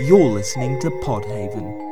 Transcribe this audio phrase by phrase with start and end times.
[0.00, 1.91] You're listening to Podhaven.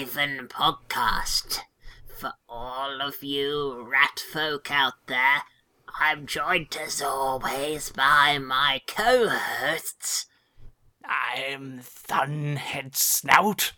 [0.00, 1.58] Skaven podcast.
[2.06, 5.42] For all of you rat folk out there,
[6.00, 10.24] I'm joined as always by my co-hosts.
[11.04, 13.72] I'm Thunhead Snout.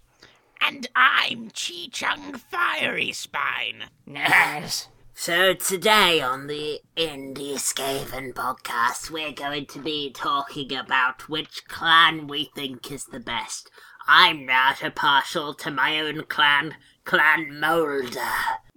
[0.61, 3.85] And I'm Chi Chung Fiery Spine.
[4.07, 4.89] Yes.
[5.15, 12.27] So today on the Indie Skaven podcast, we're going to be talking about which clan
[12.27, 13.71] we think is the best.
[14.07, 18.21] I'm rather partial to my own clan, Clan Moulder.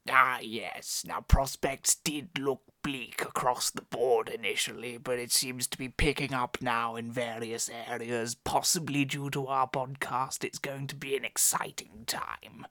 [0.10, 1.04] Ah, yes.
[1.08, 6.34] Now, prospects did look bleak across the board initially, but it seems to be picking
[6.34, 10.44] up now in various areas, possibly due to our podcast.
[10.44, 12.68] It's going to be an exciting time.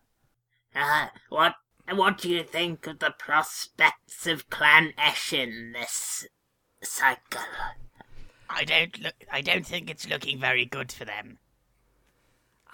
[0.74, 1.56] Uh, what
[1.92, 6.26] what do you think of the prospects of Clan Eshin this
[6.82, 7.40] cycle?
[8.48, 9.14] I don't look.
[9.30, 11.38] I don't think it's looking very good for them.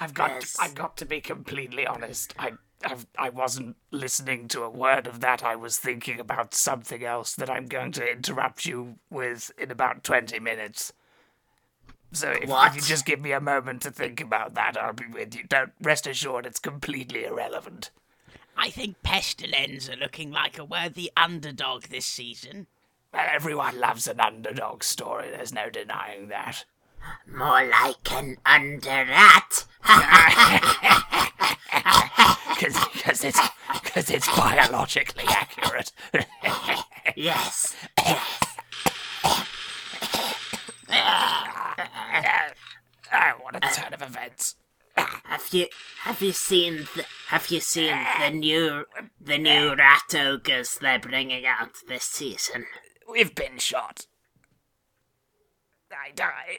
[0.01, 0.57] I've got Yes.
[0.59, 2.35] I've got to be completely honest.
[2.39, 5.43] I I've, I wasn't listening to a word of that.
[5.43, 10.03] I was thinking about something else that I'm going to interrupt you with in about
[10.03, 10.95] 20 minutes.
[12.13, 15.07] So if, if you just give me a moment to think about that, I'll be
[15.07, 15.45] with you.
[15.47, 17.91] Don't rest assured it's completely irrelevant.
[18.57, 22.67] I think Pestilens are looking like a worthy underdog this season.
[23.13, 25.31] Well, everyone loves an underdog story.
[25.31, 26.65] There's no denying that.
[27.27, 29.67] More like an underrat.
[32.55, 33.41] Because it's,
[33.85, 35.93] cause it's biologically accurate.
[37.17, 37.75] yes.
[37.99, 38.41] yes.
[43.13, 44.57] oh, what a turn of events.
[44.97, 45.67] Have you
[46.03, 48.85] have you seen the have you seen the new
[49.21, 49.75] the new eh.
[49.75, 52.67] rat ogres they're bringing out this season?
[53.09, 54.07] We've been shot.
[55.93, 56.59] I die.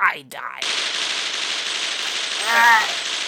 [0.00, 0.60] I die.
[2.44, 2.82] Uh,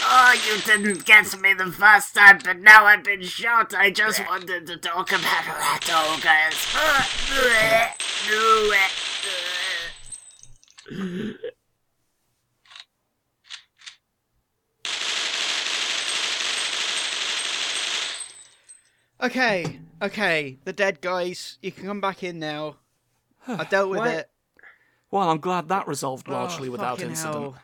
[0.07, 3.75] oh, you didn't get me the first time, but now I've been shot.
[3.75, 6.67] I just wanted to talk about rat ogres.
[19.23, 22.77] Okay, okay, the dead guys, you can come back in now.
[23.49, 24.11] I dealt with What?
[24.11, 24.31] it.
[25.15, 27.35] Well, I'm glad that resolved oh, largely Oh, without incident.
[27.37, 27.59] hell.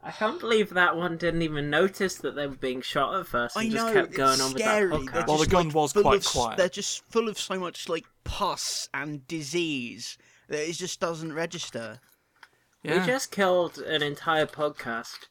[0.00, 3.56] I can't believe that one didn't even notice that they were being shot at first
[3.56, 4.90] I and just know, kept it's going on with scary.
[4.90, 5.26] that podcast.
[5.26, 6.56] Well, the gun like, was full quite of quiet.
[6.56, 10.16] They're just full of so much like pus and disease
[10.48, 11.98] that it just doesn't register.
[12.84, 15.26] Yeah, We just killed an entire podcast.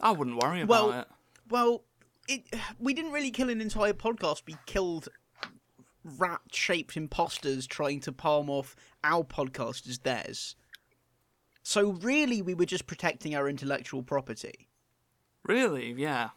[0.00, 1.08] I wouldn't worry about Well- it.
[1.50, 1.84] Well,
[2.26, 2.42] it
[2.78, 4.44] we didn't really kill an entire podcast.
[4.46, 5.10] We killed
[6.04, 10.54] rat-shaped imposters trying to palm off our podcast as theirs.
[11.62, 14.68] So really, we were just protecting our intellectual property.
[15.44, 16.30] Really, yeah.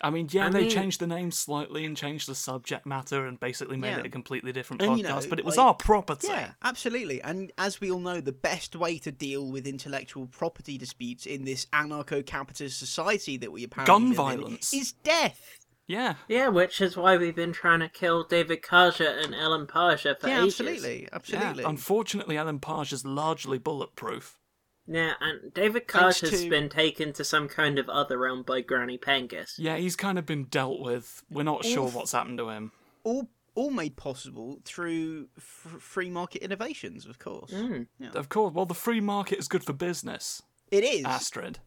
[0.00, 3.26] I mean, yeah, I they mean- changed the name slightly and changed the subject matter
[3.26, 3.98] and basically made Yeah.
[3.98, 6.28] it a completely different And, podcast, you know, but it was like- our property.
[6.28, 7.20] Yeah, absolutely.
[7.20, 11.44] And as we all know, the best way to deal with intellectual property disputes in
[11.44, 14.72] this anarcho-capitalist society that we apparently Gun live in violence.
[14.72, 15.57] is death.
[15.88, 16.14] Yeah.
[16.28, 20.28] Yeah, which is why we've been trying to kill David Kaja and Ellen Paja for
[20.28, 20.60] yeah, ages.
[20.60, 21.08] absolutely, Yeah.
[21.12, 21.64] absolutely.
[21.64, 24.38] Unfortunately, Ellen Page is largely bulletproof.
[24.86, 28.60] Yeah, and David Thanks Kaja's to- been taken to some kind of other realm by
[28.60, 29.54] Granny Pengus.
[29.58, 31.24] Yeah, he's kind of been dealt with.
[31.30, 32.72] We're not sure what's happened to him.
[33.02, 35.42] all all made possible through f-
[35.80, 37.50] free market innovations, of course.
[37.50, 37.88] Mm.
[38.14, 41.04] Of course, well, the free market is good for business, It is.
[41.04, 41.58] Astrid.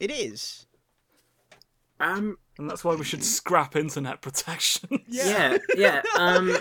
[0.00, 0.66] It is.
[2.00, 5.04] Um, And that's why we should scrap internet protection.
[5.08, 6.02] yeah, yeah.
[6.16, 6.56] Um,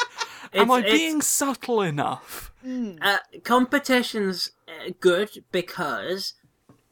[0.52, 2.52] Am I being subtle enough?
[2.64, 6.34] Uh, competition's uh, good because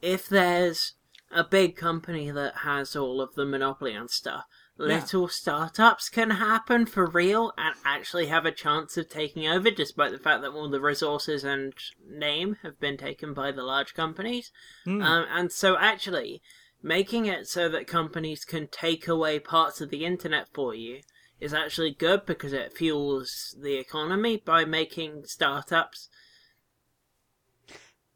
[0.01, 0.93] if there's
[1.31, 4.45] a big company that has all of the monopoly and stuff,
[4.77, 10.11] little startups can happen for real and actually have a chance of taking over, despite
[10.11, 11.73] the fact that all the resources and
[12.07, 14.51] name have been taken by the large companies.
[14.83, 15.01] Hmm.
[15.01, 16.41] Um, and so, actually,
[16.85, 20.99] making it so that companies can take away parts of the internet for you
[21.39, 26.09] is actually good because it fuels the economy by making startups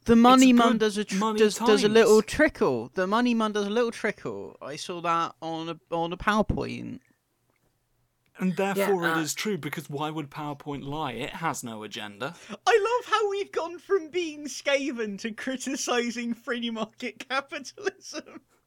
[0.06, 2.92] The money a man does a tr- does, does a little trickle.
[2.94, 4.56] The money man does a little trickle.
[4.62, 7.00] I saw that on a on a PowerPoint.
[8.38, 11.13] And therefore uh, it is true because why would PowerPoint lie?
[11.13, 12.36] It has no agenda.
[12.66, 18.42] I love how we've gone from being Skaven to criticizing free market capitalism.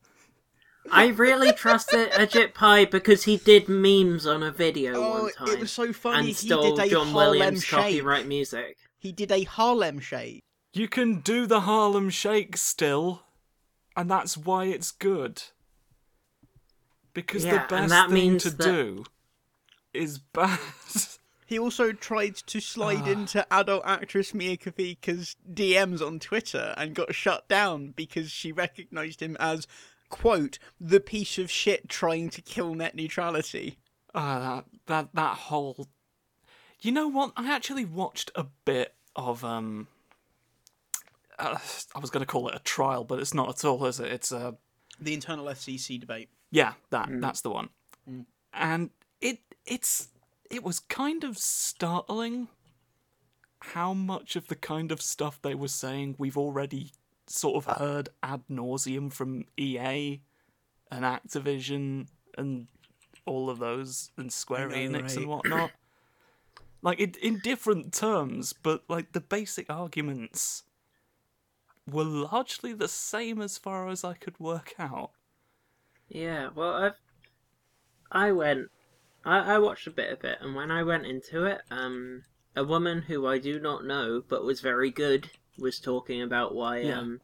[0.90, 5.49] I really trusted Ajit Pai because he did memes on a video Oh, one time
[5.49, 6.19] it was so funny.
[6.19, 7.79] and He did a John Harlem Williams shake.
[7.79, 8.76] copyright music.
[8.99, 10.43] He did a Harlem shake.
[10.73, 13.23] You can do the Harlem Shake still,
[13.96, 15.43] and that's why it's good.
[17.14, 19.05] Because Yeah, the and best that thing means to that- do
[19.93, 20.58] is bad.
[21.44, 23.11] He also tried to slide Ah.
[23.11, 29.20] into adult actress Mia Khalifa's DMs on Twitter and got shut down because she recognised
[29.20, 29.67] him as,
[30.12, 33.79] quote, the piece of shit trying to kill net neutrality.
[34.14, 35.88] Ah, that that that whole.
[36.81, 37.32] You know what?
[37.37, 39.88] I actually watched a bit of um.
[41.38, 41.59] Uh,
[41.94, 44.12] I was going to call it a trial, but it's not at all, is it?
[44.12, 44.55] It's a
[45.00, 46.29] The internal FCC debate.
[46.50, 47.70] yeah, that that's the one,
[48.53, 50.09] and it it's
[50.50, 52.49] it was kind of startling
[53.61, 56.93] how much of the kind of stuff they were saying we've already
[57.27, 60.21] sort of heard ad nauseum from EA
[60.91, 62.67] and Activision and
[63.25, 65.71] all of those and Square know, Enix and whatnot.
[66.83, 70.65] like it in different terms, but like the basic arguments
[71.91, 75.11] were largely the same as far as I could work out.
[76.09, 77.01] Yeah, well, I've
[78.11, 78.71] I went,
[79.25, 82.25] I, I watched a bit of it, and when I went into it, um,
[82.55, 86.78] a woman who I do not know but was very good was talking about why
[86.81, 86.99] Yeah.
[86.99, 87.20] um,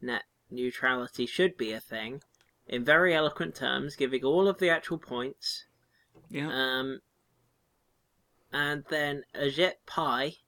[0.00, 2.22] net neutrality should be a thing,
[2.66, 5.64] in very eloquent terms, giving all of the actual points.
[6.30, 6.48] Yeah.
[6.50, 7.00] Um,
[8.52, 10.38] and then Ajit Pai,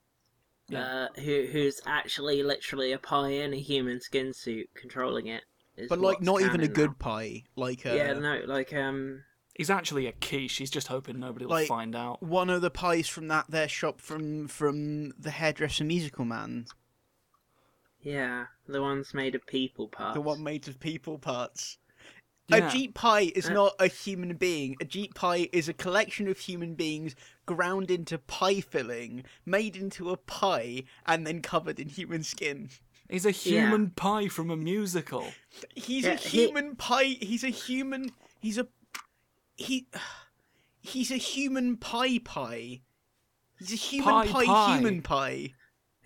[0.69, 1.09] Yeah.
[1.15, 5.45] uh, who who's actually literally a pie in a human skin suit controlling it.
[5.77, 6.97] is But, like, not even a good now.
[6.99, 7.43] pie.
[7.55, 10.57] Like, uh, Yeah, no, like um, He's actually a quiche.
[10.57, 12.23] He's just hoping nobody will Like- find out.
[12.23, 16.67] one of the pies from that their shop from from the hairdresser musical man.
[18.07, 20.15] Yeah, the ones made of people parts.
[20.15, 21.79] The one made of people parts.
[22.49, 22.69] Yeah.
[22.69, 24.77] A Jeep pie is Uh, not a human being.
[24.81, 30.11] A Jeep pie is a collection of human beings ground into pie filling, made into
[30.11, 32.71] a pie, and then covered in human skin.
[33.11, 35.27] He's a human pie from a musical.
[35.75, 37.17] He's Yeah, a he- human pie.
[37.21, 38.13] He's a human.
[38.41, 38.69] He's a.
[39.57, 39.89] He.
[40.81, 42.83] He's a human pie pie.
[43.59, 44.75] He's a human Pie pie, pie.
[44.77, 45.55] human pie.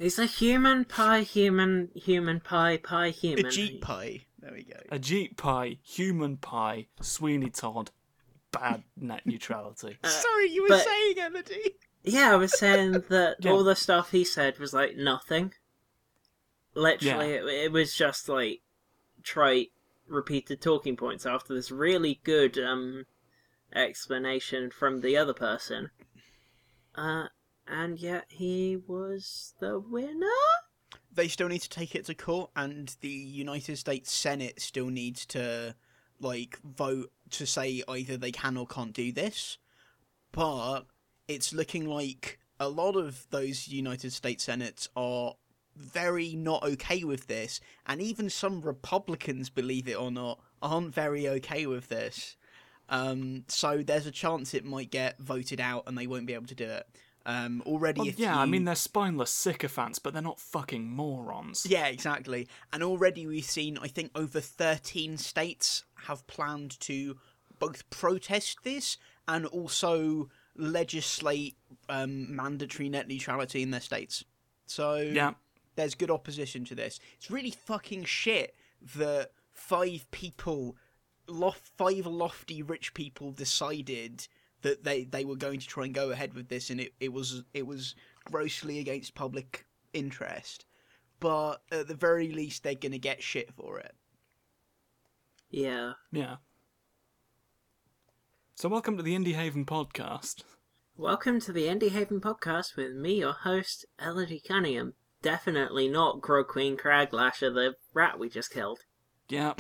[0.01, 3.45] He's a human pie, human, human pie, pie, human.
[3.47, 3.53] A human.
[3.53, 4.21] Jeep pie.
[4.39, 4.81] There we go.
[4.91, 7.91] A Jeep pie, human pie, Sweeney Todd,
[8.51, 9.99] bad net neutrality.
[10.05, 11.75] Sorry, you were but- saying, Emily.
[12.03, 13.51] Yeah, I was saying that Yeah.
[13.51, 15.53] all the stuff he said was like nothing.
[16.75, 18.63] Literally, it, it was just like
[19.23, 19.69] trite,
[20.09, 23.05] repeated talking points after this really good um
[23.75, 25.91] explanation from the other person.
[26.95, 27.27] Uh,
[27.71, 30.27] and yet he was the winner.
[31.13, 35.27] they still need to take it to court, and the United States Senate still needs
[35.27, 35.75] to
[36.21, 39.59] like vote to say either they can or can't do this.
[40.33, 40.83] But
[41.29, 45.35] it's looking like a lot of those United States Senates are
[45.77, 51.29] very not okay with this, and even some Republicans, believe it or not, aren't very
[51.29, 52.37] okay with this.
[52.89, 56.47] Um, so there's a chance it might get voted out, and they won't be able
[56.47, 56.87] to do it.
[57.31, 61.65] Um, already, Well, yeah, I mean they're spineless sycophants, but they're not fucking morons.
[61.69, 62.49] Yeah, exactly.
[62.73, 67.19] And already we've seen, I think, over 13 states have planned to
[67.59, 68.97] both protest this
[69.29, 71.57] and also legislate
[71.89, 74.25] um, mandatory net neutrality in their states.
[74.67, 75.35] So Yeah.
[75.77, 76.99] there's good opposition to this.
[77.19, 78.57] It's really fucking shit
[78.97, 80.77] that five people,
[81.29, 84.27] lof- five lofty rich people decided
[84.63, 87.13] that they, they were going to try and go ahead with this and it, it
[87.13, 90.65] was it was grossly against public interest
[91.21, 93.95] but at the very least they're gonna get shit for it.
[95.51, 95.93] Yeah.
[96.11, 96.37] Yeah.
[98.55, 100.43] So welcome to the Indie Haven podcast.
[100.97, 104.95] Welcome to the Indie Haven podcast with me, your host, Elodie Cunningham.
[105.23, 108.81] Definitely not Grog Queen Craglasher, the rat we just killed.
[109.29, 109.55] Yeah,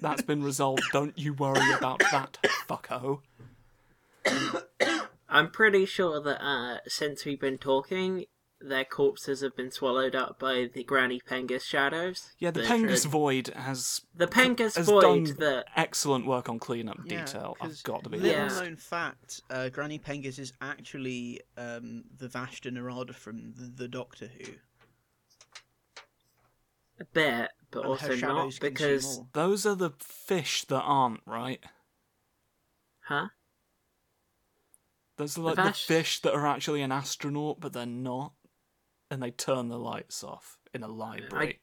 [0.00, 0.82] that's been resolved.
[0.92, 2.38] Don't you worry about that,
[2.68, 3.20] fucko.
[5.28, 8.24] I'm pretty sure that uh, since we've been talking,
[8.60, 12.32] their corpses have been swallowed up by the Granny Pengus shadows.
[12.38, 15.66] Yeah, the that Pengus should- Void has The Pengus has Void done that.
[15.76, 17.56] excellent work on cleanup detail.
[17.60, 18.48] I've got to be little Yeah.
[18.48, 24.26] known fact, uh, Granny Pengus is actually um, the Vashta Nerada from the, the Doctor
[24.28, 24.52] Who.
[27.00, 29.20] a bit, but And also not because.
[29.34, 31.60] Those are the fish that aren't, right?
[33.02, 33.28] huh?
[35.18, 38.32] Those are like The the fish- fish that are actually an astronaut, but they're not.
[39.10, 41.60] And they turn the lights off in a library.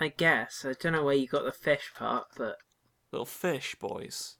[0.00, 2.56] I guess I don't know where you got the fish part, but
[3.12, 4.36] Little fish boys.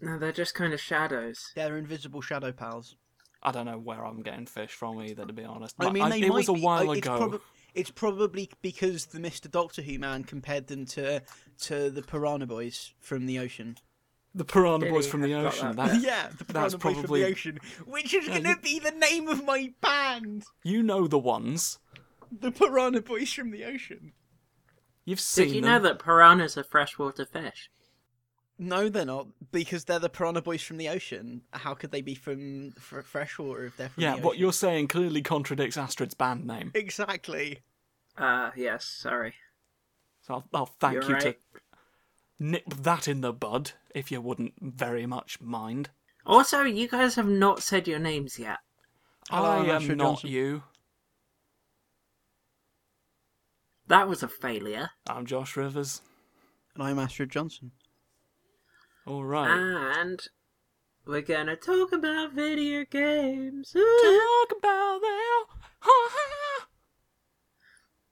[0.00, 1.52] no, they're just kind of shadows.
[1.54, 2.96] They're invisible shadow pals.
[3.42, 5.76] I don't know where I'm getting fish from either, to be honest.
[5.78, 7.18] I But mean, they it was a be, while uh, it's ago.
[7.28, 7.40] proba-
[7.74, 11.22] it's probably because the Mister Doctor Who man compared them to
[11.60, 13.76] to the Piranha Boys from the ocean.
[14.34, 15.74] The Piranha Did Boys from the ocean.
[15.76, 15.90] that.
[15.90, 18.50] That, yeah, the that's Piranha Boys from probably- the ocean, which is Yeah, going to
[18.50, 20.44] you- be the name of my band.
[20.62, 21.78] you know the ones.
[22.30, 24.12] The Piranha Boys from the ocean.
[25.04, 25.70] You've seen Did you them.
[25.70, 27.70] know that piranhas are freshwater fish?
[28.56, 31.40] No, they're not because they're the Piranha Boys from the ocean.
[31.52, 34.88] How could they be from fr- freshwater if they're from Yeah, the what you're saying
[34.88, 36.70] clearly contradicts Astrid's band name.
[36.74, 37.60] exactly.
[38.16, 38.84] Uh, yes.
[38.84, 39.34] Sorry.
[40.20, 41.22] So I'll, I'll thank You're you right.
[41.22, 41.36] to
[42.40, 45.90] nip that in the bud, if you wouldn't very much mind.
[46.26, 48.58] Also, you guys have not said your names yet.
[49.28, 50.30] Hello, I I'm am not Johnson.
[50.30, 50.62] you.
[53.86, 54.90] That was a failure.
[55.08, 56.00] I'm Josh Rivers.
[56.74, 57.72] And I'm Astrid Johnson.
[59.06, 59.50] All right.
[59.50, 60.20] And
[61.06, 63.72] we're gonna talk about video games.
[63.76, 64.46] Ooh.
[64.48, 65.00] Talk about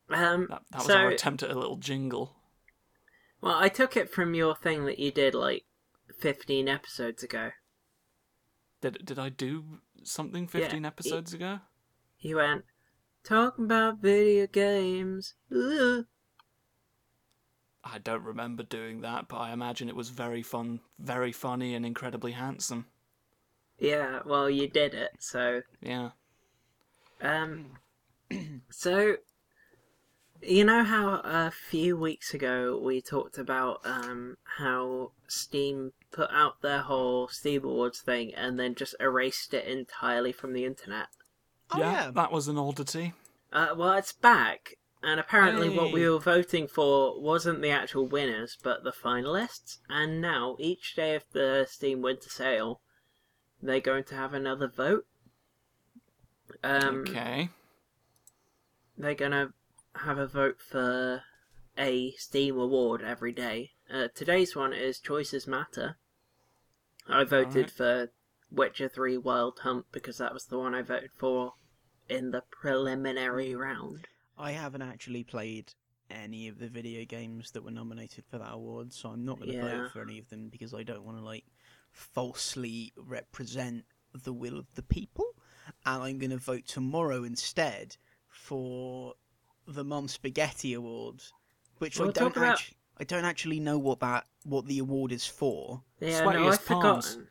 [0.09, 0.19] them.
[0.19, 2.35] Um, That, that was so, our attempt at a little jingle.
[3.41, 5.65] Well, I took it from your thing that you did like
[6.19, 7.51] 15 episodes ago.
[8.81, 11.61] Did did I do something 15 episodes ago?
[12.17, 12.65] He went,
[13.25, 15.35] talking about video games.
[15.53, 16.07] Ooh.
[17.85, 21.87] I don't remember doing that, but I imagine it was very fun, very funny, and
[21.87, 22.87] incredibly handsome.
[23.79, 26.11] Yeah, well, you did it, so Yeah.
[27.21, 27.79] Um,
[28.71, 29.17] so
[30.43, 36.63] you know how a few weeks ago we talked about um how Steam put out
[36.63, 41.09] their whole Steam Awards thing and then just erased it entirely from the internet.
[41.71, 42.11] Oh yeah.
[42.15, 43.13] that was an oddity.
[43.53, 48.59] Uh, well, it's back, and apparently what we were voting for wasn't the actual winners,
[48.63, 49.79] but the finalists.
[49.89, 52.81] And now, each day of the Steam Winter Sale,
[53.63, 55.07] they're going to have another vote.
[56.63, 57.49] Um, okay.
[58.97, 59.53] they're gonna
[60.05, 61.23] have a vote for
[61.77, 63.73] a Steam award every day.
[63.93, 65.97] Uh, today's one is Choices Matter.
[67.09, 67.71] I voted Alright.
[67.71, 68.09] for
[68.51, 71.55] Witcher 3 Wild Hunt because that was the one I voted for
[72.09, 74.09] in the preliminary round.
[74.37, 75.73] I haven't actually played
[76.11, 79.51] any of the video games that were nominated for that award, so I'm not going
[79.51, 79.83] to Yeah.
[79.83, 81.45] vote for any of them because I don't want to like
[81.93, 85.27] falsely represent the will of the people.
[85.85, 87.97] And I'm going to vote tomorrow instead
[88.29, 89.15] for
[89.69, 91.33] the Mom Spaghetti Awards,
[91.79, 94.81] which We'll I don't talk about- actually I don't actually know what that what the
[94.81, 95.85] award is for.
[96.01, 97.13] Yeah, no, I've palms.
[97.13, 97.29] forgotten.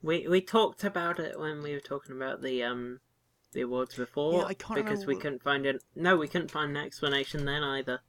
[0.00, 3.00] We we talked about it when we were talking about the um
[3.52, 5.82] the awards before Yeah, I can't because remember we couldn't find it.
[5.96, 8.00] No, we couldn't find an explanation then either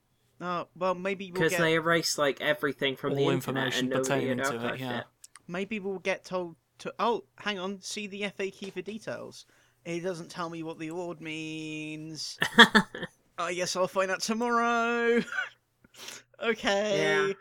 [0.42, 3.94] Oh, well, maybe we'll because get they erased like everything from the All internet information
[3.94, 5.00] and pertaining to it, yeah.
[5.00, 5.04] it.
[5.48, 6.94] maybe we'll get told to.
[7.00, 7.82] Oh, hang on.
[7.82, 9.46] See the FAQ for details.
[9.86, 12.38] It doesn't tell me what the award means.
[13.38, 15.24] Oh, I guess I'll find out tomorrow.
[16.44, 17.28] okay.
[17.28, 17.34] Yeah.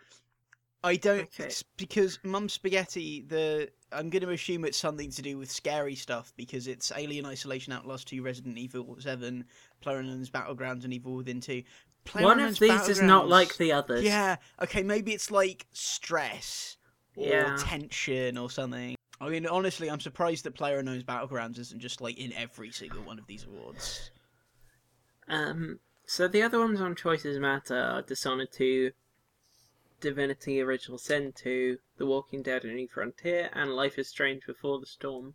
[0.84, 1.44] I don't Okay.
[1.46, 3.22] s- because Mum Spaghetti.
[3.22, 7.26] The I'm going to assume it's something to do with scary stuff because it's Alien
[7.26, 9.44] Isolation, Outlast 2, Resident Evil 7,
[9.84, 11.62] PlayerUnknown's Battlegrounds, and Evil Within 2.
[12.14, 14.02] One of these is not like the others.
[14.02, 16.78] yeah, okay, maybe it's like stress
[17.16, 17.56] or Yeah.
[17.60, 18.96] tension or something.
[19.20, 23.02] I mean, honestly, I'm surprised that Player Knows Battlegrounds isn't just like in every single
[23.02, 24.10] one of these awards.
[25.28, 25.80] Um.
[26.04, 28.90] So the other ones on Choices Matter are Dishonored 2,
[30.00, 34.78] Divinity Original Sin 2, The Walking Dead: A New Frontier, and Life is Strange Before
[34.80, 35.34] the Storm.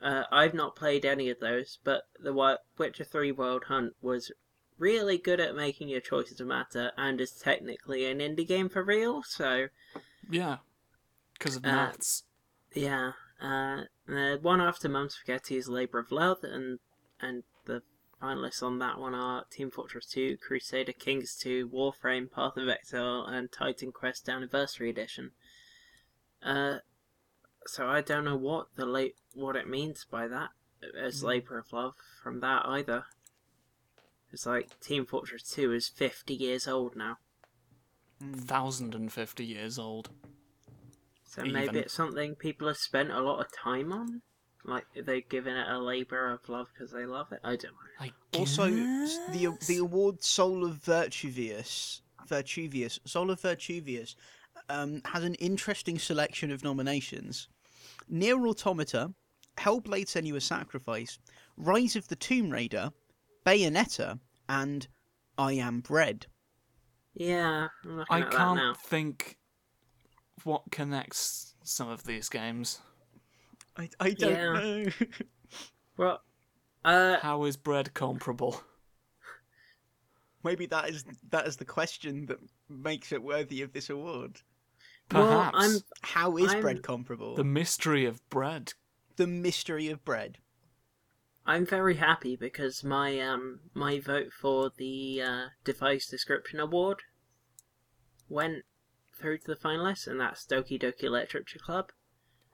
[0.00, 4.30] Uh, I've not played any of those, but the Witcher 3 Wild Hunt was
[4.78, 9.22] really good at making your choices matter and is technically an indie game for real,
[9.22, 9.68] so
[10.28, 10.58] Yeah.
[11.32, 12.24] Because of Uh, maths.
[12.74, 13.12] yeah.
[13.40, 16.80] Uh, the one after Mum Spaghetti is Labour of Love, and
[17.20, 17.44] and
[18.22, 23.24] finalists on that one are Team Fortress 2, Crusader Kings 2, Warframe, Path of Exile,
[23.26, 25.32] and Titan Quest Anniversary Edition.
[26.42, 26.78] Uh,
[27.66, 30.50] so I don't know what the late what it means by that
[31.00, 33.04] as Labour of Love from that either.
[34.32, 37.18] It's like Team Fortress 2 is 50 years old now,
[38.20, 40.10] Thousand and fifty years old.
[41.24, 44.22] so maybe it's something people have spent a lot of time on.
[44.64, 47.40] Like they've given it a labour of love because they love it.
[47.44, 48.00] I don't know.
[48.00, 54.16] I Also, the the award Soul of Virtuvius, Virtuvius, Soul of Virtuvius,
[54.70, 57.48] um, has an interesting selection of nominations:
[58.08, 59.12] Nier Automata,
[59.58, 61.18] Hellblade: Senua's Sacrifice,
[61.58, 62.90] Rise of the Tomb Raider,
[63.44, 64.18] Bayonetta,
[64.48, 64.88] and
[65.36, 66.26] I Am Bread.
[67.14, 68.74] Yeah, I'm I at can't now.
[68.74, 69.36] think
[70.42, 72.80] what connects some of these games.
[73.76, 74.52] I, I don't Yeah.
[74.52, 74.86] know.
[75.96, 76.22] Well,
[76.84, 78.60] uh, How is bread comparable?
[80.42, 82.38] Maybe that is that is the question that
[82.68, 84.42] makes it worthy of this award.
[85.12, 87.34] well, Perhaps I'm How is I'm- bread comparable?
[87.36, 88.74] the mystery of bread.
[89.16, 90.38] the mystery of bread.
[91.46, 97.02] I'm very happy because my um my vote for the uh, device description award
[98.28, 98.64] went
[99.16, 101.92] through to the finalists, and that's Doki Doki Literature Club.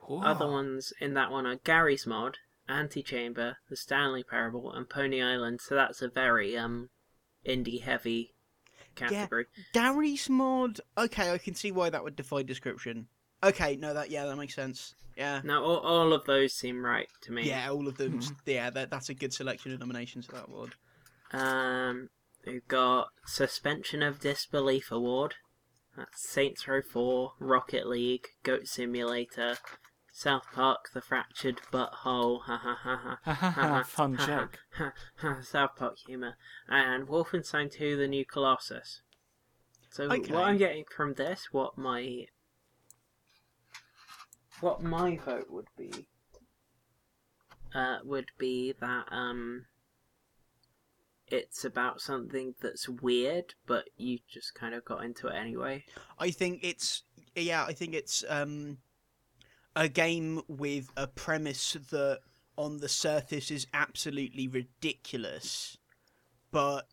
[0.08, 2.38] Other ones in that one are Garry's Mod,
[2.68, 5.60] Antichamber, The Stanley Parable, and Pony Island.
[5.60, 6.90] So that's a very um
[7.46, 8.34] indie heavy
[8.94, 9.46] category.
[9.72, 10.80] Garry's mod.
[10.98, 13.06] Okay, I can see why that would defy description.
[13.42, 14.94] Okay, no, that yeah, that makes sense.
[15.16, 17.42] Yeah, Now all, all of those seem right to me.
[17.46, 18.20] yeah, all of them.
[18.46, 20.74] Yeah, that, that's a good selection of nominations for that award.
[21.32, 22.08] Um,
[22.46, 25.34] we've got Suspension of Disbelief Award.
[25.96, 29.58] That's Saints Row 4, Rocket League, Goat Simulator,
[30.12, 33.18] South Park, The Fractured Butthole, ha ha ha ha.
[33.24, 34.58] ha, ha, Fun ha, joke.
[34.74, 36.34] ha, ha, South Park humour,
[36.68, 39.02] and Wolfenstein 2: The New Colossus.
[39.90, 40.32] So Okay.
[40.32, 42.26] what I'm getting from this, what my
[44.60, 46.06] what my vote would be,
[47.74, 49.66] uh, would be that um,
[51.28, 55.84] it's about something that's weird, but you just kind of got into it anyway.
[56.18, 58.78] I think it's yeah, I think it's um
[59.76, 62.20] a game with a premise that
[62.56, 65.78] on the surface is absolutely ridiculous,
[66.50, 66.88] but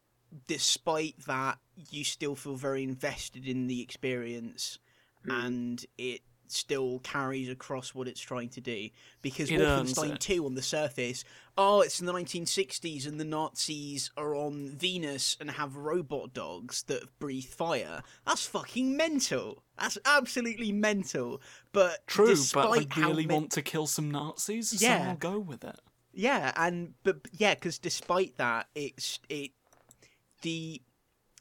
[0.47, 1.57] despite that,
[1.89, 4.79] you still feel very invested in the experience,
[5.25, 5.45] Mm.
[5.45, 8.89] and it still carries across what it's trying to do.
[9.21, 11.23] Because It Wolfenstein 2 on the surface,
[11.57, 16.83] oh, it's in the 1960s and the Nazis are on Venus and have robot dogs
[16.83, 18.03] that breathe fire.
[18.25, 19.63] That's fucking mental.
[19.79, 21.41] That's absolutely mental.
[21.71, 25.03] But True, but despite they how really men- want to kill some Nazis, Yeah.
[25.03, 25.79] so I'll go with it.
[26.13, 29.51] Yeah, and but but yeah, because despite that, it's it
[30.41, 30.81] the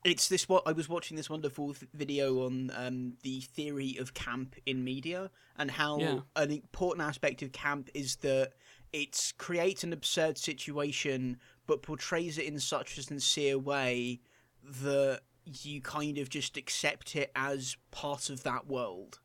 [0.07, 4.15] it's this what I was watching this wonderful th- video on um, the theory of
[4.15, 6.21] camp in media and how Yeah.
[6.37, 8.53] an important aspect of camp is that
[8.93, 14.21] it creates an absurd situation but portrays it in such a sincere way
[14.63, 19.19] that you kind of just accept it as part of that world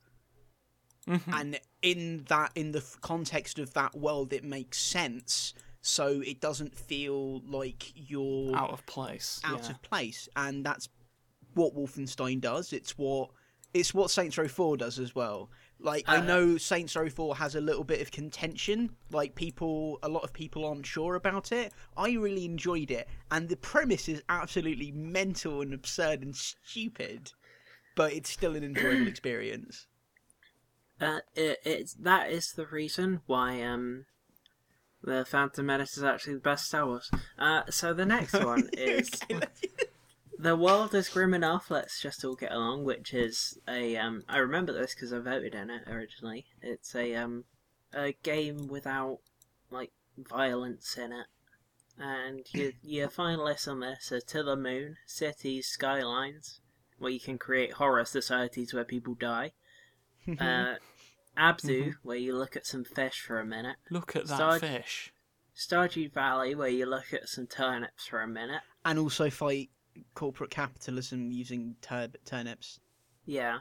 [1.07, 1.21] Mhm.
[1.33, 6.39] and in that in the f- context of that world it makes sense so it
[6.41, 9.39] doesn't feel like you're Out of place.
[9.43, 9.71] out yeah.
[9.71, 10.29] of place.
[10.35, 10.89] And that's
[11.53, 12.71] what wolfenstein does.
[12.73, 13.29] It's what
[13.73, 15.49] it's what saints row 4 does as well.
[15.79, 18.95] Like i Uh, know saints row 4 has a little bit of contention.
[19.11, 21.73] Like people a lot of people aren't sure about it.
[21.97, 23.07] I really enjoyed it.
[23.31, 27.31] And the premise is absolutely mental and absurd and stupid
[27.93, 29.87] but it's still an enjoyable experience.
[30.99, 34.05] Uh, it, it's that is the reason why um,
[35.03, 37.09] the Phantom Menace is actually the best Star Wars.
[37.37, 39.09] Uh, so the next one is
[40.39, 41.69] the world is grim enough.
[41.69, 44.23] Let's just all get along, which is a um.
[44.27, 46.45] I remember this because I voted in it originally.
[46.61, 47.45] It's a um,
[47.93, 49.19] a game without
[49.69, 51.27] like violence in it,
[51.97, 56.59] and your your finalists on this are To the Moon, Cities, Skylines,
[56.97, 59.53] where you can create horror societies where people die.
[60.39, 60.75] Uh,
[61.37, 61.89] Abzu, mm-hmm.
[62.03, 63.77] where you look at some fish for a minute.
[63.89, 65.13] Look at that Sarge- fish.
[65.55, 68.61] Stardew Valley, where you look at some turnips for a minute.
[68.85, 69.69] and also fight
[70.13, 72.79] corporate capitalism using tur- turnips.
[73.25, 73.59] Yeah.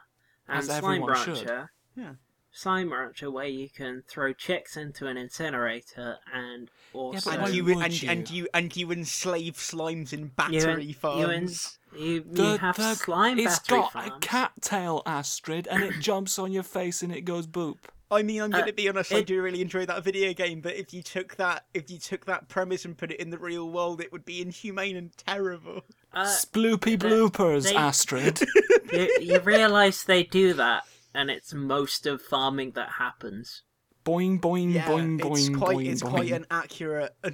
[0.48, 1.50] And As Slime everyone should.
[1.96, 2.14] Yeah.
[2.52, 7.30] Slime Rancher, where you can throw chicks into an incinerator and also.
[7.30, 8.10] but And you, would and, you?
[8.10, 11.78] and you and you enslave slimes in battery en- farms.
[11.96, 14.12] You, you, you The- have the- slime It's battery got farms.
[14.16, 17.76] a cat tail, Astrid, and it jumps on your face and it goes boop.
[18.12, 19.12] I mean, I'm Uh, gonna be honest.
[19.12, 22.24] I do really enjoy that video game, but if you took that, if you took
[22.26, 25.82] that premise and put it in the real world, it would be inhumane and terrible.
[26.12, 28.40] Uh, Sploopy bloopers, they- Astrid.
[28.92, 30.82] you, you realise they do that,
[31.14, 33.62] and it's most of farming that happens.
[34.04, 36.10] boing, boing, Yeah, boing, it's boing, quite, boing, it's boing.
[36.10, 37.14] quite an accurate.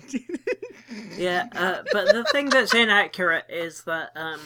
[1.16, 4.40] Yeah, uh, but the thing that's inaccurate is that um,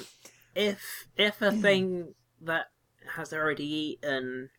[0.54, 2.66] if if a thing that
[3.14, 4.50] has already eaten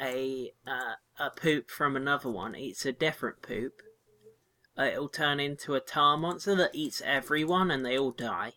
[0.00, 3.74] a uh, a poop from another one eats a different poop,
[4.78, 8.54] it'll turn into a tar monster that eats everyone and they all die.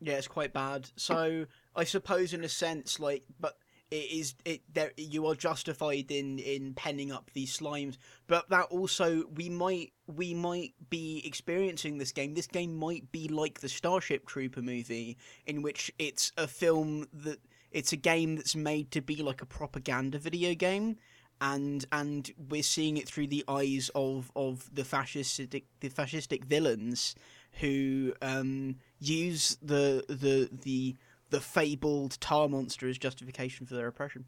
[0.00, 0.90] Yeah, it's quite bad.
[0.96, 3.54] So I suppose, in a sense, like, but
[3.94, 4.90] it is it there.
[4.96, 10.34] You are justified in in penning up these slimes, but that also we might we
[10.34, 12.34] might be experiencing this game.
[12.34, 17.38] This game might be like the Starship Trooper movie, in which it's a film that
[17.70, 20.96] it's a game that's made to be like a propaganda video game.
[21.40, 27.14] And and we're seeing it through the eyes of, of the fascistic the fascistic villains
[27.60, 30.96] who um, use the the the
[31.34, 34.26] the fabled tar monster as justification for their oppression.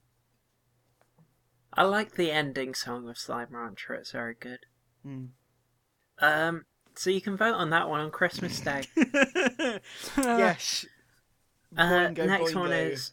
[1.73, 3.95] I like the ending song of Slime Rancher.
[3.95, 4.59] It's very good.
[5.05, 5.27] Hmm.
[6.19, 6.65] Um,
[6.97, 8.83] so you can vote on that one on Christmas Day.
[10.17, 10.85] yes.
[11.79, 13.13] Uh, Boingo, next one is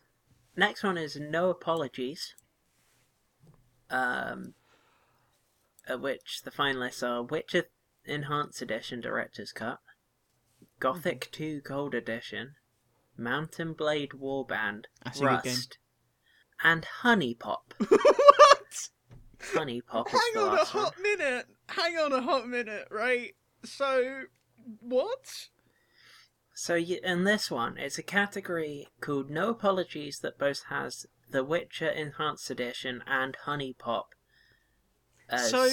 [0.58, 2.34] next one is No Apologies.
[3.91, 4.56] Um,
[5.88, 7.65] at which the finalists are Witcher
[8.06, 9.77] Enhanced Edition Director's Cut,
[10.79, 12.56] Gothic 2 Gold Edition,
[13.17, 15.54] Mount & Blade Warband, That's a good game.
[15.54, 15.78] Rust,
[16.63, 17.62] and HuniePop.
[17.88, 18.89] what?
[19.39, 20.84] HuniePop is Hang on a last one.
[20.84, 21.45] hot minute.
[21.67, 23.36] Hang on a hot minute, right?
[23.63, 24.23] So,
[24.80, 25.47] what?
[26.54, 31.43] So you, in this one, it's a category called No Apologies that both has The
[31.43, 34.04] Witcher Enhanced Edition and HuniePop.
[35.38, 35.67] So,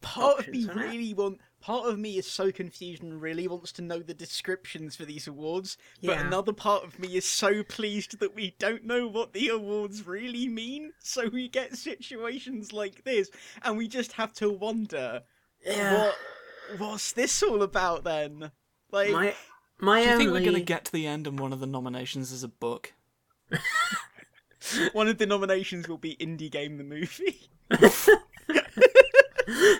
[0.00, 1.40] part of me really want.
[1.60, 5.26] Part of me is so confused and really wants to know the descriptions for these
[5.26, 9.48] awards, but another part of me is so pleased that we don't know what the
[9.48, 10.92] awards really mean.
[11.00, 13.30] So we get situations like this,
[13.62, 15.22] and we just have to wonder
[15.64, 16.16] yeah, what
[16.78, 18.50] what's this all about then?
[18.90, 19.34] Like, my
[19.78, 21.60] my Do you only think we're going to get to the end and one of
[21.60, 22.94] the nominations is a book?
[24.92, 27.50] one of the nominations will be indie game the movie,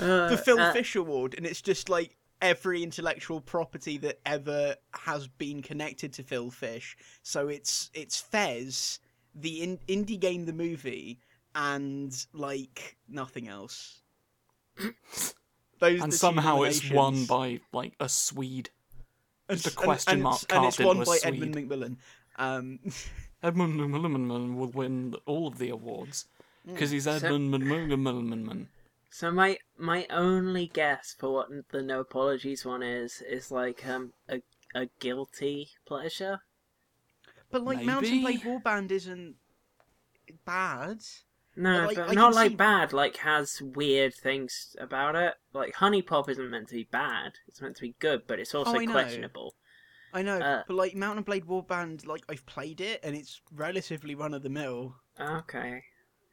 [0.00, 4.76] uh, the Phil uh, Fish Award, and it's just like every intellectual property that ever
[4.92, 6.96] has been connected to Phil Fish.
[7.22, 8.98] So it's it's Fez,
[9.34, 11.18] the in- indie game the movie,
[11.54, 14.00] and like nothing else.
[15.78, 18.70] Those And somehow it's won by like a Swede.
[19.48, 21.24] And just a s- question and, mark and, and it's won by Swede.
[21.24, 21.96] Edmund McMillen.
[22.36, 22.78] Um,
[23.42, 26.26] Edmund McMillen will win all of the awards
[26.66, 28.66] because he's So- Edmund McMillen.
[29.16, 34.12] So my my only guess for what the No Apologies one is is like um
[34.28, 34.42] a
[34.74, 36.40] a guilty pleasure.
[37.50, 39.36] but like Mount & Blade Warband isn't
[40.44, 41.02] bad.
[41.56, 42.92] No, like, but I not like see- bad.
[42.92, 45.32] Like has weird things about it.
[45.54, 47.38] Like HuniePop isn't meant to be bad.
[47.48, 49.54] It's meant to be good, but it's also Oh, I questionable.
[50.12, 53.40] I know, Uh, but like Mount & Blade Warband, like I've played it and it's
[53.50, 54.96] relatively run of the mill.
[55.18, 55.84] Okay,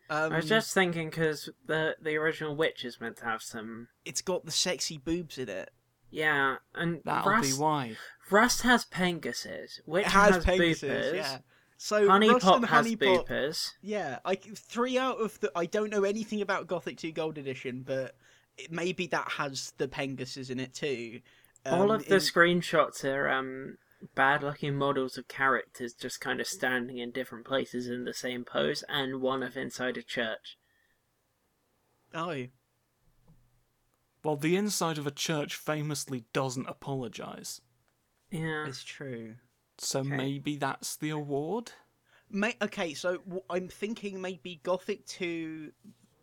[0.09, 3.87] Um, I was just thinking because the the original Witch is meant to have some.
[4.05, 5.71] it's got the sexy boobs in it.
[6.11, 7.95] Yeah, and That'll Rust, be why.
[8.29, 9.79] Rust has Penguses.
[9.87, 11.15] Witch It has, has Pegasus, Boopers.
[11.15, 11.37] yeah.
[11.77, 13.71] So Honey Rust Pop and has HuniePop, Boopers.
[13.81, 14.19] yeah.
[14.23, 15.51] I three out of the.
[15.55, 18.15] I don't know anything about Gothic Two Gold Edition, but
[18.57, 21.21] it, maybe that has the Penguses in it too.
[21.65, 23.77] All Um, of the in- screenshots are um
[24.15, 28.43] bad looking models of characters just kind of standing in different places in the same
[28.45, 30.57] pose and one of inside a church.
[32.13, 32.47] Oh,
[34.23, 37.59] Well, the inside of a church famously doesn't apologise.
[38.31, 38.67] Yeah.
[38.67, 39.35] it's true.
[39.77, 40.09] So Okay.
[40.09, 41.71] maybe that's the award?
[42.29, 45.71] May- okay, so w- I'm thinking maybe Gothic 2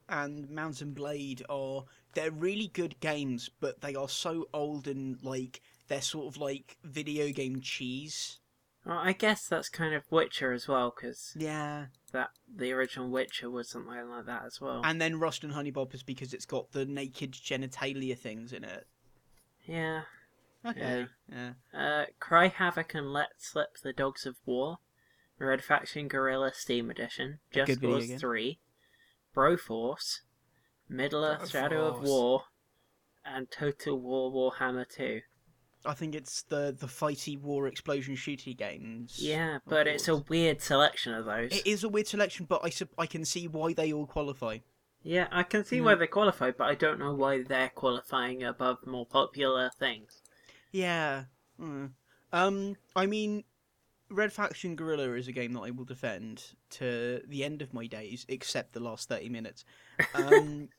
[0.08, 5.22] and Mount & Blade are they're really good games, but they are so old and
[5.22, 8.38] like they're sort of like video game cheese.
[8.86, 11.86] Well, I guess that's kind of Witcher as well, because Yeah.
[12.12, 14.80] that the original Witcher was something like that as well.
[14.84, 18.64] And then Rust and Honey Bob is because it's got the naked genitalia things in
[18.64, 18.86] it.
[19.66, 20.02] yeah.
[20.64, 21.06] Okay.
[21.28, 21.52] Yeah.
[21.74, 24.78] Uh, Cry Havoc and Let Slip the Dogs of War,
[25.38, 28.18] Red Faction Guerrilla Steam Edition, Just good Cause game.
[28.18, 28.60] 3,
[29.34, 30.20] Broforce,
[30.88, 32.44] Middle Earth Shadow of War,
[33.24, 35.20] and Total War Warhammer 2.
[35.84, 39.18] I think it's the the fighty war explosion shooty games.
[39.18, 41.52] Yeah, but it's a weird selection of those.
[41.52, 44.58] It is a weird selection, but I I can see why they all qualify.
[45.02, 48.86] Yeah, I can see why they qualify, but I don't know why they're qualifying above
[48.86, 50.20] more popular things.
[50.72, 51.24] Yeah.
[51.58, 51.92] Mm.
[52.32, 53.44] Um, I mean,
[54.10, 57.86] Red Faction Guerrilla is a game that I will defend to the end of my
[57.86, 59.64] days, except the last thirty minutes.
[60.14, 60.70] Um,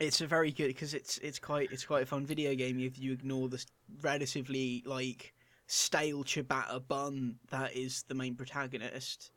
[0.00, 2.98] it's a very good because it's it's quite it's quite a fun video game if
[2.98, 3.64] you ignore the
[4.02, 5.34] relatively like
[5.66, 9.30] stale ciabatta bun that is the main protagonist.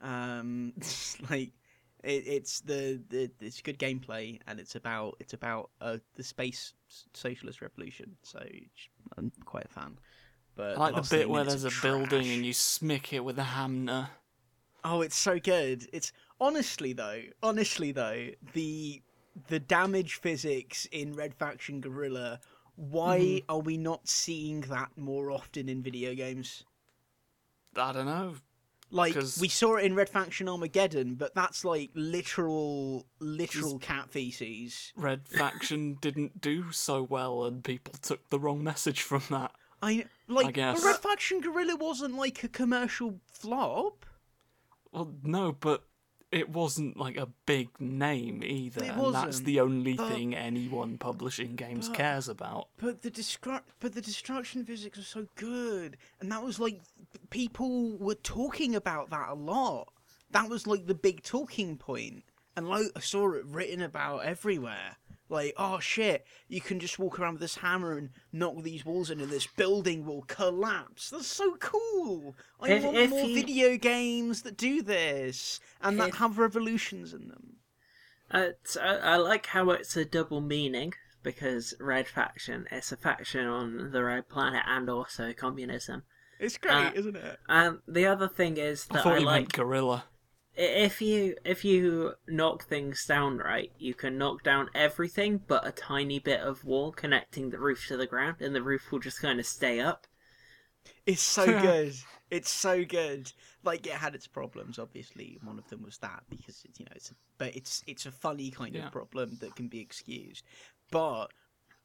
[0.00, 0.72] Um,
[1.30, 1.52] like
[2.02, 6.72] It, it's the, the it's good gameplay, and it's about it's about uh, the space
[7.12, 8.16] socialist revolution.
[8.22, 8.42] So
[9.16, 9.98] I'm quite a fan.
[10.56, 13.20] But I like last the bit where there's a are building and you smick it
[13.20, 14.08] with a hammer.
[14.82, 15.86] Oh, it's so good.
[15.92, 19.02] It's honestly though, honestly though, the
[19.48, 22.40] the damage physics in Red Faction Guerrilla.
[22.76, 23.50] Why Mm-hmm.
[23.52, 26.64] are we not seeing that more often in video games?
[27.76, 28.36] I don't know.
[28.92, 34.10] Like 'Cause- we saw it in Red Faction Armageddon, but that's like literal, literal cat
[34.10, 34.92] feces.
[34.96, 39.52] Red Faction didn't do so well, and people took the wrong message from that.
[39.82, 40.84] I like I guess.
[40.84, 44.04] Red Faction Guerrilla wasn't like a commercial flop.
[44.90, 45.84] Well, no, but
[46.32, 50.96] it wasn't like a big name either, It and that's the only but- thing anyone
[50.98, 52.68] publishing games but- cares about.
[52.78, 56.80] But the destru- but the destruction physics are so good, and that was like
[57.30, 59.92] people were talking about that a lot.
[60.30, 62.22] That was like the big talking point,
[62.56, 64.96] and like I saw it written about everywhere.
[65.30, 69.10] Like, oh shit, you can just walk around with this hammer and knock these walls
[69.10, 71.08] in, and this building will collapse.
[71.10, 72.34] That's so cool.
[72.60, 77.14] I If- want if more you- video games that do this and that have revolutions
[77.14, 77.56] in them.
[78.30, 83.46] Uh, I, I like how it's a double meaning because Red Faction is a faction
[83.46, 86.02] on the Red Planet and also communism.
[86.38, 87.38] It's great, Uh, isn't it?
[87.48, 90.04] And the other thing is that I that thought I, you like meant gorilla.
[90.56, 95.66] I- if you if you knock things down right, you can knock down everything but
[95.66, 99.00] a tiny bit of wall connecting the roof to the ground, and the roof will
[99.00, 100.06] just kind of stay up.
[101.06, 101.94] It's so good.
[102.30, 103.32] It's so good.
[103.62, 105.38] Like it had its problems, obviously.
[105.42, 108.12] One of them was that because it's you know it's a, but it's it's a
[108.12, 108.86] funny kind Yeah.
[108.86, 110.44] of problem that can be excused.
[110.90, 111.28] But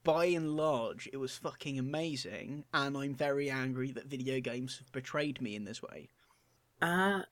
[0.03, 4.91] by and large, it was fucking amazing, and I'm very angry that video games have
[4.91, 6.09] betrayed me in this way.
[6.81, 7.23] Uh,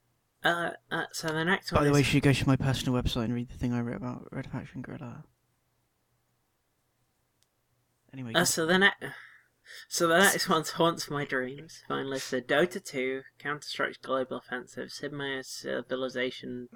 [0.44, 2.56] uh, uh so the next one By the is way, should you go to my
[2.56, 5.24] personal website and read the thing I wrote about Red Faction Guerrilla.
[8.14, 9.04] Anyway, Uh, so the next,
[9.88, 11.84] so the next one's haunts my dreams.
[11.88, 16.70] Finally, so Dota 2, Counter Strike Global Offensive, Sid Meier's Civilization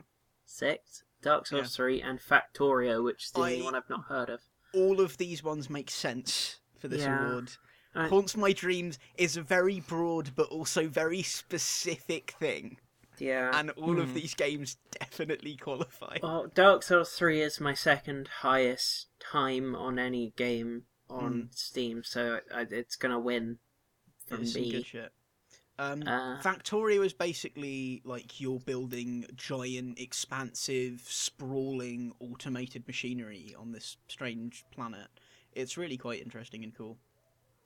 [0.45, 4.41] 6, Dark Souls 3, and Factorio, which is the only one I've not heard of.
[4.73, 7.29] all of these ones make sense for this Yeah.
[7.29, 7.51] award.
[7.95, 12.79] I- Haunts My Dreams is a very broad but also very specific thing.
[13.19, 13.51] Yeah.
[13.53, 13.99] and all Hmm.
[13.99, 16.17] of these games definitely qualify.
[16.21, 21.55] well, Dark Souls 3 is my second highest time on any game on Mm.
[21.55, 23.59] Steam, so it's gonna win
[24.25, 25.13] It from is some good shit.
[25.79, 33.95] Um, Uh, Factorio is basically like you're building giant, expansive, sprawling, automated machinery on this
[34.07, 35.07] strange planet.
[35.53, 36.97] It's really quite interesting and cool.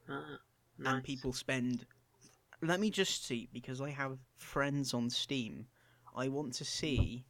[0.10, 0.38] uh,
[0.84, 1.86] And people spend.
[2.62, 5.68] Let me just see because I have friends on Steam.
[6.16, 7.26] I want to see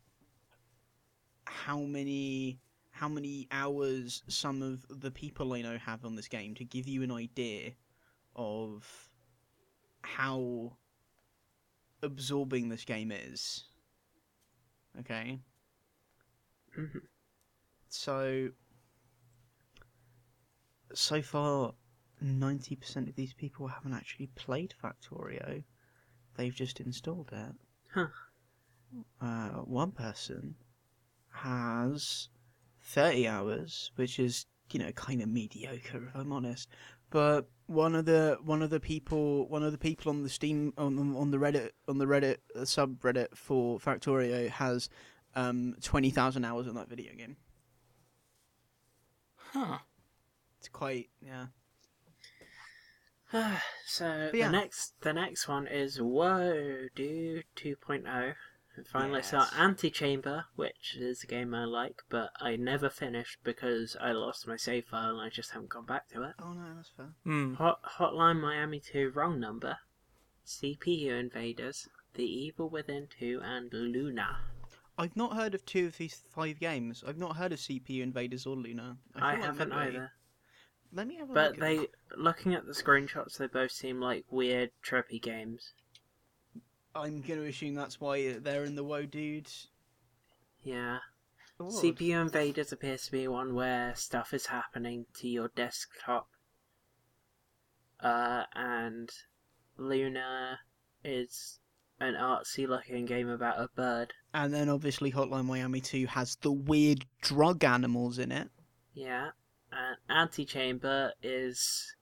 [1.46, 2.60] how many
[2.92, 6.88] how many hours some of the people I know have on this game to give
[6.88, 7.72] you an idea
[8.36, 8.86] of
[10.04, 10.78] how
[12.04, 13.64] absorbing this game is.
[15.00, 15.40] Okay.
[16.78, 17.08] Mhm.
[17.90, 18.52] So
[20.94, 21.74] so far
[22.24, 25.64] 90% of these people haven't actually played Factorio.
[26.36, 27.56] They've just installed it.
[27.94, 28.08] Huh.
[29.20, 30.56] Uh, one person
[31.34, 32.30] has
[32.84, 36.70] 30 hours, which is, you know, kind of mediocre if I'm honest.
[37.10, 40.74] But one of the one of the people one of the people on the Steam
[40.78, 44.90] on the- on the Reddit on the Reddit uh, subreddit for Factorio has
[45.36, 47.36] um 20,000 hours on that video game.
[49.36, 49.80] Huh.
[50.60, 51.48] It's quite yeah.
[53.86, 54.48] so yeah.
[54.48, 58.34] the next the next one is Whoa Do 2.0.
[58.78, 59.54] And finally, it's our Yes.
[59.58, 64.56] Antichamber, which is a game I like, but I never finished because I lost my
[64.56, 66.36] save file and I just haven't gone back to it.
[66.42, 67.10] Oh no, that's fair.
[67.26, 67.56] Hmm.
[67.56, 69.78] Hot, Hotline Miami 2, wrong number.
[70.46, 74.38] CPU Invaders, The Evil Within 2, and Luna.
[74.98, 77.04] I've not heard of two of these five games.
[77.06, 78.98] I've not heard of CPU Invaders or Luna.
[79.16, 80.12] I, feel like haven't maybe- either.
[80.94, 81.60] Let me have a But look.
[81.60, 85.74] they, looking at the screenshots, they both seem like weird, trippy games.
[86.94, 89.70] I'm going to assume that's why they're in the Woe Dudes.
[90.64, 90.98] Yeah.
[91.60, 91.74] award.
[91.74, 96.28] CPU Invaders appears to be one where stuff is happening to your desktop.
[98.02, 99.10] Uh, and
[99.78, 100.60] Luna
[101.04, 101.60] is
[102.00, 104.14] an artsy looking game about a bird.
[104.34, 108.50] And then obviously Hotline Miami 2 has the weird drug animals in it.
[108.94, 109.30] Yeah.
[109.72, 111.96] And Antichamber is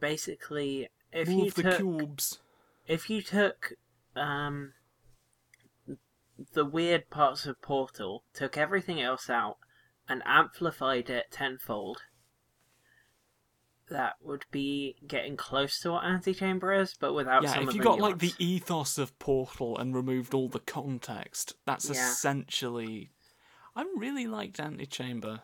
[0.00, 2.38] basically if you Move the took cubes.
[2.86, 3.72] if you took
[4.14, 4.74] um
[6.52, 9.56] the weird parts of Portal, took everything else out,
[10.08, 12.02] and amplified it tenfold,
[13.90, 17.98] that would be getting close to what Antichamber is, but without yeah, if you got
[17.98, 22.10] like the ethos of Portal and removed all the context, that's Yeah.
[22.10, 23.10] essentially.
[23.74, 25.42] I really liked Antichamber.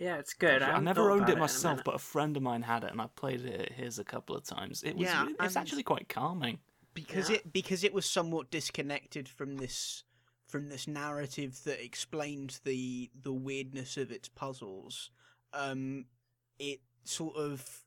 [0.00, 0.62] Yeah, it's good.
[0.62, 1.84] I, haven't never owned it myself, minute.
[1.84, 4.34] but a friend of mine had it, and I played it at his a couple
[4.34, 4.82] of times.
[4.82, 6.58] It was Yeah, it's actually quite calming.
[6.94, 7.36] because Yeah.
[7.36, 10.04] it because it was somewhat disconnected from this
[10.48, 15.10] from this narrative that explained the the weirdness of its puzzles
[15.52, 16.06] um
[16.58, 17.84] it sort of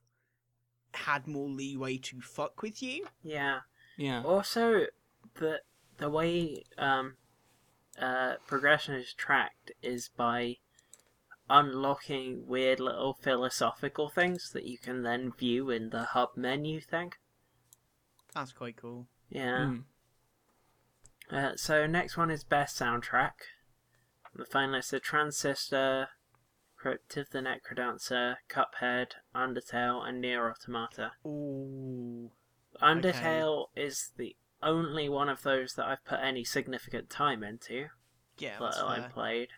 [0.94, 3.60] had more leeway to fuck with you Yeah.
[3.98, 4.22] Yeah.
[4.24, 4.86] Also,
[5.34, 5.60] the
[5.98, 7.16] the way um,
[7.98, 10.56] uh, progression is tracked is by
[11.48, 17.12] unlocking weird little philosophical things that you can then view in the hub menu thing.
[18.34, 19.58] that's quite cool Yeah.
[19.58, 19.84] Mm.
[21.30, 23.32] Uh, so next one is best soundtrack.
[24.34, 26.08] The finalists are Transistor,
[26.76, 31.12] Crypt of the Necrodancer, Cuphead, Undertale, and Nier Automata.
[31.24, 32.30] Ooh.
[32.82, 37.86] Undertale is the only one of those that I've put any significant time into,
[38.38, 39.10] yeah let that's alone fair.
[39.10, 39.48] played.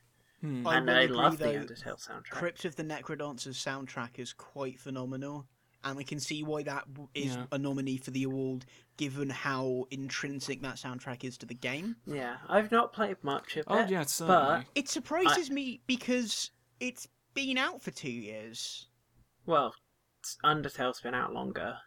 [0.47, 0.67] Hmm.
[0.67, 2.31] I and will I agree, love the Undertale soundtrack.
[2.31, 5.47] Crypt of the Necrodancer's soundtrack is quite phenomenal,
[5.85, 7.47] and I can see why that is Yeah.
[7.53, 8.65] a nominee for the award,
[8.97, 11.97] given how intrinsic that soundtrack is to the game.
[12.07, 13.91] Yeah, I've not played much of Oh it.
[13.91, 14.67] yeah, certainly.
[14.75, 18.87] It surprises me because it's been out for two years.
[19.47, 19.75] Well,
[20.45, 21.79] Undertale's been out longer.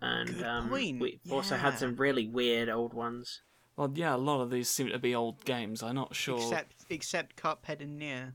[0.00, 3.40] And Good um, point, we've also had some really weird old ones.
[3.76, 5.82] Well, yeah, a lot of these seem to be old games.
[5.82, 6.36] I'm not sure.
[6.36, 8.34] Except except Cuphead and Nier.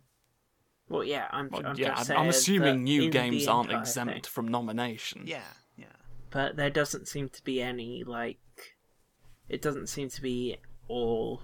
[0.90, 4.24] Well, yeah, I'm, Well, I'm yeah, just I'm, I'm assuming new games aren't exempt thing.
[4.24, 5.24] from nomination.
[5.26, 5.44] Yeah,
[5.78, 5.86] yeah.
[6.32, 8.40] But there doesn't seem to be any, like.
[9.48, 11.42] It doesn't seem to be all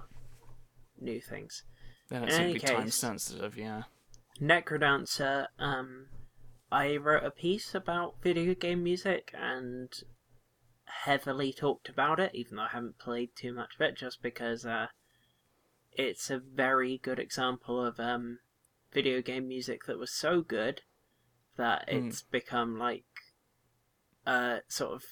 [1.00, 1.64] new things.
[2.10, 3.58] They don't In seem to be time sensitive.
[3.58, 3.84] Yeah.
[4.42, 6.08] Necrodancer, um,
[6.72, 9.90] I wrote a piece about video game music and
[11.06, 14.66] heavily talked about it, even though I haven't played too much of it, just because
[14.66, 14.88] uh,
[15.92, 18.40] it's a very good example of um,
[18.92, 20.82] video game music that was so good
[21.58, 21.96] that Hmm.
[21.98, 23.06] it's become like
[24.26, 25.04] uh, sort of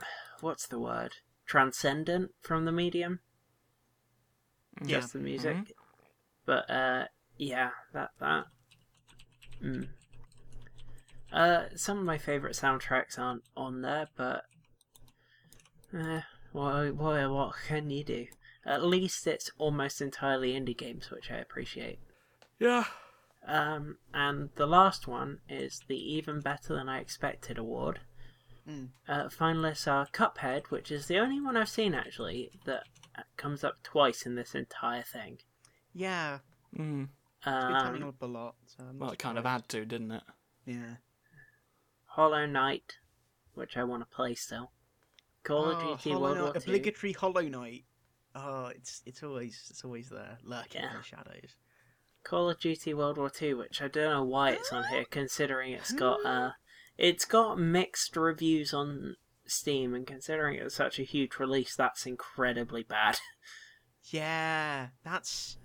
[0.40, 1.12] what's the word
[1.46, 3.20] transcendent from the medium,
[4.82, 4.98] Yeah.
[4.98, 5.56] just the music.
[5.56, 5.66] Mhm.
[6.44, 7.04] But uh,
[7.36, 8.46] yeah, that that.
[9.62, 9.88] Mm.
[11.32, 14.44] Uh, some of my favorite soundtracks aren't on there, but
[15.96, 16.20] uh,
[16.52, 18.26] what what what can you do?
[18.64, 22.00] At least it's almost entirely indie games, which I appreciate.
[22.58, 22.84] Yeah.
[23.46, 28.00] Um, and the last one is the Even Better Than I Expected award.
[28.68, 28.88] Mm.
[29.08, 32.82] Uh, finalists are Cuphead, which is the only one I've seen actually that
[33.38, 35.38] comes up twice in this entire thing.
[35.94, 36.40] Yeah.
[36.76, 37.08] Mm.
[37.38, 38.56] It's been coming Um, up a lot.
[38.66, 40.22] So I'm Well, it kind of had to, didn't it?
[40.66, 40.96] Yeah.
[42.06, 42.98] Hollow Knight,
[43.54, 44.72] which I want to play still.
[45.44, 46.62] Call oh, of ah, Duty Hollow World Knight, War II.
[46.62, 47.84] obligatory Hollow Knight.
[48.34, 51.56] Oh, it's it's always it's always there, lurking in the shadows.
[52.24, 55.72] Call of Duty World War II, which I don't know why it's on here, considering
[55.72, 56.28] it's got ah.
[56.28, 56.50] uh,
[56.96, 62.82] it's got mixed reviews on Steam, and considering it's such a huge release, that's incredibly
[62.82, 63.18] bad.
[64.10, 65.58] Yeah, that's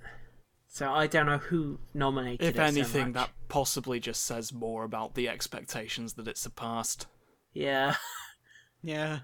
[0.68, 3.14] So I don't know who nominated If it so anything, much.
[3.14, 7.08] that possibly just says more about the expectations that it surpassed.
[7.54, 7.96] yeah.
[8.82, 9.20] yeah.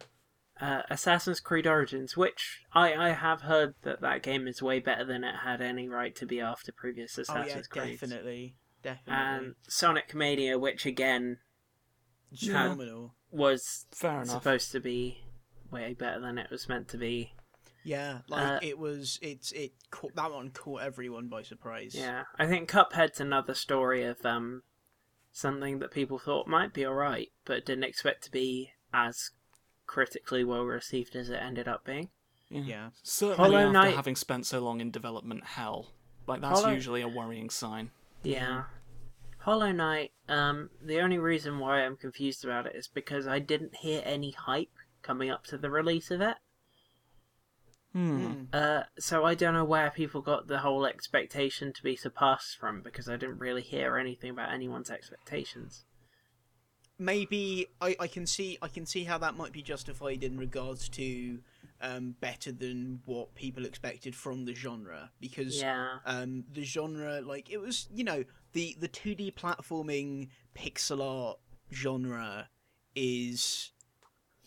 [0.61, 5.05] Uh, Assassin's Creed Origins, which I, I have heard that that game is way better
[5.05, 7.99] than it had any right to be after previous Assassin's Oh Assassin's yeah, Creed.
[7.99, 9.13] definitely, definitely.
[9.13, 11.37] And Sonic Mania, which again
[12.37, 13.15] Phenomenal.
[13.31, 14.27] was Fair enough.
[14.29, 15.19] supposed to be
[15.71, 17.33] way better than it was meant to be.
[17.83, 19.17] Yeah, like Uh, it was.
[19.21, 21.95] It's it caught that one caught everyone by surprise.
[21.95, 24.63] Yeah, I think Cuphead's another story of um
[25.31, 29.31] something that people thought might be alright, but didn't expect to be as
[29.89, 32.09] critically well received as it ended up being.
[32.51, 32.91] Yeah.
[33.01, 35.87] Certainly Hollow after Knight- having spent so long in development hell.
[36.27, 37.89] Like, that's Hollow- usually a worrying sign.
[38.21, 38.65] Yeah.
[39.39, 43.77] Hollow Knight, um, the only reason why I'm confused about it is because I didn't
[43.77, 44.69] hear any hype
[45.01, 46.37] coming up to the release of it.
[47.93, 48.27] Hmm.
[48.27, 48.47] Mm.
[48.53, 52.81] Uh, so I don't know where people got the whole expectation to be surpassed from
[52.83, 55.85] because I didn't really hear anything about anyone's expectations.
[56.99, 60.89] Maybe I, I can see I can see how that might be justified in regards
[60.89, 61.39] to
[61.81, 65.99] um, better than what people expected from the genre because Yeah.
[66.05, 71.39] um, the genre like it was you know the the 2D platforming pixel art
[71.71, 72.49] genre
[72.95, 73.71] is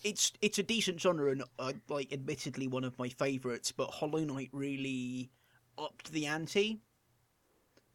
[0.05, 4.25] it's it's a decent genre and uh, like admittedly one of my favorites but Hollow
[4.25, 5.31] Knight really
[5.79, 6.81] upped the ante.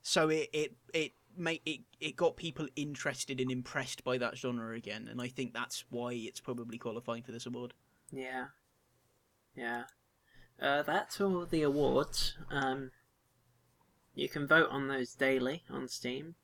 [0.01, 4.75] So it it it made it it got people interested and impressed by that genre
[4.75, 7.73] again, and I think that's why it's probably qualifying for this award.
[8.11, 8.47] Yeah.
[9.55, 9.83] Yeah.
[10.61, 12.35] Uh, that's all the awards.
[12.49, 12.91] Um,
[14.15, 16.35] you can vote on those daily on Steam.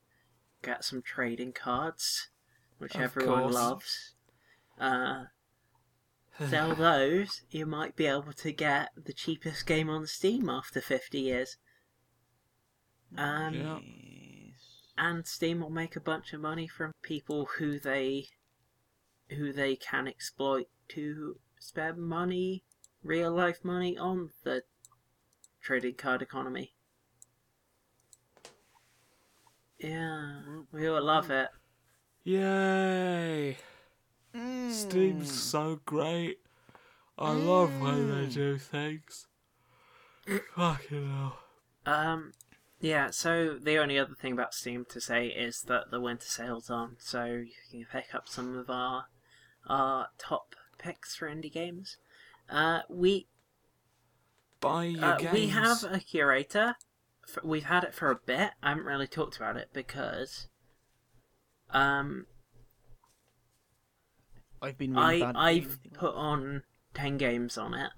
[0.61, 2.29] Get some trading cards,
[2.77, 3.53] which Of everyone course.
[3.55, 4.13] loves.
[4.79, 5.25] Uh,
[6.49, 11.19] sell those, you might be able to get the cheapest game on Steam after 50
[11.19, 11.57] years.
[13.17, 13.79] Um, Yeah.
[14.97, 18.27] And Steam will make a bunch of money from people who they
[19.29, 22.63] who they can exploit to spend money,
[23.03, 24.63] real life money on the
[25.61, 26.73] trading card economy.
[29.79, 30.41] Yeah,
[30.71, 31.49] we all love it.
[32.23, 33.57] Yay!
[34.69, 36.39] Steam's so great.
[37.17, 39.27] I love when they do things.
[40.55, 41.37] Fucking hell.
[41.85, 42.31] Um,
[42.83, 43.09] yeah.
[43.11, 46.97] So the only other thing about Steam to say is that the winter sale's on,
[46.99, 49.05] so you can pick up some of our
[49.67, 51.95] our top picks for indie games.
[52.49, 53.27] Uh, we
[54.59, 55.33] Buy your Uh, games.
[55.33, 56.75] we have a curator.
[57.41, 58.51] We've had it for a bit.
[58.61, 60.47] I haven't really talked about it because,
[61.71, 62.27] um,
[64.61, 66.63] I've been really I bad I've put on
[66.93, 67.91] ten games on it.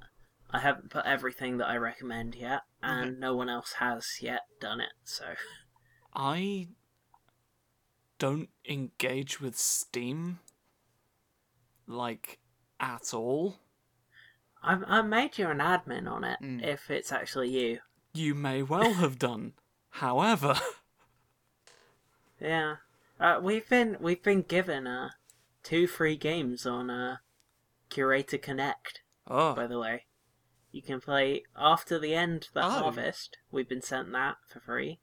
[0.51, 4.79] I haven't put everything that I recommend yet, and no one else has yet done
[4.81, 4.93] it.
[5.03, 5.25] So
[6.13, 6.69] I
[8.19, 10.39] don't engage with Steam
[11.87, 12.39] like
[12.79, 13.59] at all.
[14.63, 16.39] I've I made you an admin on it.
[16.41, 16.63] Mm.
[16.63, 17.79] If it's actually you,
[18.13, 19.53] You may well have done.
[19.89, 20.55] However,
[22.39, 22.75] yeah.
[23.19, 25.09] Uh, we've been we've been given uh
[25.63, 27.17] two free games on uh
[27.89, 29.01] Curator Connect.
[29.27, 30.04] oh, by the way.
[30.75, 32.69] You can play after the end the Oh.
[32.69, 33.37] harvest.
[33.49, 34.99] We've been sent that for free.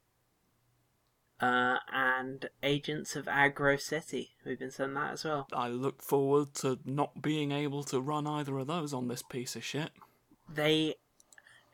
[1.41, 4.35] Uh, and Agents of Agro City.
[4.45, 5.47] We've been sent that as well.
[5.51, 9.55] I look forward to not being able to run either of those on this piece
[9.55, 9.89] of shit.
[10.47, 10.93] They,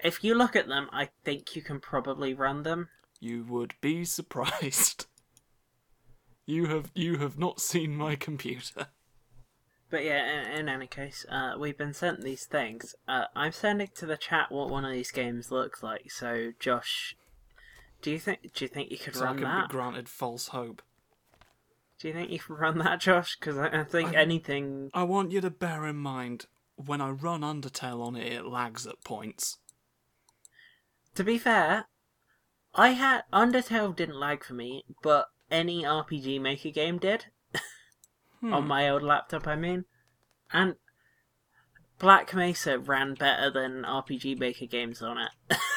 [0.01, 2.87] if you look at them, I think you can probably run them.
[3.19, 5.07] You would be surprised.
[6.45, 8.87] You have you have not seen my computer.
[9.91, 12.93] But yeah, in, in any case, uh, we've been sent these things.
[13.07, 16.11] Uh, I'm sending to the chat what one of these games looks like.
[16.11, 17.15] So, Josh,
[18.01, 19.69] do you think do you think you could So I run can that?
[19.69, 20.81] be granted false hope.
[21.99, 23.35] do you think you can run that, Josh?
[23.39, 27.09] Because I, I think I- anything I want you to bear in mind when I
[27.09, 29.57] run Undertale on it, it lags at points.
[31.15, 31.85] To be fair,
[32.75, 37.25] I had Undertale didn't lag for me, but any RPG Maker game did
[38.41, 38.53] Hmm.
[38.53, 39.47] on my old laptop.
[39.47, 39.85] I mean,
[40.53, 40.75] and
[41.97, 45.57] Black Mesa ran better than RPG Maker games on it.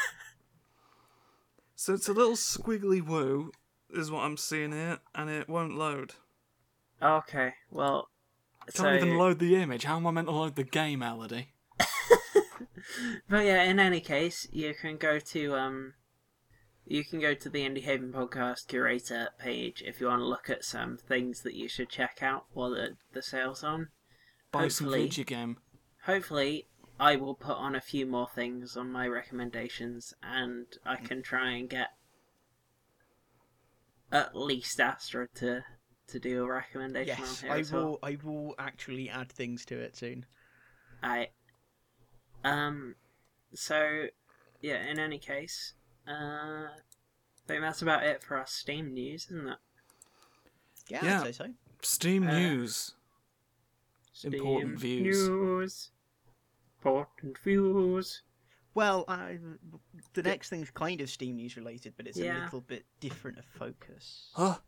[1.82, 3.50] So it's a little squiggly woo,
[3.90, 6.12] is what I'm seeing here, and it won't load.
[7.02, 8.08] okay, well,
[8.60, 9.82] I Can't so even load the image.
[9.82, 11.54] How am I meant to load the game, Elodie?
[13.28, 15.94] but yeah, in any case, you can go to um,
[16.86, 20.50] you can go to the Indie Haven podcast curator page if you want to look
[20.50, 23.88] at some things that you should check out while the the sale's on.
[24.50, 25.02] Buy some Hopefully.
[25.08, 25.56] video game.
[26.04, 26.66] hopefully
[27.00, 31.52] I will put on a few more things on my recommendations and I can try
[31.52, 31.88] and get
[34.10, 35.64] at least Astra to
[36.08, 37.84] to do a recommendation Yes, I as well.
[37.86, 37.98] will.
[38.02, 40.26] I will actually add things to it soon.
[41.02, 41.28] I
[42.44, 42.96] um
[43.54, 44.06] so
[44.60, 45.74] yeah, in any case,
[46.06, 49.58] uh I think that's about it for our Steam news, isn't it?
[50.88, 51.20] Yeah, Yeah.
[51.20, 51.54] I'd say so.
[51.82, 52.92] Steam Uh, news.
[54.24, 55.28] Important Steam views.
[55.28, 55.90] News.
[56.78, 58.22] Important views.
[58.74, 59.38] Well, I,
[60.14, 62.44] the next thing's kind of Steam news related, but it's a Yeah.
[62.44, 64.30] little bit different of focus.
[64.34, 64.58] Huh?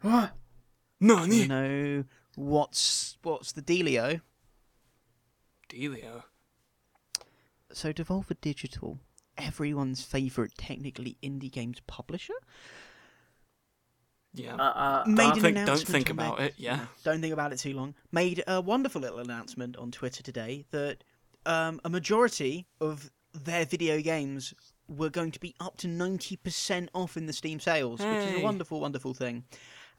[0.00, 0.34] What?
[0.98, 2.04] No, You know
[2.34, 4.20] what's what's the dealio?
[5.68, 6.24] Delio.
[7.72, 8.98] So Devolver Digital,
[9.38, 12.34] everyone's favourite technically indie games publisher,
[14.34, 14.54] Yeah.
[14.54, 16.54] Uh, uh, made don't an think, don't think on their- about it.
[16.56, 16.86] Yeah.
[17.04, 17.94] Don't think about it too long.
[18.10, 21.04] Made a wonderful little announcement on Twitter today that
[21.44, 24.54] um, a majority of their video games
[24.88, 28.42] were going to be up to 90% off in the Steam sales, which is a
[28.42, 29.44] wonderful, wonderful thing.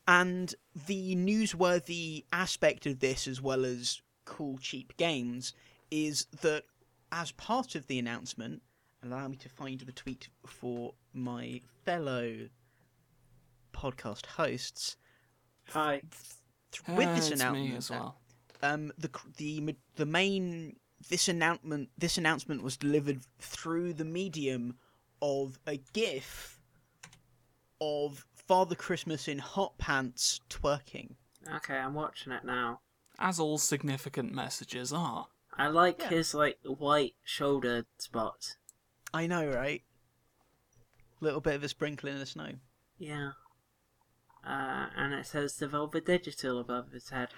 [0.08, 0.54] And
[0.88, 5.54] the newsworthy aspect of this, as well as cool, cheap games,
[5.92, 6.64] is that
[7.12, 8.62] as part of the announcement,
[9.04, 12.48] allow me to find the tweet for my fellow
[13.74, 14.98] podcast hosts.
[15.70, 16.02] hi.
[16.02, 18.20] th- with this Uh, it's announcement, me as well.
[18.62, 20.78] um, the the the main
[21.10, 24.78] this announcement this announcement was delivered through the medium
[25.22, 26.60] of a GIF
[27.82, 31.16] of Father Christmas in hot pants twerking.
[31.56, 32.80] Okay, I'm watching it now.
[33.20, 35.28] As all significant messages are.
[35.56, 36.10] I like Yeah.
[36.10, 38.58] his like white shoulder spots.
[39.14, 39.84] I know, right?
[41.22, 42.54] Little bit of a sprinkling of snow.
[42.98, 43.32] Yeah.
[44.46, 47.30] Uh, and it says Devolver Digital above his head.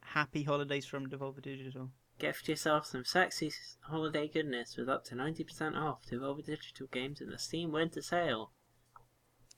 [0.00, 1.90] Happy holidays from Devolver Digital.
[2.18, 3.52] Gift yourself some sexy
[3.82, 8.52] holiday goodness with up to 90% off Devolver Digital games in the Steam Winter Sale.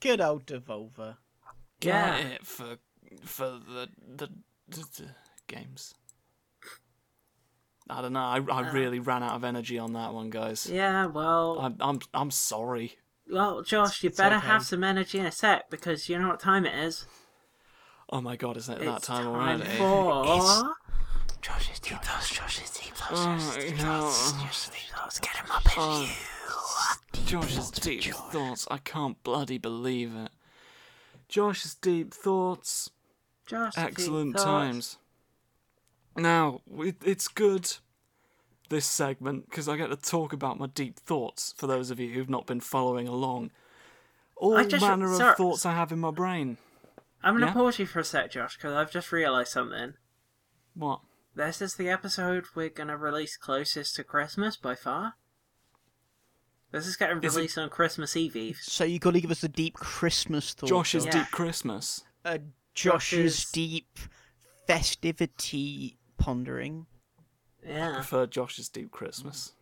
[0.01, 1.17] Good old Devolver.
[1.81, 2.17] Get Yeah.
[2.19, 2.79] it for
[3.23, 4.29] for the the,
[4.69, 5.11] the, the
[5.47, 5.95] games.
[7.91, 8.21] I don't know.
[8.21, 8.73] I, I Uh.
[8.73, 10.69] really ran out of energy on that one, guys.
[10.71, 12.99] Yeah, well, I'm I'm I'm sorry.
[13.31, 14.47] well, Josh, you it's better okay.
[14.47, 17.07] have some energy in a sec because you know what time it is.
[18.11, 19.65] Oh my god, isn't it that time time already?
[19.77, 20.75] for
[21.43, 25.21] Josh's deep thoughts, Josh's deep thoughts, Oh Josh's deep thoughts, Josh's deep thoughts.
[25.21, 27.21] Get him up in Oh, you.
[27.27, 28.67] Josh's deep thoughts.
[28.71, 30.31] I can't bloody believe it.
[31.29, 32.91] Josh's deep thoughts.
[33.47, 33.75] Josh.
[33.75, 34.45] deep Excellent thoughts.
[34.45, 34.99] times.
[36.19, 36.61] Now,
[37.05, 37.73] it's good,
[38.69, 42.13] this segment, because I get to talk about my deep thoughts for those of you
[42.13, 43.51] who've not been following along.
[44.37, 46.59] All just- manner sir- of thoughts I have in my brain.
[47.23, 47.53] I'm gonna Yeah?
[47.53, 49.95] pause you for a sec, Josh, because I've just realised something.
[50.75, 51.01] What?
[51.35, 55.15] This is the episode we're gonna release closest to Christmas by far.
[56.71, 58.59] This is getting Is it- released on Christmas Eve Eve.
[58.63, 60.69] So you got to give us a deep Christmas thought.
[60.69, 61.11] Josh's Yeah.
[61.13, 62.05] Deep Christmas.
[62.25, 62.39] Uh,
[62.75, 63.99] Josh's Josh's- deep
[64.67, 66.87] festivity pondering.
[67.67, 69.53] Yeah, Prefer Josh's Deep Christmas.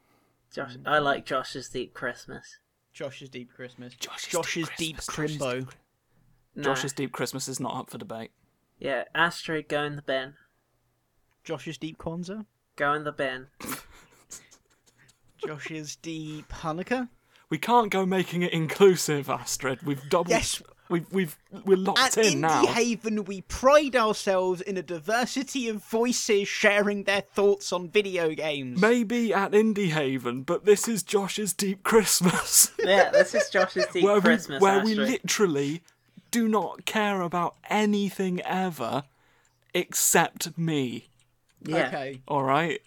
[0.53, 0.77] Josh.
[0.85, 2.59] I like Josh's Deep Christmas.
[2.93, 3.95] Josh's deep Christmas.
[3.95, 5.59] Josh's Josh's Deep deep Christmas, Josh's Crimbo.
[5.61, 5.75] Deep-
[6.55, 6.63] No.
[6.63, 8.31] Josh's Deep Christmas is not up for debate.
[8.79, 10.35] Yeah, Astrid, go in the bin.
[11.45, 12.47] Josh's deep Kwanzaa.
[12.77, 13.49] Go in the bin.
[15.47, 17.09] Josh's deep Hanukkah.
[17.51, 19.83] We can't go making it inclusive, Astrid.
[19.83, 20.31] We've doubled.
[20.31, 20.63] Yes.
[20.89, 22.67] We've we've we're locked At in Indie now.
[22.67, 28.81] Haven, we pride ourselves in a diversity of voices sharing their thoughts on video games.
[28.81, 32.71] Maybe at Indie Haven, but this is Josh's Deep Christmas.
[32.85, 34.61] Yeah, this is Josh's Deep where Christmas.
[34.61, 35.83] we where we literally
[36.31, 39.05] do not care about anything ever
[39.75, 41.09] except me.
[41.65, 41.89] yeah.
[41.89, 42.81] Okay, All right.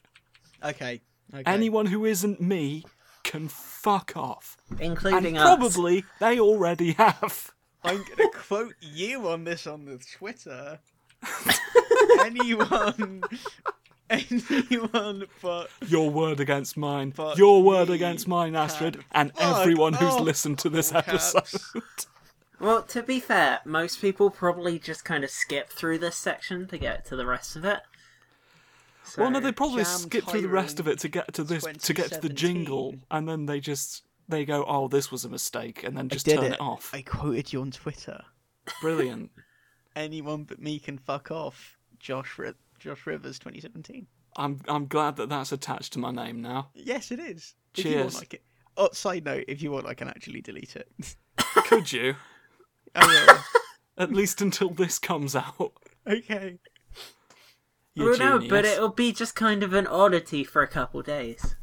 [0.64, 1.02] okay,
[1.34, 1.43] okay.
[1.45, 2.86] Anyone who isn't me
[3.24, 5.43] can fuck off, including and us.
[5.43, 7.52] probably they already have.
[7.84, 10.80] I'm gonna quote you on this on the Twitter.
[12.22, 13.22] anyone,
[14.10, 17.14] anyone but Your word against mine.
[17.16, 20.92] But Your word we against mine, Astrid, and fuck everyone who's off, listened to this
[20.92, 21.36] all caps.
[21.36, 21.82] episode.
[22.62, 26.78] Well, to be fair, most people probably just kind of skip through this section to
[26.78, 27.80] get to the rest of it.
[29.06, 31.46] So, Well, no, they probably Jam skip through the rest of it to get to
[31.46, 33.06] this, to get to the jingle, 2017.
[33.12, 36.36] and then they just they go, "Oh, this was a mistake," and then just did
[36.38, 36.54] turn it.
[36.54, 36.92] it off.
[36.94, 38.22] I quoted you on Twitter.
[38.82, 39.32] Brilliant.
[39.96, 41.78] Anyone but me can fuck off.
[42.00, 44.08] Josh Ri- Josh Rivers 2017.
[44.38, 46.70] I'm I'm glad that that's attached to my name now.
[46.74, 47.56] Yes, it is.
[47.76, 48.22] If you want, Cheers.
[48.22, 48.40] I can...
[48.78, 50.90] Oh, side note, if you want, I can actually delete it.
[51.38, 52.16] Could you?
[52.96, 53.44] Oh,
[53.98, 55.60] I At least until this comes out.
[55.60, 55.74] will.
[56.08, 56.58] okay.
[57.94, 58.74] You Well, no, but genius.
[58.78, 61.56] it'll be just kind of an oddity for a couple days.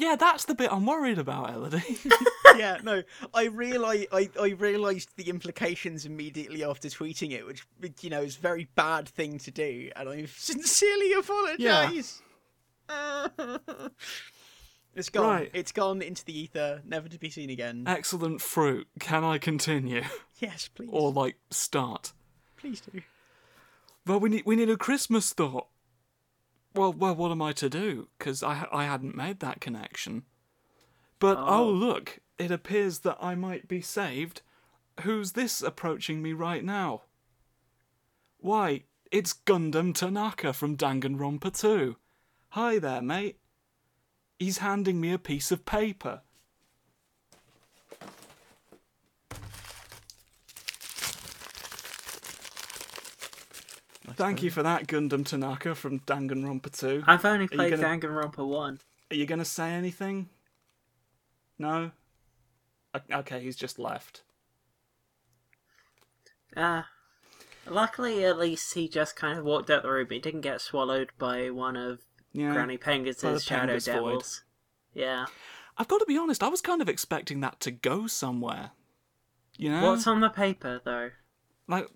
[0.00, 1.98] Yeah, that's the bit I'm worried about, Elodie.
[2.56, 3.02] yeah, no,
[3.34, 7.64] I realize I, I realized the implications immediately after tweeting it, which
[8.00, 12.22] you know is a very bad thing to do, and I sincerely apologize.
[12.88, 13.28] Yeah.
[14.96, 15.26] it's gone.
[15.26, 15.50] Right.
[15.52, 17.84] It's gone into the ether, never to be seen again.
[17.86, 18.88] Excellent fruit.
[19.00, 20.04] Can I continue?
[20.38, 20.88] yes, please.
[20.90, 22.14] Or like start?
[22.56, 23.02] please do.
[24.06, 25.66] Well, we need we need a Christmas thought.
[26.74, 28.08] Well, well, what am I to do?
[28.18, 30.24] Because I I hadn't made that connection.
[31.18, 31.46] But oh.
[31.48, 31.70] Oh.
[31.70, 34.42] look, it appears that I might be saved.
[35.02, 37.02] Who's this approaching me right now?
[38.38, 41.96] Why, it's Gundam Tanaka from Danganronpa 2.
[42.50, 43.38] Hi there, mate.
[44.38, 46.22] He's handing me a piece of paper.
[54.16, 57.04] Thank you for that, Gundam Tanaka from Danganronpa 2.
[57.06, 58.80] I've only played gonna- Danganronpa 1.
[59.10, 60.28] Are you going to say anything?
[61.58, 61.90] No?
[63.12, 64.22] Okay, he's just left.
[66.56, 66.82] Uh,
[67.68, 70.08] luckily, at least he just kind of walked out the room.
[70.10, 72.00] He didn't get swallowed by one of
[72.32, 72.52] Yeah.
[72.52, 73.84] Granny by the Pengus' Shadow void.
[73.84, 74.42] Devils.
[74.94, 75.26] Yeah.
[75.76, 78.72] I've got to be honest, I was kind of expecting that to go somewhere.
[79.56, 79.90] You know?
[79.90, 81.10] What's on the paper, though?
[81.68, 81.88] Like,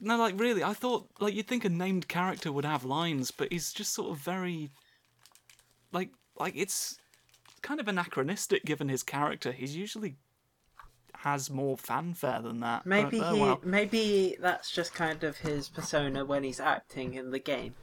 [0.00, 3.52] no, like, really, I thought, like, you'd think a named character would have lines, but
[3.52, 4.70] he's just sort of very.
[5.92, 6.98] Like, like, it's.
[7.60, 9.50] kind of anachronistic given his character.
[9.50, 10.14] He's usually
[11.16, 12.86] has more fanfare than that.
[12.86, 13.60] Maybe oh he, well.
[13.64, 17.74] maybe that's just kind of his persona when he's acting in the game.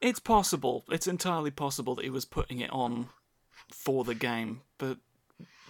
[0.00, 0.84] It's possible.
[0.90, 3.08] It's entirely possible that he was putting it on
[3.70, 4.98] for the game, but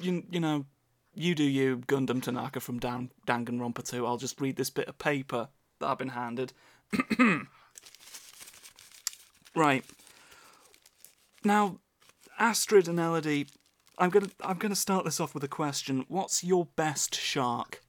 [0.00, 0.64] you you know,
[1.14, 4.06] you do you, Gundam Tanaka from Dan- Danganronpa 2.
[4.06, 5.48] I'll just read this bit of paper
[5.78, 6.52] that I've been handed.
[9.54, 9.84] right.
[11.44, 11.78] Now,
[12.38, 13.46] Astrid and Elodie,
[13.98, 16.04] I'm gonna I'm gonna start this off with a question.
[16.08, 17.80] What's your best shark?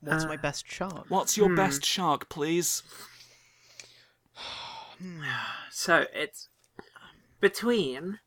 [0.00, 1.06] What's my uh, best shark?
[1.08, 1.56] What's your hmm.
[1.56, 2.82] best shark, please?
[5.00, 5.22] Hmm.
[5.70, 6.50] So it's
[7.40, 8.18] between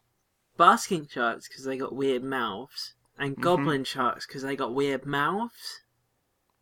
[0.58, 3.42] basking sharks because they got weird mouths and mm-hmm.
[3.42, 5.82] goblin sharks because they got weird mouths.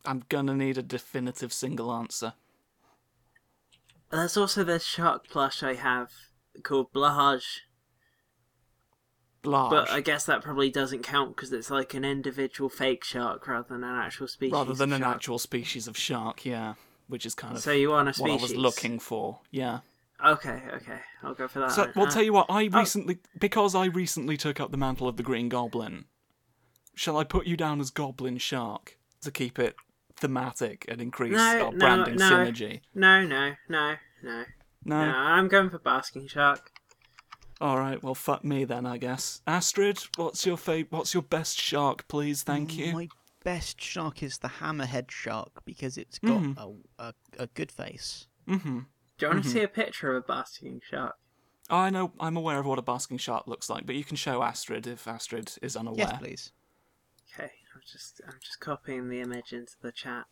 [0.05, 2.33] I'm gonna need a definitive single answer.
[4.09, 6.11] There's also this shark plush I have
[6.63, 7.43] called Blahaj,
[9.41, 9.71] Blarge.
[9.71, 13.67] but I guess that probably doesn't count because it's like an individual fake shark rather
[13.69, 14.53] than an actual species.
[14.53, 15.15] rather than of an shark.
[15.15, 16.73] actual species of shark, yeah,
[17.07, 18.57] which is kind of So you want a what I species?
[18.57, 19.39] was looking for.
[19.49, 19.79] Yeah.
[20.25, 21.71] Okay, okay, I'll go for that.
[21.71, 21.93] So, then.
[21.95, 22.45] well, Uh, tell you what.
[22.49, 26.05] I recently, because I recently took up the mantle of the Green Goblin.
[26.95, 29.75] Shall I put you down as Goblin Shark to keep it
[30.15, 32.29] thematic and increase No, our no, branding no.
[32.29, 32.81] synergy?
[32.93, 34.43] no, no, no, no,
[34.83, 35.05] No.
[35.05, 35.11] no.
[35.17, 36.71] I'm going for basking shark.
[37.59, 38.01] All right.
[38.03, 38.85] Well, fuck me then.
[38.85, 39.41] I guess.
[39.47, 42.43] Astrid, what's your fa- What's your best shark, please?
[42.43, 42.91] Thank you.
[42.93, 43.07] My
[43.43, 46.57] best shark is the hammerhead shark because it's got Mhm.
[46.97, 48.27] a, a a good face.
[48.47, 48.79] Mm-hmm.
[49.21, 49.57] Do you want to mm-hmm.
[49.59, 51.13] see a picture of a basking shark?
[51.69, 52.11] I know.
[52.19, 55.07] I'm aware of what a basking shark looks like, but you can show Astrid if
[55.07, 56.07] Astrid is unaware.
[56.09, 56.51] Yes, please.
[57.31, 60.25] Okay, I'm just I'm just copying the image into the chat.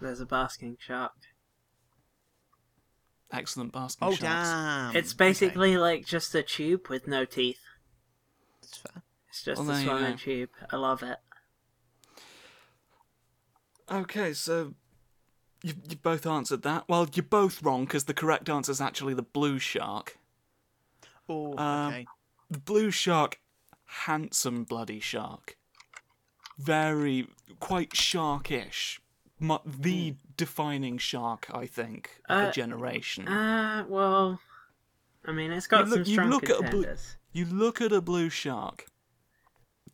[0.00, 1.12] There's a basking shark.
[3.30, 4.48] Excellent basking Oh sharks.
[4.48, 4.96] damn!
[4.96, 7.60] it's Okay, basically like just a tube with no teeth.
[8.62, 9.02] that's fair.
[9.28, 10.50] It's just Well, a there swimming tube.
[10.70, 11.18] I love it.
[13.90, 14.74] Okay, so
[15.62, 16.84] you you both answered that.
[16.88, 20.18] Well, you're both wrong because the correct answer is actually the blue shark.
[21.28, 22.06] Oh, Um, okay.
[22.50, 23.40] The blue shark,
[23.84, 25.56] handsome bloody shark,
[26.58, 27.28] very
[27.60, 29.00] quite sharkish.
[29.40, 33.28] The defining shark, I think, of the Uh, generation.
[33.28, 34.40] Uh, well,
[35.26, 36.96] I mean, it's got You look- some you strong look at a blue-
[37.32, 38.86] you look at a blue shark.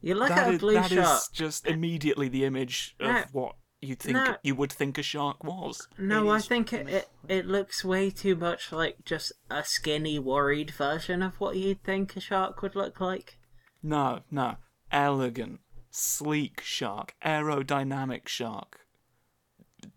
[0.01, 1.23] You look that at a is- blue that is shark.
[1.33, 3.25] just immediately the image of No.
[3.33, 4.37] what you think No.
[4.43, 5.89] you would think a shark was.
[5.97, 10.71] No, I think it, it it looks way too much like just a skinny, worried
[10.71, 13.39] version of what you'd think a shark would look like.
[13.83, 14.57] No, no.
[14.93, 15.61] Elegant,
[15.91, 18.81] sleek shark, aerodynamic shark.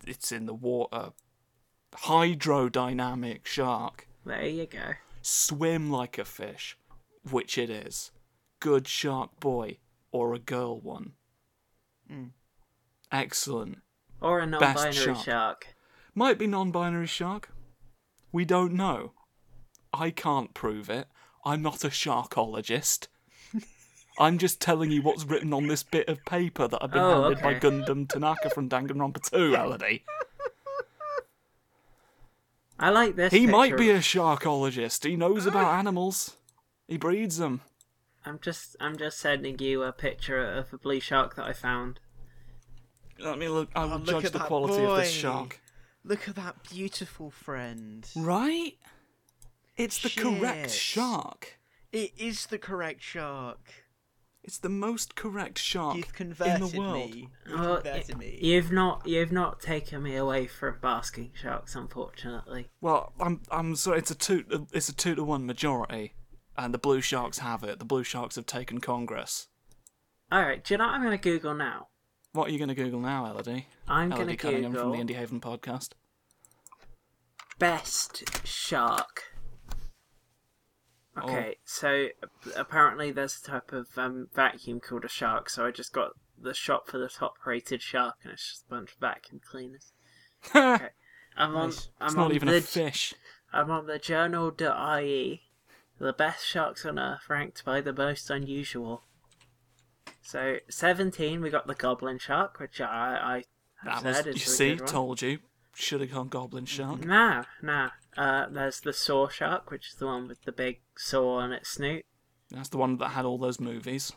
[0.07, 1.11] It's in the water.
[1.93, 4.07] Hydrodynamic shark.
[4.25, 4.93] There you go.
[5.21, 6.77] Swim like a fish,
[7.29, 8.11] which it is.
[8.59, 9.77] Good shark boy
[10.11, 11.13] or a girl one.
[12.07, 12.27] Hmm.
[13.13, 13.77] Excellent.
[14.19, 15.23] Or a non-binary shark.
[15.23, 15.67] shark.
[16.15, 17.49] Might be non binary shark.
[18.31, 19.11] We don't know.
[19.93, 21.07] I can't prove it.
[21.45, 23.07] I'm not a sharkologist.
[24.19, 27.23] I'm just telling you what's written on this bit of paper that I've been Oh,
[27.23, 27.53] handed by.
[27.55, 30.03] Gundam Tanaka from Danganronpa 2, Elodie.
[32.79, 33.31] I like this.
[33.31, 35.07] He might be a sharkologist.
[35.07, 36.37] He knows about animals.
[36.87, 37.61] He breeds them.
[38.25, 41.99] I'm just I'm just sending you a picture of a blue shark that I found.
[43.23, 43.69] Let me look.
[43.75, 45.61] I will Oh, look judge the that quality of this shark.
[46.03, 48.07] Look at that beautiful friend.
[48.15, 48.73] Right?
[49.77, 51.59] It's the correct shark.
[51.91, 53.73] It is the correct shark.
[54.43, 57.11] It's the most correct shark You've in the world.
[57.11, 57.29] me.
[57.47, 58.39] You've Well, converted me.
[58.41, 62.67] You've not you've not taken me away from basking sharks, unfortunately.
[62.81, 63.99] Well, I'm I'm sorry.
[63.99, 64.67] It's a two.
[64.73, 66.13] It's a two to one majority,
[66.57, 67.79] and the Blue Sharks have it.
[67.79, 69.47] The Blue Sharks have taken Congress.
[70.29, 71.87] All right, do you know what I'm going to Google now?
[72.33, 73.67] What are you going to Google now, Elodie?
[73.87, 75.89] I'm going to Cunningham from the Indie Haven podcast.
[77.59, 79.25] best shark.
[81.15, 81.21] Oh.
[81.29, 82.07] Okay, so
[82.55, 85.47] apparently there's a type of um, vacuum called a shark.
[85.47, 88.93] So I just got the shop for the top-rated shark, and it's just a bunch
[88.93, 89.91] of vacuum cleaners.
[90.55, 90.89] Okay,
[91.37, 91.69] I'm on.
[91.69, 91.89] Nice.
[92.01, 93.13] I'm It's on not even the a fish.
[93.53, 95.41] I'm on the journal.ie.
[95.99, 99.03] The best sharks on Earth ranked by the most unusual.
[100.25, 103.43] So, 17, we got the goblin shark, which I,
[103.85, 104.15] I have That was.
[104.17, 104.89] said You is a see, good one.
[104.89, 105.39] told you.
[105.75, 107.03] Should have gone Goblin Shark.
[107.03, 107.89] Nah, nah.
[108.15, 111.71] Uh, there's the saw shark, which is the one with the big saw on its
[111.71, 112.05] snoot.
[112.51, 114.11] That's the one that had all those movies.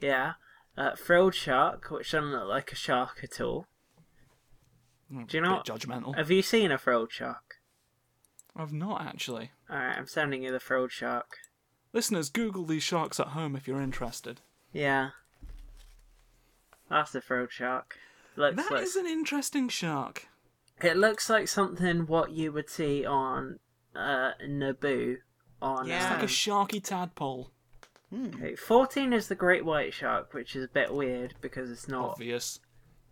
[0.00, 0.32] Yeah.
[0.76, 3.66] Uh, frilled shark, which doesn't look like a shark at all.
[5.12, 6.16] Mm, Do you know Bit judgmental.
[6.16, 7.54] Have you seen a frilled shark?
[8.56, 9.52] I've not actually.
[9.70, 11.36] Alright, I'm sending you the frilled shark.
[11.92, 14.40] Listeners, Google these sharks at home if you're interested.
[14.72, 15.10] Yeah.
[16.88, 17.96] That's the frilled shark.
[18.36, 20.28] Looks That like, is an interesting shark.
[20.82, 23.58] It looks like something what you would see on
[23.94, 25.16] uh, Naboo.
[25.62, 25.96] On Yeah.
[25.96, 26.28] It's like um, a
[26.68, 27.50] sharky tadpole.
[28.12, 32.10] okay, 14 is the great white shark, which is a bit weird because it's not.
[32.12, 32.60] Obvious.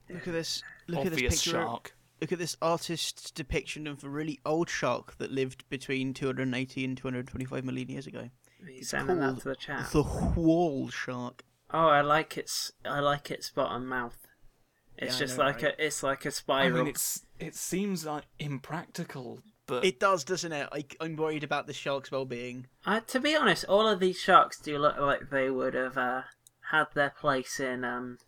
[0.08, 0.62] Look at this.
[0.86, 1.62] Look at this obvious picture.
[1.62, 1.94] shark.
[2.20, 6.96] Look at this artist's depiction of a really old shark that lived between 280 and
[6.96, 8.30] 225 million years ago.
[8.66, 9.90] He's sending that called to the chat.
[9.92, 11.44] The whale shark.
[11.70, 12.72] Oh, I like its.
[12.84, 14.16] I like its bottom mouth.
[14.96, 15.74] It's Yeah, just know, like right?
[15.78, 15.86] a.
[15.86, 16.76] It's like a I spiral.
[16.76, 20.68] I mean, it's it seems like impractical, but It does, doesn't it?
[20.72, 22.66] I, I'm worried about the shark's well-being.
[22.84, 26.22] Uh, to be honest, all of these sharks do look like they would have uh,
[26.70, 28.18] had their place in um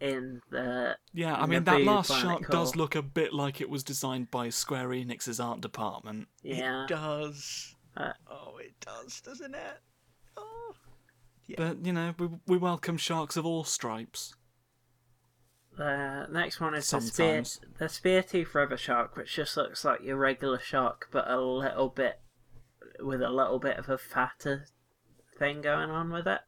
[0.00, 3.68] in the yeah, I mean that last Planet shark does look a bit like it
[3.68, 6.28] was designed by Square Enix's art department.
[6.42, 6.84] yeah.
[6.84, 7.74] It does.
[7.96, 9.80] Uh, oh, it does, doesn't it?
[11.50, 11.56] Yeah.
[11.58, 14.34] But you know, we we welcome sharks of all stripes.
[15.76, 17.42] The next one is the spear
[17.78, 21.88] the spear tooth river shark, which just looks like your regular shark, but a little
[21.88, 22.20] bit
[23.00, 24.66] with a little bit of a fatter
[25.38, 26.40] thing going on with it.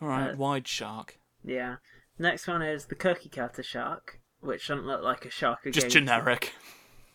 [0.00, 1.76] All right, Uh, wide shark, Yeah.
[2.18, 5.72] Next one is the cookie cutter shark, which doesn't look like a shark again.
[5.72, 6.54] just generic.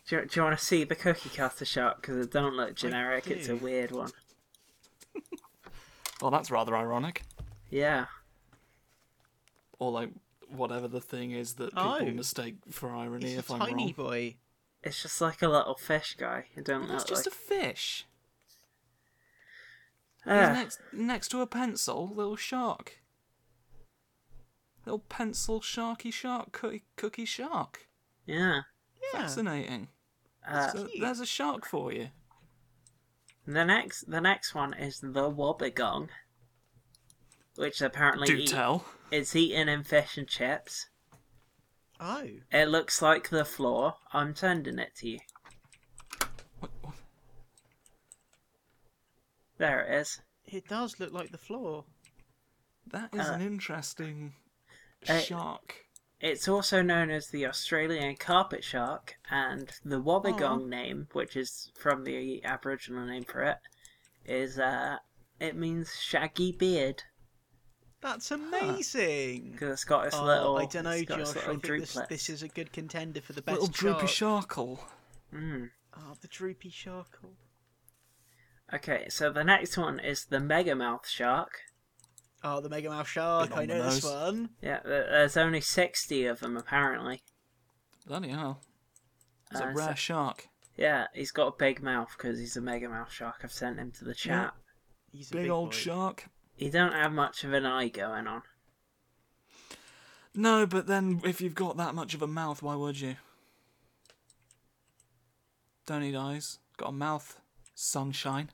[0.08, 2.00] Do you, do you want to see the cookie cutter shark?
[2.00, 3.28] Because it don't look generic.
[3.28, 4.10] It's a weird one.
[6.22, 7.24] Well, that's rather ironic.
[7.68, 8.06] Yeah.
[9.78, 10.10] Or like
[10.48, 12.04] whatever the thing is that people Oh.
[12.12, 13.32] mistake for irony.
[13.32, 14.36] It's if a I'm tiny wrong, boy.
[14.84, 16.46] It's just like a little fish guy.
[16.56, 18.06] It don't that's look just a fish.
[20.24, 23.00] He's next next to a pencil, little shark.
[24.86, 27.88] Little pencil sharky shark, cookie, cookie shark.
[28.26, 28.60] yeah.
[29.12, 29.22] Yeah.
[29.22, 29.88] Fascinating.
[30.48, 32.10] Uh, So there's a shark for you.
[33.46, 36.08] The next, the next one is the wobbegong,
[37.56, 38.84] which apparently Do eat, tell.
[39.10, 40.86] is eaten in fish and chips.
[42.00, 42.26] Oh.
[42.50, 43.94] It looks like the floor.
[44.12, 45.18] I'm sending it to you.
[46.58, 46.94] What, what?
[49.58, 50.20] There it is.
[50.44, 51.84] It does look like the floor.
[52.90, 54.34] That is Uh, an interesting
[55.08, 55.81] uh, shark.
[56.22, 60.68] It's also known as the Australian carpet shark, and the wobbegong Aw.
[60.68, 63.58] name, which is from the Aboriginal name for it,
[64.24, 64.98] is uh,
[65.40, 67.02] it means shaggy beard
[68.00, 69.50] That's amazing.
[69.52, 70.58] because it's got its Oh, little.
[70.58, 71.28] I don't know, it's got Josh.
[71.34, 74.48] its I think this, this is a good contender for the best Little droopy shark.
[74.50, 74.78] sharkle.
[75.34, 75.70] Mm.
[75.98, 77.34] Oh, the droopy sharkle.
[78.72, 81.62] Okay, so the next one is the megamouth shark.
[82.44, 83.52] Oh, the Mega Mouth shark.
[83.56, 84.50] I on the know this one.
[84.60, 87.22] Yeah, there's only sixty of them apparently.
[88.06, 88.60] Bloody hell.
[89.50, 90.48] It's Uh, a so- rare shark.
[90.76, 93.36] Yeah, he's got a big mouth because he's a megamouth shark.
[93.44, 94.54] I've sent him to the chat.
[95.12, 95.76] He's a Big, big old boy.
[95.76, 96.26] shark.
[96.56, 98.42] He don't have much of an eye going on.
[100.34, 103.16] No, but then if you've got that much of a mouth, why would you?
[105.86, 106.58] Don't need eyes.
[106.78, 107.38] Got a mouth.
[107.74, 108.50] Sunshine.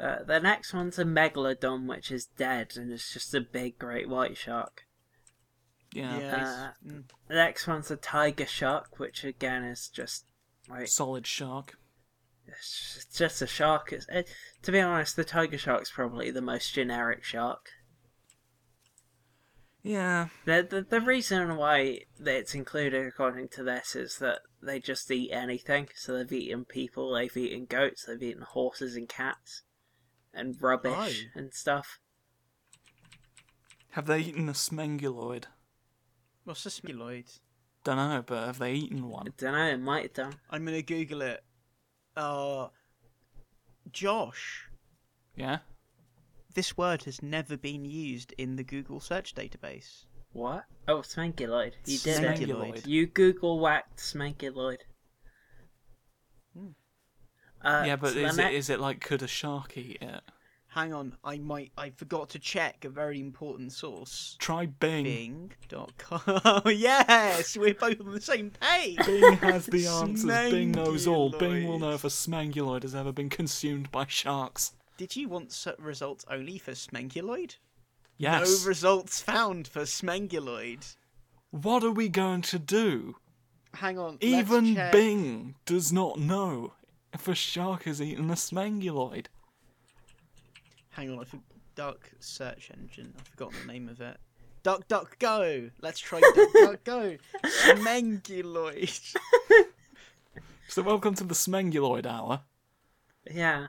[0.00, 4.08] Uh, the next one's a megalodon, which is dead, and it's just a big, great
[4.08, 4.82] white shark.
[5.92, 6.18] Yeah.
[6.18, 6.72] Yeah.
[6.86, 7.04] Uh, mm.
[7.28, 10.24] The next one's a tiger shark, which again is just
[10.68, 11.74] like Solid shark.
[12.46, 13.92] it's just- a shark.
[13.92, 14.28] It's, it,
[14.62, 17.70] to be honest, the tiger shark's probably the most generic shark.
[19.82, 20.28] Yeah.
[20.44, 25.10] The, the the reason why that it's included according to this is that they just
[25.10, 25.88] eat anything.
[25.94, 29.62] So they've eaten people, they've eaten goats, they've eaten horses and cats,
[30.38, 31.38] and rubbish Oh.
[31.38, 31.98] and stuff.
[33.92, 35.44] Have they eaten a smenguloid?
[36.44, 37.40] What's a smeloid?
[37.84, 39.32] Dunno, but have they eaten I one?
[39.36, 39.66] don't know.
[39.66, 40.34] It might have done.
[40.50, 41.42] I'm gonna Google it.
[42.16, 42.68] Uh,
[43.92, 44.68] Josh,
[45.36, 45.58] Yeah?
[46.54, 50.04] this word has never been used in the Google search database.
[50.32, 50.64] What?
[50.86, 51.74] Oh, smankuloid.
[51.86, 52.86] You did it.
[52.86, 54.78] You Google whacked smankuloid.
[57.62, 59.98] Uh, yeah, but so the is ne- it is it like could a shark eat
[60.00, 60.20] it?
[60.72, 61.72] Hang on, I might.
[61.78, 64.36] I forgot to check a very important source.
[64.38, 65.04] Try Bing.
[65.68, 66.20] Bing.com.
[66.44, 68.98] Oh yes, we're both on the same page.
[69.04, 70.50] Bing has the answers.
[70.50, 71.30] Bing knows all.
[71.30, 74.74] Bing will know if a smanguloid has ever been consumed by sharks.
[74.98, 77.56] Did you want results only for smanguloid?
[78.18, 78.62] Yes.
[78.62, 80.96] No results found for smanguloid.
[81.50, 83.16] what are we going to do?
[83.74, 84.18] Hang on.
[84.20, 84.92] let's Even check.
[84.92, 86.72] Bing does not know
[87.18, 89.26] if a shark has eaten a smanguloid.
[90.90, 91.42] Hang on, I think
[91.74, 93.12] Duck search engine.
[93.18, 94.16] I've forgotten the name of it.
[94.62, 95.70] Duck Duck Go.
[95.80, 97.16] Let's try Duck Duck Go.
[97.44, 99.16] Smanguloid.
[100.70, 102.42] So welcome to the Smanguloid Hour.
[103.30, 103.68] Yeah.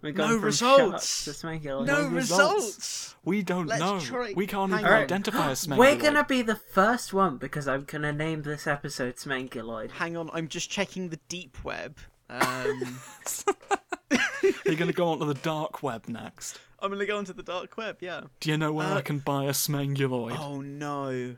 [0.00, 1.06] We're No going from results.
[1.06, 1.84] sharks to Smenguloid.
[1.86, 2.54] No results.
[2.54, 3.14] results.
[3.22, 4.00] We don't Let's know.
[4.00, 5.02] try- We can't hang even on.
[5.02, 5.76] identify a Smenguloid.
[5.78, 9.90] We're gonna be the first one because I'm gonna name this episode smanguloid.
[9.90, 11.98] Hang on, I'm just checking the deep web.
[12.30, 13.00] Um,
[14.66, 16.60] You're gonna go onto the dark web next.
[16.80, 17.98] I'm gonna go onto the dark web.
[18.00, 18.22] Yeah.
[18.40, 20.38] Do you know where Uh, I can buy a Smenguloid?
[20.38, 21.36] Oh no.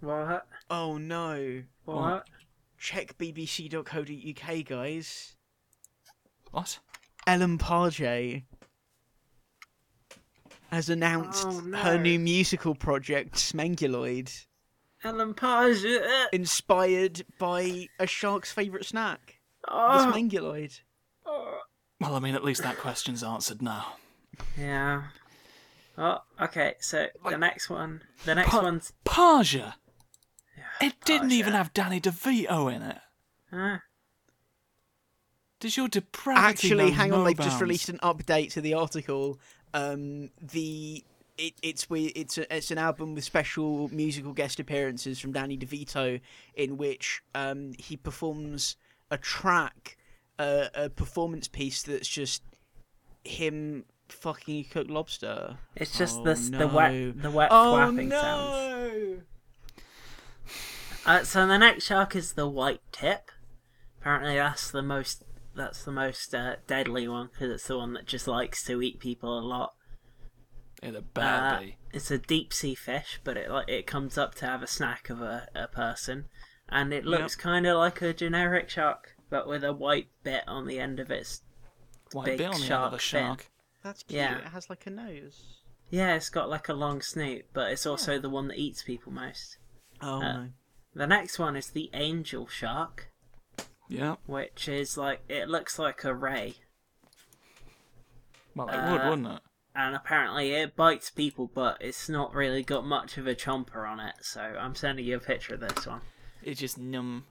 [0.00, 0.46] What?
[0.70, 1.62] Oh no.
[1.84, 2.26] What?
[2.78, 5.34] Check bbc.co.uk, guys.
[6.52, 6.78] What?
[7.26, 8.44] Ellen Parjay
[10.70, 11.78] has announced Oh, no.
[11.78, 14.46] her new musical project, Smenguloid,
[15.02, 15.84] Ellen Page.
[16.32, 20.12] inspired by a shark's favourite snack, the Oh.
[20.14, 20.80] Smenguloid.
[22.00, 23.94] Well, I mean, at least that question's answered now.
[24.56, 25.04] Yeah.
[25.96, 26.74] Oh, okay.
[26.80, 28.92] So the next one, the next Pa- one's.
[29.04, 29.74] Parja.
[30.80, 31.34] It didn't Parja.
[31.36, 32.98] even have Danny DeVito in it.
[33.52, 33.78] Uh,
[35.58, 38.74] Does your depravity Actually, know hang no on, they've just released an update to the
[38.74, 39.40] article.
[39.74, 41.02] Um, the
[41.36, 46.20] it, it's it's a, it's an album with special musical guest appearances from Danny DeVito,
[46.54, 48.76] in which um, he performs
[49.10, 49.96] a track,
[50.38, 52.42] uh, a performance piece that's just
[53.24, 55.58] him fucking cooked lobster.
[55.76, 58.50] it's just Oh, the the wet the wet Oh flapping sounds.
[58.52, 59.20] no!
[61.06, 63.30] Uh, so the next shark is the white tip.
[64.00, 68.06] Apparently, that's the most that's the most uh, deadly one because it's the one that
[68.06, 69.74] just likes to eat people a lot.
[70.82, 71.76] It Uh, better be.
[71.92, 75.10] it's a deep sea fish, but it like it comes up to have a snack
[75.10, 76.26] of a, a person,
[76.68, 80.66] and it looks kind of like a generic shark, but with a white bit on
[80.66, 81.42] the end of its.
[82.12, 83.26] White big bit on the end of shark the fin.
[83.26, 83.50] shark.
[83.82, 84.16] That's cute.
[84.18, 84.38] Yeah.
[84.38, 85.42] It has like a nose.
[85.90, 89.12] Yeah, it's got like a long snoot, but it's also the one that eats people
[89.12, 89.56] most.
[90.02, 90.48] Oh Uh, no!
[90.94, 93.10] The next one is the angel shark,
[93.88, 94.16] Yeah.
[94.26, 96.56] which is like it looks like a ray,
[98.54, 99.42] Well, it Uh, would, wouldn't it?
[99.74, 104.00] and apparently it bites people, but it's not really got much of a chomper on
[104.00, 104.16] it.
[104.22, 106.00] So I'm sending you a picture of this one.
[106.42, 107.24] It's just numb.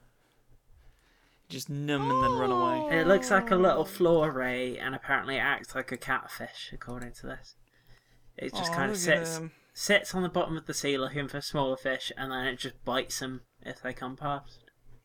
[1.49, 2.97] Just numb and then run away.
[2.99, 7.14] It looks like a little floor ray, and apparently it acts like a catfish, according
[7.14, 7.55] to this.
[8.38, 9.51] It just Oh, kind of look at sits him.
[9.74, 12.84] sits on the bottom of the sea looking for smaller fish, and then it just
[12.84, 14.60] bites them if they come past.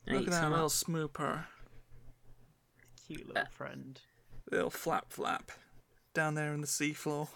[0.07, 0.73] And Look at eats that them little up.
[0.73, 1.45] smooper.
[3.07, 4.01] Cute little friend.
[4.51, 5.53] Little flap flap.
[6.13, 7.29] Down there in the seafloor.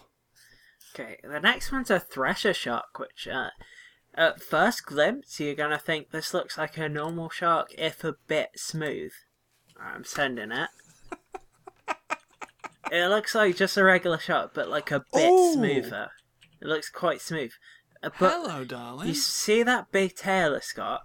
[0.93, 3.49] Okay, the next one's a thresher shark, which uh,
[4.17, 8.49] at first glimpse you're gonna think this looks like a normal shark if a bit
[8.55, 9.11] smooth.
[9.79, 10.69] I'm sending it.
[12.91, 15.53] it looks like just a regular shark, but like a bit Ooh.
[15.53, 16.09] smoother.
[16.61, 17.51] It looks quite smooth.
[18.01, 19.07] Uh, But Hello, darling.
[19.07, 21.03] you see that big tail it's got?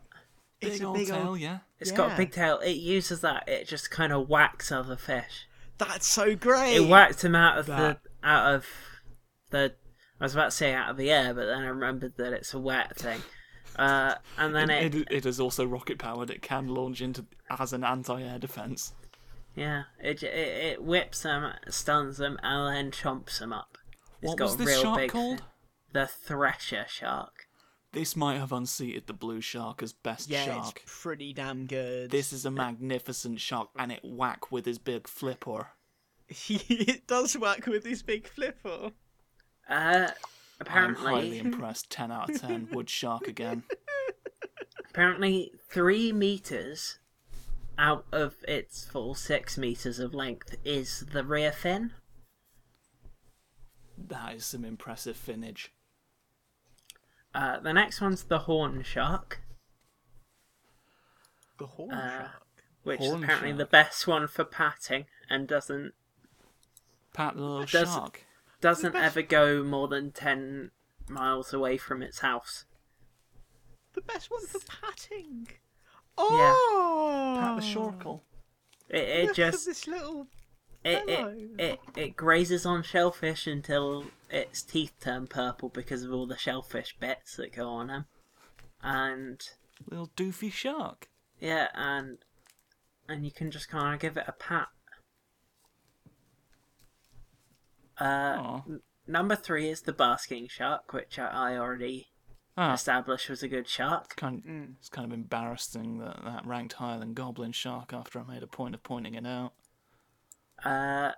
[0.61, 1.59] Big It's a old big tail, old- yeah.
[1.81, 2.61] It's got a big tail.
[2.61, 3.49] It uses that.
[3.49, 5.47] It just kind of whacks other fish.
[5.79, 6.77] That's so great.
[6.77, 8.67] It whacked him out of That- the out of
[9.51, 9.75] the.
[10.23, 12.55] I was about to say out of the air, but then I remembered that it's
[12.55, 13.21] a wet thing.
[13.75, 16.31] Uh, and then it, It, it is also rocket powered.
[16.31, 18.93] It can launch into as an anti-air defense.
[19.57, 20.27] yeah, it, it
[20.73, 23.79] it whips them, stuns them, and then chomps them up.
[24.21, 25.39] It's What got was a this real shark big called?
[25.41, 25.47] fin.
[25.93, 27.49] The thresher shark.
[27.93, 30.83] This might have unseated the blue shark as best Yeah, shark.
[30.85, 32.11] it's pretty damn good.
[32.13, 35.71] This is a magnificent shark, and it whack with his big flipper.
[36.29, 38.93] it does whack with his big flipper.
[39.69, 40.09] Uh,
[40.61, 41.91] I'm highly apparently, impressed.
[41.91, 42.69] Ten out of ten.
[42.73, 43.63] Wood shark again.
[44.91, 46.99] apparently three meters
[47.79, 51.93] out of its full six meters of length is the rear fin.
[53.97, 55.69] That is some impressive finnage.
[57.35, 59.41] Uh, the next one's the horn shark,
[61.59, 62.43] The horn Uh, shark.
[62.83, 63.59] which Horn is apparently shark.
[63.59, 65.95] the best one for patting and doesn't
[67.15, 68.25] Pat the little Does- shark.
[68.63, 70.71] Doesn't ever go more than ten
[71.09, 72.65] miles away from its house.
[73.93, 75.49] The best one for patting.
[76.17, 78.21] Oh, Pat the shorkle.
[78.89, 80.27] It, it Look just this little.
[80.85, 86.27] it, it it it grazes on shellfish until its teeth turn purple because of all
[86.27, 88.07] the shellfish bits that go on them,
[88.83, 89.41] and
[89.91, 91.09] Little doofy shark.
[91.41, 92.19] yeah, and
[93.09, 94.69] and you can just kind of give it a pat.
[98.05, 98.63] Uh, Aw.
[99.07, 102.09] number three is the basking shark, which I, I already
[102.57, 104.15] Ah, established was a good shark.
[104.17, 108.43] kind, it's kind of embarrassing that that ranked higher than goblin shark after I made
[108.43, 109.53] a point of pointing it out.
[110.65, 111.13] Uh,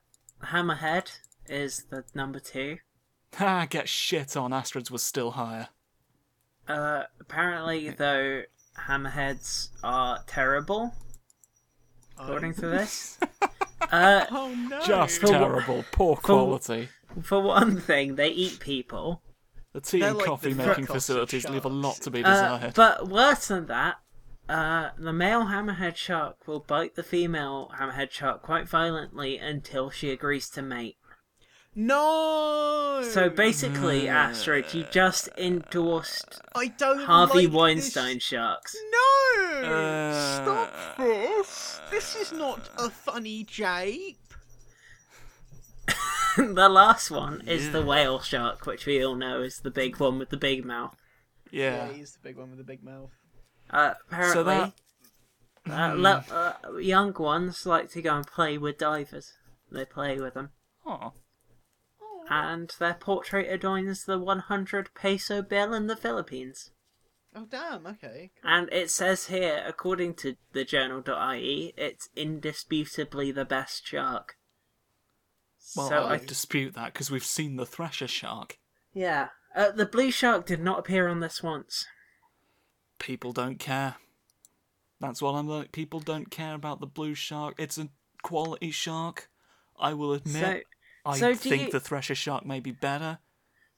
[0.45, 1.11] hammerhead
[1.49, 2.79] is the number two.
[3.35, 3.67] Ha!
[3.69, 4.53] Get shit on.
[4.53, 5.69] Astrid's was still higher.
[6.69, 8.43] Uh, apparently, though,
[8.89, 10.95] hammerheads are terrible.
[12.19, 13.19] according to this.
[13.93, 14.81] Uh, Oh no!
[14.85, 16.89] Just For what- terrible, poor quality.
[17.23, 19.23] for one thing, they eat people.
[19.73, 22.23] The tea They're and like coffee fuck making off facilities leave a lot to be
[22.25, 22.75] Uh, desired.
[22.75, 23.97] but worse than that,
[24.49, 30.11] uh, the male hammerhead shark will bite the female hammerhead shark quite violently until she
[30.11, 30.97] agrees to mate.
[31.75, 33.03] No.
[33.11, 37.05] So basically, Astrid, you just endorsed I don't.
[37.05, 38.23] Harvey like Weinstein This...
[38.23, 38.77] sharks.
[38.91, 39.63] No!
[39.69, 41.81] Uh, Stop this!
[41.91, 44.19] This is not a funny jape.
[46.37, 50.19] the last one is the whale shark, which we all know is the big one
[50.19, 50.97] with the big mouth.
[51.51, 51.93] yeah.
[51.93, 53.11] he's the big one with the big mouth.
[53.71, 54.73] Uh, apparently, that-
[55.71, 59.33] uh, le- uh, young ones like to go and play with divers.
[59.71, 60.51] They play with them.
[60.87, 61.11] Aw.
[62.29, 66.71] And their portrait adorns the 100 peso bill in the Philippines.
[67.37, 67.85] Oh damn!
[67.87, 68.31] Okay.
[68.45, 74.37] And it says here, according to the journal.ie, it's indisputably the best shark.
[75.77, 78.59] Well, so I I dispute that because we've seen the Thresher shark.
[78.93, 81.87] yeah, uh, the blue shark did not appear on this once.
[83.01, 83.97] People don't care.
[85.01, 85.73] That's what I'm like.
[85.73, 87.57] People don't care about the blue shark.
[87.59, 87.89] It's a
[88.23, 89.29] quality shark.
[89.79, 90.65] I will admit.
[91.07, 93.19] I so do think you- the Thresher shark may be better.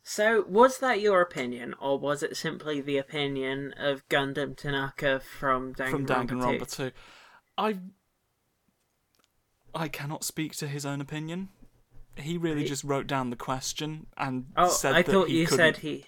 [0.03, 5.75] So was that your opinion, or was it simply the opinion of Gundham Tanaka from
[5.75, 6.13] Danganronpa from 2?
[6.15, 6.93] Danganronpa 2.
[7.59, 7.79] I
[9.75, 11.49] I cannot speak to his own opinion.
[12.17, 15.47] He really just wrote down the question and Oh, said I that thought he you
[15.47, 16.07] couldn't- said he.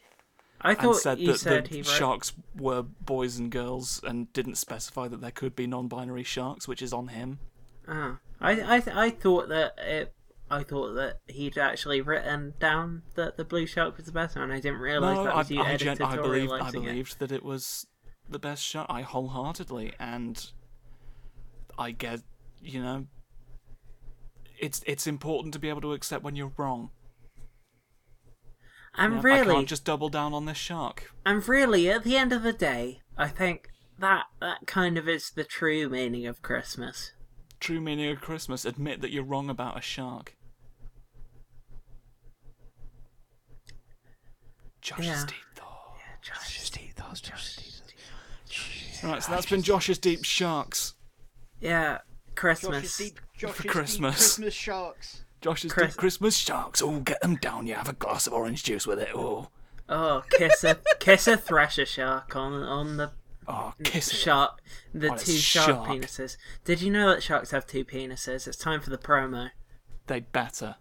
[0.61, 1.87] I and thought said you that said the he wrote.
[1.87, 6.83] sharks were boys and girls and didn't specify that there could be non-binary sharks, which
[6.83, 7.41] is on him.
[7.87, 10.15] Ah, I I th- I thought that it.
[10.51, 14.51] I thought that he'd actually written down that the blue shark was the best one.
[14.51, 16.73] I didn't realize no, that I, was you I, gen- I believed I editorializing it.
[16.73, 17.87] believed that it was
[18.29, 18.87] the best shark.
[18.91, 20.51] I wholeheartedly and
[21.79, 22.21] I get
[22.61, 23.07] you know
[24.59, 26.91] it's it's important to be able to accept when you're wrong.
[28.97, 31.13] And You know, I really, can't just double down on this shark.
[31.25, 33.69] and really, at the end of the day, I think
[33.99, 37.13] that that kind of is the true meaning of Christmas.
[37.61, 40.37] True meaning of Christmas, admit that you're wrong about a shark.
[44.81, 45.25] Josh's Yeah.
[45.27, 45.97] deep thought.
[46.23, 49.03] Josh's deep thoughts, Josh's deep thoughts.
[49.05, 50.95] Right, so that's been Josh's deep sharks.
[51.61, 51.99] Yeah,
[52.35, 52.83] Christmas.
[52.83, 54.17] Josh's deep, Josh's For deep Christmas.
[54.17, 55.25] Christmas sharks.
[55.41, 56.83] Josh's Chris- deep Christmas sharks.
[56.83, 57.67] Oh, get them down.
[57.67, 59.11] You have a glass of orange juice with it.
[59.15, 59.49] Oh,
[59.91, 63.13] Oh, kiss a kiss a thresher shark on on the
[63.47, 64.17] oh, kiss it.
[64.17, 64.61] shark
[64.93, 65.89] the On its two shark, shark.
[65.89, 66.37] penises.
[66.65, 68.47] Did you know that sharks have two penises?
[68.47, 69.51] It's time for the promo.
[70.07, 70.77] They'd better.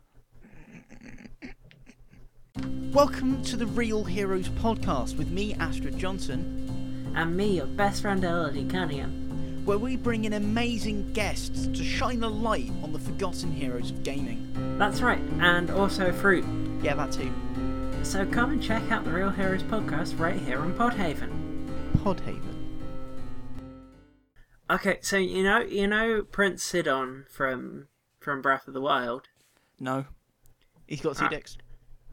[2.61, 8.23] Welcome to the Real Heroes podcast with me, Astrid Johnson, And me, your best friend
[8.23, 9.61] Elodie Cunningham.
[9.65, 14.01] where we bring in amazing guests to shine a light on the forgotten heroes of
[14.01, 14.47] gaming.
[14.79, 16.45] That's right, and also fruit.
[16.81, 17.31] Yeah, that too.
[18.03, 21.67] So come and check out the Real Heroes podcast right here on Podhaven.
[21.97, 22.53] Podhaven.
[24.69, 27.87] Okay, so you know you know Prince Sidon from
[28.19, 29.27] from Breath of the Wild.
[29.79, 30.05] No.
[30.87, 31.29] He's got two Ah.
[31.29, 31.57] dicks.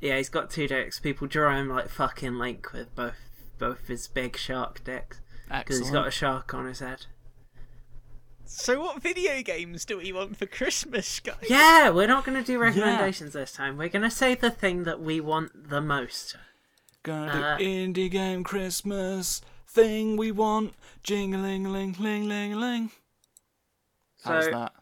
[0.04, 1.00] Yeah, he's got two decks.
[1.00, 3.16] People draw him like fucking Link with both
[3.58, 7.06] both his big shark decks because he's got a shark on his head.
[8.44, 11.36] So, what video games do we want for Christmas, guys?
[11.48, 13.78] Yeah, we're not going to do recommendations this time.
[13.78, 16.36] We're going to say the thing that we want the most.
[17.02, 20.74] Gonna Uh, do indie game Christmas thing we want.
[21.02, 22.90] Jingling ling ling ling ling.
[24.22, 24.72] How's So- that?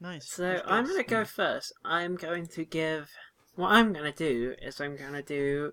[0.00, 0.28] Nice.
[0.28, 1.72] So I'm going to go first.
[1.84, 3.10] I'm going to give.
[3.56, 5.72] What I'm going to do is I'm going to do.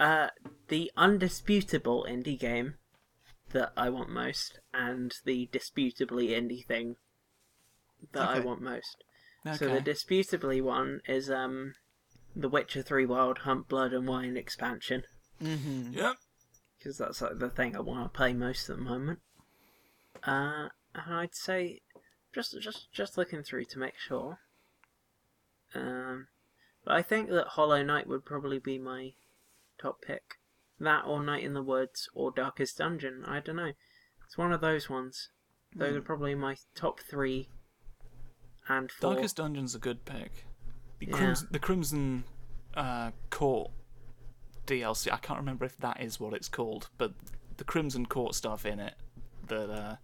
[0.00, 0.28] Uh,
[0.68, 2.74] the undisputable indie game
[3.50, 6.96] that I want most, and the disputably indie thing
[8.12, 9.02] that I want most.
[9.46, 9.56] Okay.
[9.56, 11.74] So the disputably one is um,
[12.36, 15.02] The Witcher Three Wild Hunt Blood and Wine expansion
[15.42, 15.92] Mm-hmm.
[15.92, 16.16] yep.
[16.76, 19.20] because that's like the thing I want to play most at the moment.
[20.26, 21.80] Uh, and I'd say
[22.34, 24.38] just just just looking through to make sure.
[25.74, 26.28] Um,
[26.84, 29.12] but I think that Hollow Knight would probably be my
[29.80, 30.38] top pick.
[30.80, 33.24] That or Night in the Woods or Darkest Dungeon.
[33.26, 33.72] I don't know.
[34.24, 35.30] It's one of those ones.
[35.74, 37.48] Those are probably my top three.
[38.68, 39.14] And four.
[39.14, 40.46] Darkest Dungeon's a good pick.
[40.98, 41.16] The, Yeah.
[41.16, 42.24] Crimson, the Crimson
[42.74, 43.70] uh, Court
[44.66, 45.12] DLC.
[45.12, 47.12] I can't remember if that is what it's called, but
[47.56, 48.94] the Crimson Court stuff in it
[49.48, 49.96] that uh,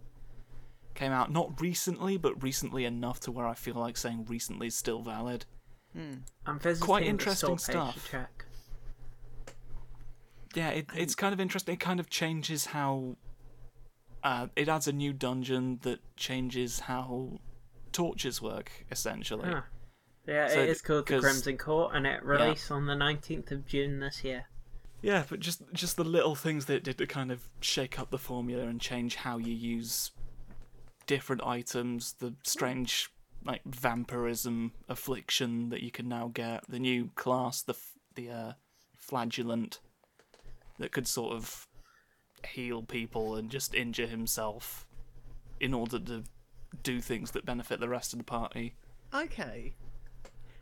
[0.93, 4.75] came out not recently, but recently enough to where I feel like saying recently is
[4.75, 5.45] still valid.
[6.45, 8.09] I'm visiting quite interesting store stuff.
[8.11, 8.45] check.
[10.55, 11.73] Yeah, it, it's kind of interesting.
[11.73, 13.17] It kind of changes how
[14.23, 17.39] Uh, it adds a new dungeon that changes how
[17.91, 19.47] torches work, essentially.
[19.53, 19.65] Ah.
[20.27, 23.67] Yeah, So, it is called the Crimson Court, and it released on the 19th of
[23.67, 24.45] June this year.
[25.03, 28.09] Yeah, but just just the little things that it did to kind of shake up
[28.09, 30.09] the formula and change how you use
[31.05, 33.11] different items, the strange
[33.45, 37.75] like vampirism affliction that you can now get, the new class, the
[38.15, 38.51] the uh,
[38.97, 39.79] flagellant
[40.79, 41.67] that could sort of
[42.47, 44.85] heal people and just injure himself
[45.59, 46.23] in order to
[46.83, 48.75] do things that benefit the rest of the party.
[49.13, 49.75] Okay.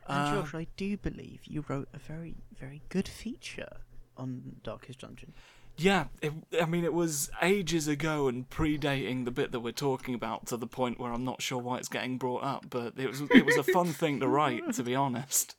[0.06, 3.78] And Uh, Josh, I do believe you wrote a very, very good feature
[4.16, 5.32] on Darkest Dungeon.
[5.76, 10.14] Yeah, it, I mean, it was ages ago and predating the bit that we're talking
[10.14, 13.08] about to the point where I'm not sure why it's getting brought up, but it
[13.08, 15.56] was it was a fun thing to write, to be honest.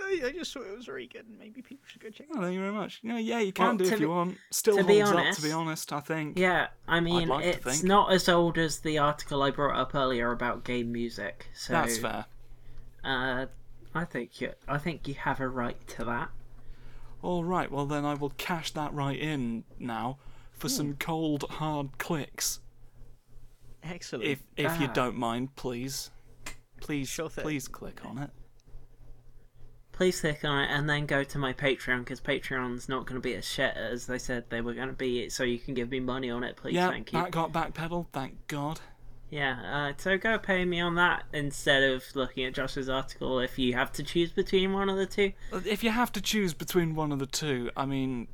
[0.00, 2.36] I, I just thought it was very good, and maybe people should go check it
[2.36, 3.00] Oh, thank you very much.
[3.02, 4.38] Yeah, yeah, you can Well, do to if you want.
[4.52, 5.92] Still to holds be up, to honest- be honest.
[5.92, 6.38] I think.
[6.38, 10.30] Yeah, I mean, like it's not as old as the article I brought up earlier
[10.30, 11.48] about game music.
[11.54, 12.26] So that's fair.
[13.02, 13.46] Uh,
[13.94, 16.30] I think you, I think you have a right to that.
[17.24, 20.18] All right, well then I will cash that right in now
[20.52, 22.60] for some cold hard clicks,
[23.82, 24.24] Excellent.
[24.26, 24.92] if if you Ah.
[24.92, 26.10] don't mind, please.
[26.82, 27.42] Please, Sure thing.
[27.44, 28.30] please click on it.
[29.92, 33.26] Please click on it and then go to my Patreon because Patreon's not going to
[33.26, 35.30] be as shit as they said they were going to be.
[35.30, 36.74] So you can give me money on it, please.
[36.74, 37.20] yeah, thank you.
[37.22, 38.08] that got backpedaled.
[38.12, 38.80] Thank God.
[39.30, 43.40] Yeah, uh, so go pay me on that instead of looking at Josh's article.
[43.40, 46.54] If you have to choose between one of the two, If you have to choose
[46.54, 48.28] between one of the two, I mean,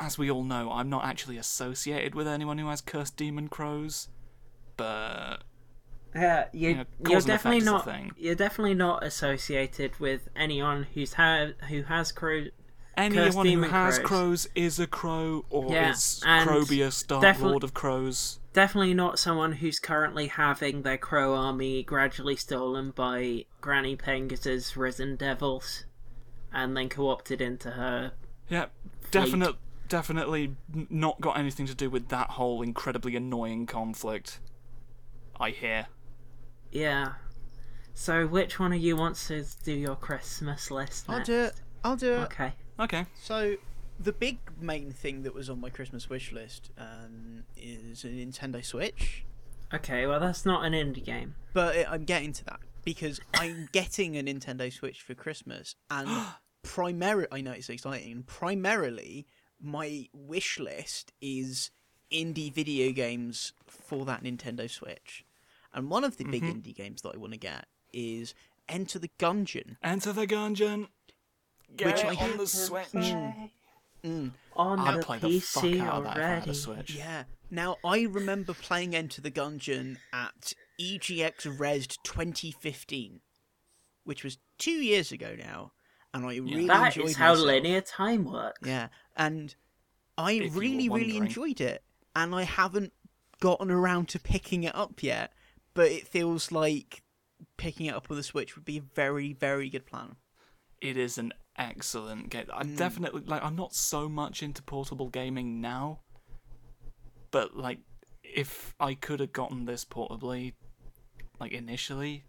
[0.00, 4.08] as we all know, I'm not actually associated with anyone who has cursed demon crows,
[4.76, 5.38] but
[6.14, 8.18] Yeah, you, know, you're cause and effect definitely not.
[8.18, 12.46] You're definitely not associated with anyone who's had who has crow.
[12.96, 14.08] anyone who has crows.
[14.08, 18.39] crows is a crow or Yeah, is Crobius, Dark Lord of Crows.
[18.52, 25.16] Definitely not someone who's currently having their crow army gradually stolen by Granny Pengus's risen
[25.16, 25.84] devils,
[26.52, 28.12] and then co-opted into her.
[28.48, 28.66] Yeah,
[29.12, 29.56] definitely.
[29.88, 30.56] definitely
[30.88, 34.40] not got anything to do with that whole incredibly annoying conflict.
[35.38, 35.86] I hear.
[36.72, 37.12] Yeah.
[37.94, 41.08] So which one of you wants to do your Christmas list?
[41.08, 41.18] Next?
[41.18, 41.54] I'll do it.
[41.84, 42.18] I'll do it.
[42.24, 42.52] Okay.
[42.78, 43.06] Okay.
[43.22, 43.56] So,
[44.00, 48.64] the big main thing that was on my Christmas wish list um, is a Nintendo
[48.64, 49.24] Switch.
[49.72, 50.06] Okay.
[50.06, 51.34] Well, that's not an indie game.
[51.52, 56.08] But it, I'm getting to that because I'm getting a Nintendo Switch for Christmas, and
[56.62, 58.24] primarily, I know it's exciting.
[58.26, 59.26] Primarily,
[59.60, 61.70] my wish list is
[62.10, 65.24] indie video games for that Nintendo Switch,
[65.74, 68.34] and one of the big indie games that I want to get is
[68.68, 69.76] Enter the Gungeon.
[69.82, 70.88] Enter the Gungeon.
[71.76, 73.14] Get Which it I on hate the Switch.
[74.04, 74.32] Mm.
[74.56, 76.94] On I'd the play the fuck out of that if I had a Switch.
[76.94, 77.24] Yeah.
[77.50, 83.20] Now I remember playing Enter the Gungeon at EGX Rezzed 2015,
[84.04, 85.72] which was two years ago now,
[86.14, 87.46] and I really That enjoyed is how myself.
[87.46, 88.60] linear time works.
[88.66, 89.54] Yeah, and
[90.16, 91.22] I If you were really, really wondering.
[91.24, 91.82] enjoyed it,
[92.14, 92.92] and I haven't
[93.40, 95.32] gotten around to picking it up yet.
[95.72, 97.02] But it feels like
[97.56, 100.16] picking it up with a Switch would be a very, very good plan.
[100.80, 102.46] It is an excellent game.
[102.46, 102.54] Mm.
[102.54, 103.44] I definitely like.
[103.44, 106.00] I'm not so much into portable gaming now,
[107.30, 107.78] but like,
[108.24, 110.54] if I could have gotten this portably,
[111.38, 112.24] like initially,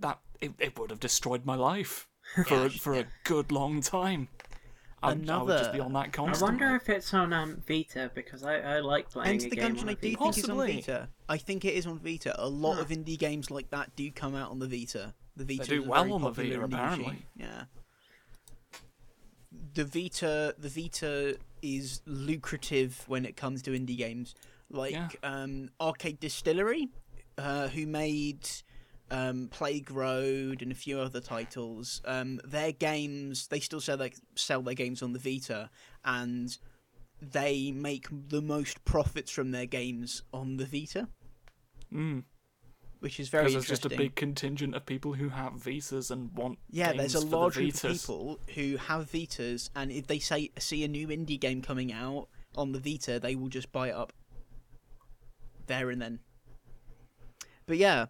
[0.00, 2.08] that it, it would have destroyed my life
[2.46, 4.28] for for a good long time.
[5.02, 8.42] I, I would just be on that I wonder if it's on um, Vita because
[8.42, 10.16] I, I like playing Enter a the game Gungeon, on I a do Vita.
[10.22, 10.74] think is on Possibly.
[10.76, 11.08] Vita.
[11.28, 12.34] I think it is on Vita.
[12.42, 15.12] A lot of indie games like that do come out on the Vita.
[15.36, 17.04] The Vita do well very on the Vita, apparently.
[17.04, 17.22] machine.
[17.36, 17.64] Yeah.
[19.74, 24.34] The Vita, the Vita is lucrative when it comes to indie games,
[24.70, 25.08] like Yeah.
[25.22, 26.88] um, Arcade Distillery,
[27.38, 28.48] uh, who made
[29.10, 32.00] um, Plague Road and a few other titles.
[32.04, 35.70] Um, their games, they still sell their, sell their games on the Vita,
[36.04, 36.56] and
[37.20, 41.08] they make the most profits from their games on the Vita,
[41.92, 42.24] Mm.
[43.00, 43.60] Which is very interesting.
[43.60, 47.14] Because there's just a big contingent of people who have Vitas and want Yeah, there's
[47.14, 50.88] a the large group of people who have Vitas, and if they say see a
[50.88, 54.12] new indie game coming out on the Vita, they will just buy it up
[55.66, 56.20] there and then.
[57.66, 58.06] But yeah,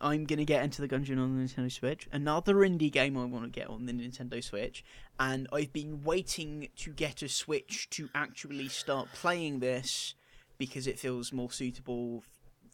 [0.00, 2.08] I'm gonna get into the Gungeon on the Nintendo Switch.
[2.12, 4.84] Another indie game I want to get on the Nintendo Switch,
[5.18, 10.14] and I've been waiting to get a Switch to actually start playing this
[10.58, 12.22] because it feels more suitable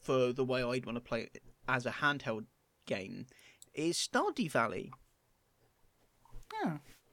[0.03, 2.47] for the way I'd want to play it as a handheld
[2.87, 3.27] game.
[3.75, 4.93] Is Stardew Valley?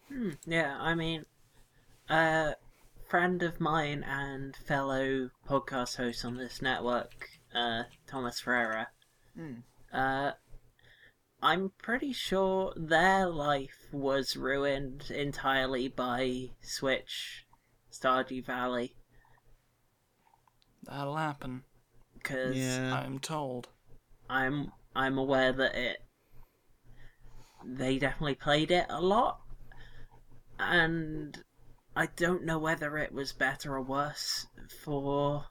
[0.10, 1.26] Hmm, yeah, I mean,
[2.10, 2.54] uh,
[3.08, 8.88] friend of mine and fellow podcast host on this network, uh, Thomas Ferreira,
[9.36, 9.60] Hmm.
[9.94, 10.32] uh,
[11.42, 17.46] I'm pretty sure their life was ruined entirely by Switch
[17.92, 18.96] Stardew Valley.
[20.84, 21.64] That'll happen.
[22.14, 22.96] Because Yeah.
[22.96, 23.70] I'm told.
[24.30, 25.98] I'm I'm aware that it
[27.66, 29.40] they definitely played it a lot
[30.60, 31.44] and
[31.96, 34.48] I don't know whether it was better or worse
[34.84, 35.46] for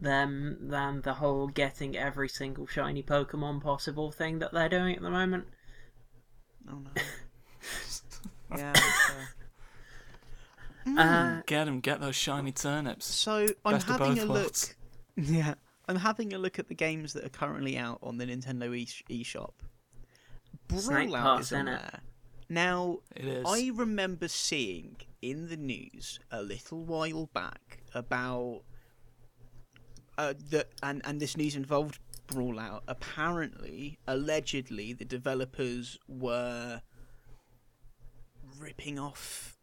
[0.00, 5.02] them than the whole getting every single shiny Pokemon possible thing that they're doing at
[5.02, 5.46] the moment.
[6.68, 6.90] Oh no.
[8.56, 8.72] yeah.
[8.72, 9.28] that's fair.
[10.96, 13.06] Uh, Get 'em, get those shiny turnips.
[13.06, 14.54] So I'm Best having both a look.
[15.16, 15.54] Yeah,
[15.90, 19.24] I'm having a look at the games that are currently out on the Nintendo e-
[19.24, 19.54] eShop.
[20.70, 22.00] Snake Brawlout Pass, is on there.
[22.48, 23.44] Now, It is.
[23.44, 28.62] I remember seeing in the news a little while back about
[30.16, 31.98] uh, the and and this news involved
[32.28, 32.82] Brawlout.
[32.86, 36.82] Apparently, allegedly, the developers were
[38.60, 39.58] ripping off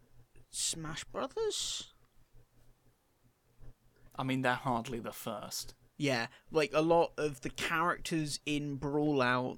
[0.49, 1.93] Smash Brothers.
[4.17, 5.73] I mean, they're hardly the first.
[5.97, 9.57] Yeah, like a lot of the characters in Brawlout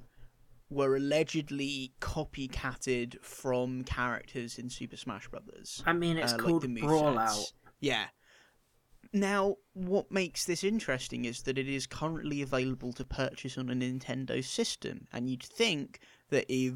[0.70, 5.84] were allegedly copycatted from characters in Super Smash Brothers.
[5.86, 6.84] I mean it's uh, like called the movesets.
[6.84, 7.53] Brawlout.
[7.80, 8.06] Yeah.
[9.11, 13.74] Now, what makes this interesting is that it is currently available to purchase on a
[13.74, 15.99] Nintendo system, and you'd think
[16.30, 16.74] that if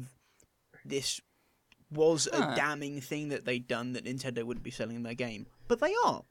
[0.84, 1.20] this
[1.92, 5.78] was a damning thing that they'd done, that Nintendo wouldn't be selling their game, but
[5.78, 6.24] they are.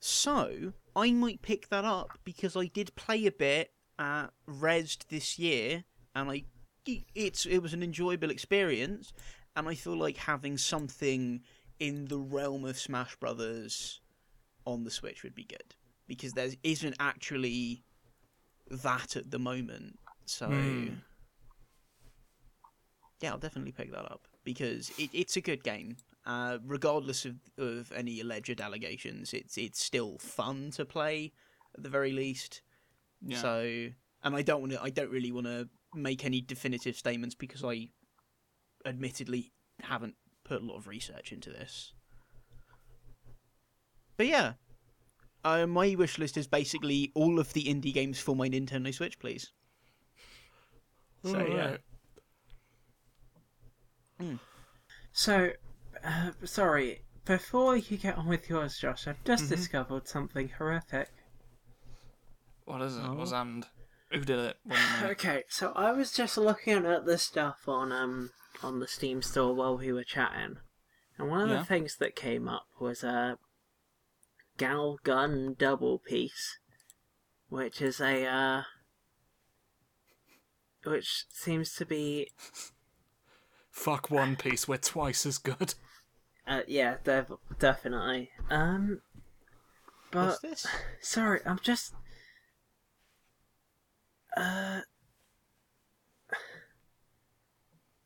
[0.00, 5.38] So I might pick that up because I did play a bit at Rezzed this
[5.38, 5.84] year,
[6.14, 6.44] and I
[7.14, 9.12] it's it was an enjoyable experience,
[9.56, 11.42] and I feel like having something
[11.78, 14.00] in the realm of Smash Brothers
[14.64, 15.74] on the Switch would be good
[16.06, 17.84] because there isn't actually
[18.70, 19.98] that at the moment.
[20.26, 20.94] So Hmm.
[23.20, 25.94] yeah, I'll definitely pick that up because it, it's a good game.
[26.24, 31.32] Uh, regardless of, of any alleged allegations, it's it's still fun to play
[31.76, 32.62] at the very least.
[33.20, 33.42] Yeah.
[33.42, 33.88] So,
[34.22, 34.82] and I don't want to.
[34.82, 37.90] I don't really want to make any definitive statements because I,
[38.86, 39.52] admittedly,
[39.82, 40.14] haven't
[40.44, 41.92] put a lot of research into this.
[44.16, 44.54] But yeah,
[45.44, 49.18] uh, my wish list is basically all of the indie games for my Nintendo Switch,
[49.18, 49.52] please.
[51.22, 51.76] So yeah,
[54.20, 54.38] Alright.
[55.12, 55.50] So,
[56.04, 57.02] uh, sorry.
[57.24, 59.54] Before you get on with yours, Josh, I've just Mm-hmm.
[59.54, 61.10] discovered something horrific.
[62.64, 63.02] What is it?
[63.04, 63.14] Oh.
[63.14, 63.66] What's happened?
[64.10, 64.56] Who did it?
[64.64, 65.10] What do you mean?
[65.12, 68.30] Okay, so I was just looking at the stuff on um
[68.62, 70.56] on the Steam store while we were chatting,
[71.18, 71.58] and one of Yeah.
[71.58, 73.36] the things that came up was a
[74.56, 76.58] Gal Gun Double Peace,
[77.50, 78.62] which is a uh,
[80.84, 82.30] which seems to be
[83.78, 84.66] Fuck One Piece.
[84.66, 85.74] We're twice as good.
[86.46, 88.30] uh, yeah, def- definitely.
[88.50, 89.00] Um,
[90.10, 90.66] but what's this?
[91.00, 91.94] Sorry, I'm just.
[94.36, 94.80] Uh.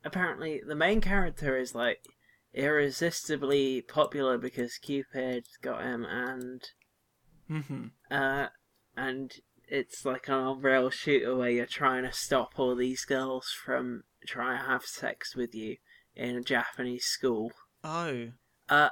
[0.04, 2.00] Apparently, the main character is like
[2.52, 6.62] irresistibly popular because Cupid got him, and
[7.50, 7.86] Mm-hmm.
[8.10, 8.46] uh,
[8.96, 9.32] and
[9.68, 14.58] it's like an on-rail shooter where you're trying to stop all these girls from trying
[14.58, 15.76] to have sex with you
[16.14, 17.52] in a Japanese school.
[17.84, 18.28] Oh,
[18.68, 18.90] Uh,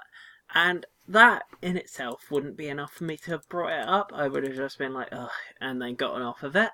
[0.55, 4.11] and that in itself wouldn't be enough for me to have brought it up.
[4.15, 5.31] I would have just been like, ugh,
[5.61, 6.71] and then gotten off of it.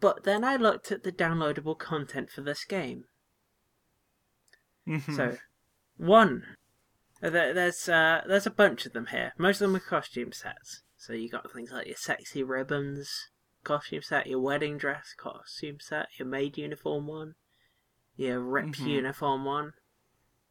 [0.00, 3.04] But then I looked at the downloadable content for this game.
[4.86, 5.14] Mm-hmm.
[5.14, 5.36] So,
[5.96, 6.44] one,
[7.20, 9.32] there's uh, there's a bunch of them here.
[9.36, 10.82] Most of them are costume sets.
[10.96, 13.28] So you got things like your sexy ribbons
[13.64, 17.34] costume set, your wedding dress costume set, your maid uniform one,
[18.18, 18.88] your ripped Mhm.
[18.88, 19.72] uniform one,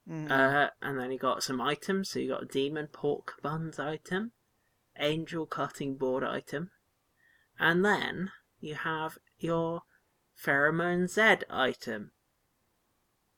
[0.07, 0.31] Mm.
[0.31, 2.09] uh, and then you got some items.
[2.09, 4.31] So you got a demon pork buns item,
[4.97, 6.71] angel cutting board item,
[7.59, 9.83] and then you have your
[10.35, 12.11] pheromone Z item.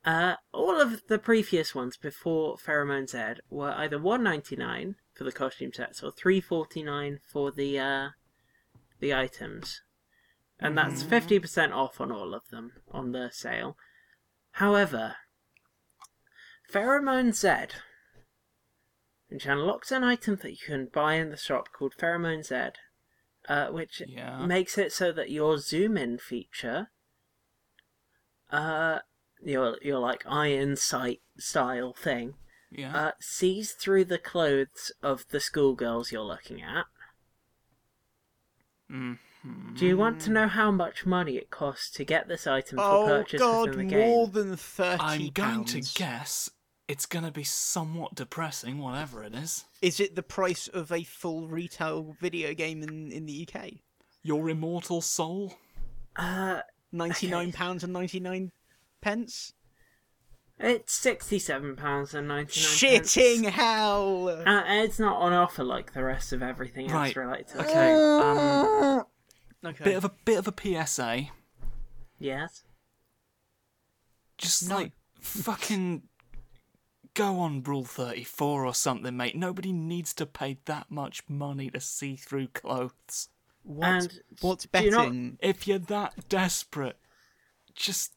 [0.05, 5.23] Uh, all of the previous ones before pheromone Z were either one ninety nine for
[5.23, 8.09] the costume sets or three forty nine for the uh,
[8.99, 9.81] the items,
[10.59, 13.75] and that's fifty percent off on all of them on the sale.
[14.53, 15.15] However,
[16.71, 17.75] Pheromone Z,
[19.29, 22.79] which unlocks an item that you can buy in the shop called Pheromone Z,
[23.47, 24.45] uh, which Yeah.
[24.45, 26.91] makes it so that your zoom in feature,
[28.49, 28.99] uh,
[29.41, 32.35] your your like iron sight style thing,
[32.69, 32.95] Yeah.
[32.95, 36.85] uh, sees through the clothes of the schoolgirls you're looking at.
[38.89, 39.19] Mm.
[39.75, 42.83] Do you want to know how much money it costs to get this item for
[42.83, 44.09] Oh purchase god, within the game?
[44.09, 46.49] more than 30 I'm going to guess
[46.89, 49.63] it's going to be somewhat depressing, whatever it is.
[49.81, 53.73] Is it the price of a full retail video game in, in the UK?
[54.23, 55.53] Your immortal soul?
[56.17, 56.61] Uh,
[56.93, 58.51] £99 pounds and 99
[59.01, 59.53] pence?
[60.61, 62.67] it's sixty-seven pounds and ninety-nine.
[63.01, 64.27] Shitting hell!
[64.27, 67.15] Uh, it's not on offer like the rest of everything else Right.
[67.15, 67.65] related to it.
[67.69, 67.93] Okay.
[67.93, 69.05] Um,
[69.65, 69.83] okay.
[69.83, 70.53] bit of a bit of a
[70.85, 71.27] PSA.
[72.19, 72.63] Yes.
[74.37, 74.75] Just No.
[74.77, 76.03] like fucking
[77.13, 79.35] go on Rule 34 or something, mate.
[79.35, 83.29] Nobody needs to pay that much money to see through clothes.
[83.63, 85.37] What, and what's do you not- betting?
[85.41, 86.97] If you're that desperate,
[87.75, 88.13] just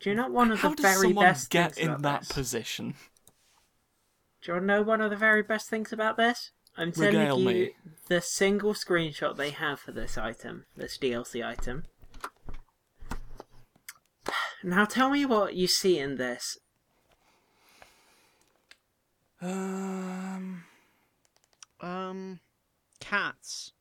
[0.00, 2.02] Do you know one of how the does very someone best get things in about
[2.02, 2.32] that this?
[2.32, 2.94] position?
[4.40, 6.50] Do you want to know one of the very best things about this?
[6.76, 7.70] I'm telling Regale you me.
[8.08, 11.84] the single screenshot they have for this item, this DLC item.
[14.64, 16.58] Now tell me what you see in this.
[19.40, 20.64] Um,
[21.80, 22.40] Um,
[23.00, 23.72] cats.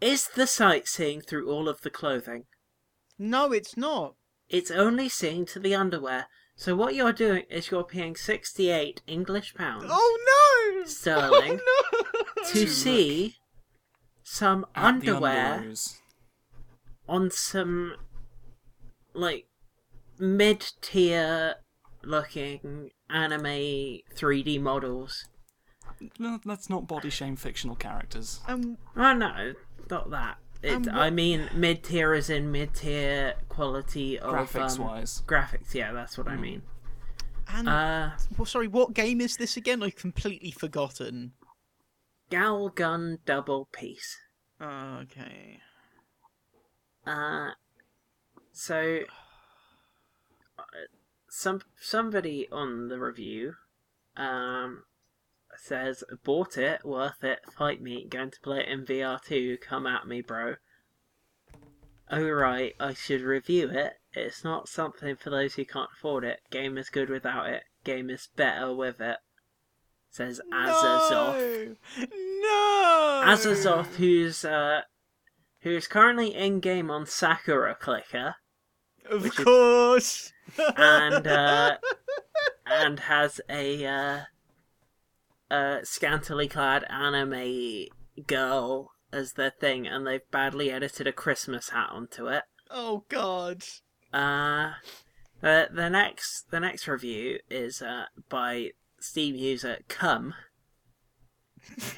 [0.00, 2.44] Is the sight seeing through all of the clothing?
[3.18, 4.14] No, it's not.
[4.48, 6.26] It's only seeing to the underwear.
[6.60, 10.84] So what you're doing is you're paying 68 English pounds Oh no!
[10.84, 12.02] Sterling Oh,
[12.36, 12.42] no!
[12.50, 13.36] to see
[14.22, 15.64] some at underwear
[17.08, 17.94] on some
[19.14, 19.46] like
[20.18, 21.54] mid-tier
[22.04, 25.28] looking anime 3D models.
[26.18, 28.40] No, let's not body shame fictional characters.
[28.46, 29.54] Um, Oh no,
[29.90, 30.36] not that.
[30.62, 35.22] It, Um, I mean mid-tier is in mid-tier quality of Graphics um, wise.
[35.26, 36.62] Graphics, yeah, that's what I mean.
[37.48, 39.82] and Uh, well, sorry, what game is this again?
[39.82, 41.32] I've completely forgotten.
[42.28, 44.18] Gal Gun Double Peace.
[44.62, 45.60] Okay.
[47.06, 47.50] Uh,
[48.52, 49.00] so
[50.58, 50.62] uh,
[51.28, 53.54] some somebody on the review
[54.16, 54.84] um
[55.62, 59.86] says bought it, worth it, fight me, going to play it in VR too, come
[59.86, 60.56] at me, bro.
[62.10, 63.94] Oh right, I should review it.
[64.12, 66.40] It's not something for those who can't afford it.
[66.50, 67.62] Game is good without it.
[67.84, 69.18] Game is better with it.
[70.10, 71.76] Says Azazoth.
[71.98, 72.06] No!
[72.42, 73.22] No!
[73.26, 74.80] Azazoth, who's uh,
[75.60, 78.34] who's currently in game on Sakura Clicker,
[79.08, 80.32] Of which is- course!
[80.76, 81.76] and uh,
[82.66, 84.20] and has a uh,
[85.50, 87.86] a scantily clad anime
[88.26, 92.44] girl as their thing, and they've badly edited a Christmas hat onto it.
[92.70, 93.64] oh god.
[94.12, 94.72] Uh,
[95.40, 98.70] the the next the next review is uh, by
[99.00, 100.34] Steam user Cum,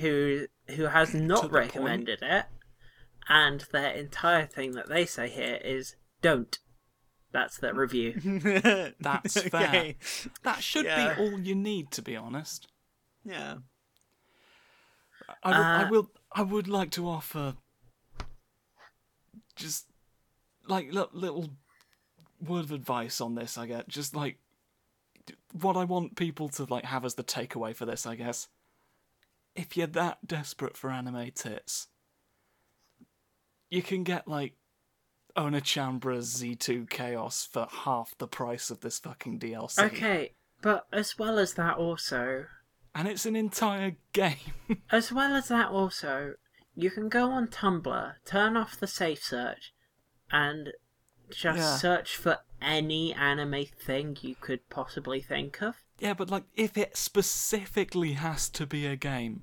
[0.01, 0.47] who
[0.77, 2.47] who has not the recommended it,
[3.29, 6.59] and their entire thing that they say here is don't.
[7.33, 8.13] That's their review.
[9.01, 9.63] That's fair.
[9.69, 9.97] Okay.
[10.43, 11.15] That should Yeah.
[11.15, 12.69] be all you need, to be honest.
[13.25, 13.57] Yeah.
[15.43, 16.11] I, w- I Uh, will.
[16.33, 17.57] I would like to offer
[19.57, 19.87] just
[20.67, 21.51] like li- little
[22.41, 23.57] word of advice on this.
[23.59, 24.39] I get just like
[25.53, 28.07] what I want people to like have as the takeaway for this.
[28.07, 28.49] I guess
[29.55, 31.89] if you're that desperate for anime tits,
[33.71, 34.55] you can get like
[35.37, 39.79] Onechanbara's Z2 Chaos for half the price of this fucking DLC.
[39.85, 40.33] Okay,
[40.63, 42.47] but as well as that, also,
[42.95, 44.55] and it's an entire game.
[44.91, 46.35] as well as that, also,
[46.75, 49.73] you can go on Tumblr, turn off the safe search,
[50.31, 50.71] and
[51.31, 51.77] just Yeah.
[51.77, 55.77] search for any anime thing you could possibly think of.
[55.99, 59.43] Yeah, but like if it specifically has to be a game,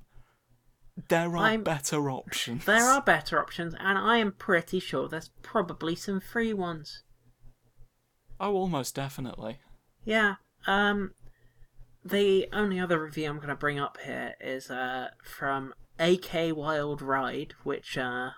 [1.08, 2.64] there are I'm- better options.
[2.64, 7.02] There are better options, and I am pretty sure there's probably some free ones.
[8.38, 9.58] Oh, almost definitely.
[10.04, 10.36] Yeah.
[10.66, 11.12] Um,
[12.04, 17.02] the only other review I'm going to bring up here is uh from AK Wild
[17.02, 18.30] Ride, which uh,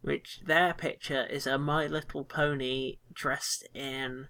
[0.00, 4.28] which their picture is a My Little Pony dressed in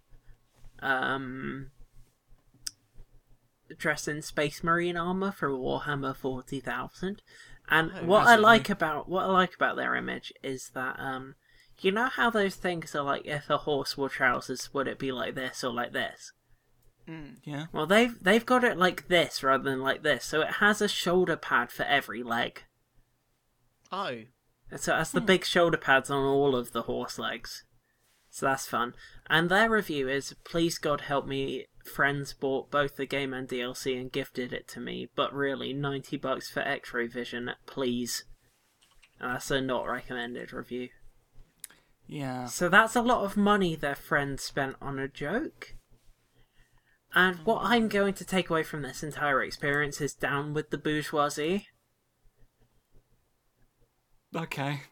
[0.80, 1.70] um
[3.76, 7.22] dressed in Space Marine armor for Warhammer Forty Thousand.
[7.70, 11.34] And Oh, what I like about what I like about their image is that um
[11.80, 15.12] you know how those things are like if a horse wore trousers would it be
[15.12, 16.32] like this or like this?
[17.08, 17.36] Mm.
[17.44, 17.66] Yeah.
[17.72, 20.88] Well, they've they've got it like this rather than like this, so it has a
[20.88, 22.64] shoulder pad for every leg.
[23.90, 24.24] Oh.
[24.70, 25.26] And So it has the hmm.
[25.26, 27.64] big shoulder pads on all of the horse legs.
[28.30, 28.94] So that's fun.
[29.30, 33.98] And their review is, please God help me friends bought both the game and DLC
[33.98, 38.24] and gifted it to me, but really, 90 bucks for X ray vision, please.
[39.18, 40.90] And that's a not recommended review.
[42.06, 42.46] Yeah.
[42.46, 45.74] So that's a lot of money their friend spent on a joke.
[47.14, 50.78] And what I'm going to take away from this entire experience is down with the
[50.78, 51.66] bourgeoisie.
[54.36, 54.82] Okay.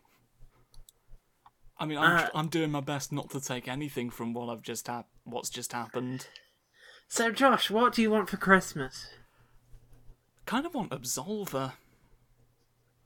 [1.78, 4.62] I mean, I'm, Uh, I'm doing my best not to take anything from what I've
[4.62, 6.26] just had, what's just happened.
[7.08, 9.08] So, Josh, what do you want for Christmas?
[10.46, 11.74] Kind of want Absolver.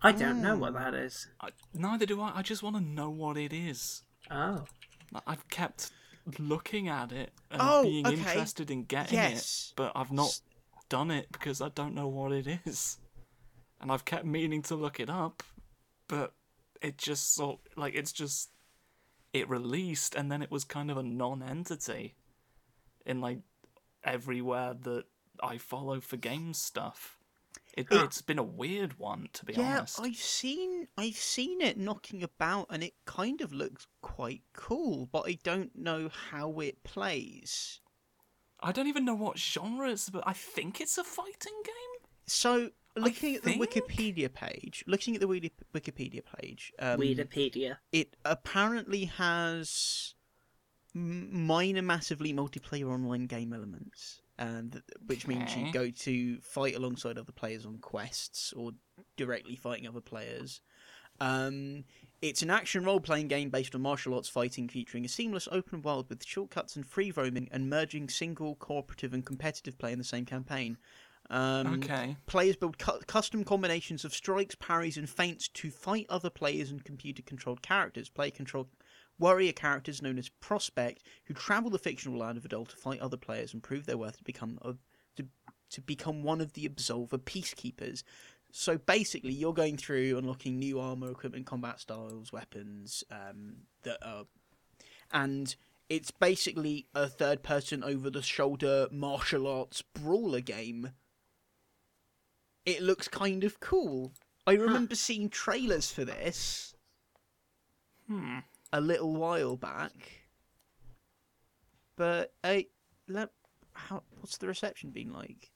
[0.03, 1.29] I don't know what that is.
[1.41, 2.39] I, neither do I.
[2.39, 4.03] I just want to know what it is.
[4.31, 4.65] Oh.
[5.27, 5.91] I've kept
[6.39, 8.15] looking at it and Oh, being okay.
[8.15, 9.73] interested in getting Yes.
[9.73, 10.41] it, but I've not
[10.89, 12.99] done it because I don't know what it is.
[13.81, 15.43] And I've kept meaning to look it up,
[16.09, 16.35] but
[16.83, 18.51] it just sort like it's just
[19.33, 22.15] it released and then it was kind of a non-entity
[23.07, 23.39] in like
[24.05, 25.05] everywhere that
[25.43, 27.20] I follow for game stuff.
[27.77, 30.01] It, it's been a weird one to be Yeah, honest.
[30.01, 35.23] I've seen I've seen it knocking about, and it kind of looks quite cool, but
[35.27, 37.81] I don't know how it plays.
[38.61, 42.11] I don't even know what genre it's, but I think it's a fighting game.
[42.27, 47.79] So, looking at the Wikipedia page, looking at the Wikipedia page, um, Wikipedia.
[47.93, 50.15] it apparently has
[50.95, 57.31] minor, massively multiplayer online game elements, and which means you go to fight alongside other
[57.31, 58.73] players on quests or
[59.17, 60.63] directly fighting other players.
[61.21, 61.85] Um,
[62.23, 66.09] it's an action role-playing game based on martial arts fighting, featuring a seamless open world
[66.09, 70.25] with shortcuts and free roaming, and merging single, cooperative, and competitive play in the same
[70.25, 70.79] campaign.
[71.29, 72.17] Um, Okay.
[72.27, 76.83] Players build cu- custom combinations of strikes, parries, and feints to fight other players and
[76.83, 78.09] computer-controlled characters.
[78.09, 78.69] Player control
[79.21, 83.17] warrior characters known as Prospect, who travel the fictional land of Adal to fight other
[83.17, 84.75] players and prove their worth to become a,
[85.17, 85.27] to
[85.71, 88.03] to become one of the Absolver peacekeepers.
[88.51, 94.25] So basically, you're going through unlocking new armor, equipment, combat styles, weapons um, that are,
[95.13, 95.55] and
[95.89, 100.91] it's basically a third-person over-the-shoulder martial arts brawler game.
[102.67, 104.13] It looks kind of cool.
[104.47, 106.75] I remember seeing trailers for this
[108.11, 108.39] Hmm.
[108.73, 109.93] A little while back,
[111.97, 112.67] but I
[113.09, 113.31] let
[113.73, 115.51] how what's the reception been like?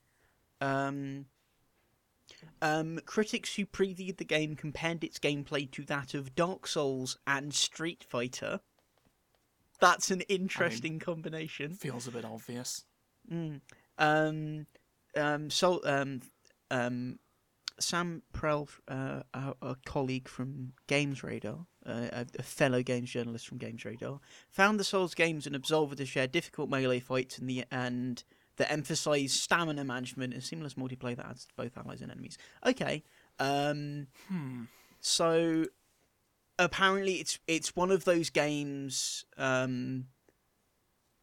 [0.61, 1.27] Um,
[2.62, 7.53] um, critics who previewed the game compared its gameplay to that of Dark Souls and
[7.53, 8.61] Street Fighter.
[9.81, 11.74] That's an interesting combination.
[11.74, 12.85] Feels a bit obvious.
[13.31, 13.61] Mm.
[13.99, 14.66] Um,
[15.16, 16.20] um, so, um,
[16.70, 17.19] um,
[17.78, 23.47] Sam Prell, uh, our, our colleague from Games Radar, uh, a, a fellow games journalist
[23.47, 27.48] from Games Radar, found the Souls games and Absolver to share difficult melee fights and
[27.48, 28.24] the and
[28.56, 32.39] that emphasize stamina management and seamless multiplayer that adds to both allies and enemies.
[32.65, 33.02] Okay,
[33.39, 34.65] um, Hmm.
[35.01, 35.66] so
[36.59, 40.05] apparently it's it's one of those games um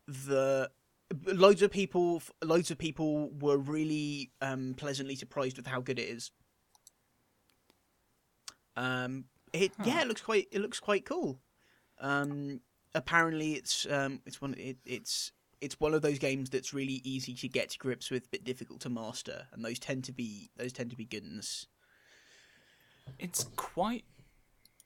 [0.07, 0.71] that
[1.25, 6.09] loads of people loads of people were really um pleasantly surprised with how good it
[6.09, 6.31] is
[8.75, 11.39] um it yeah it looks quite it looks quite cool
[11.99, 12.59] um
[12.95, 17.33] apparently it's um it's one it, it's it's one of those games that's really easy
[17.35, 20.73] to get to grips with but difficult to master and those tend to be those
[20.73, 21.67] tend to be good ones
[23.19, 24.05] It's quite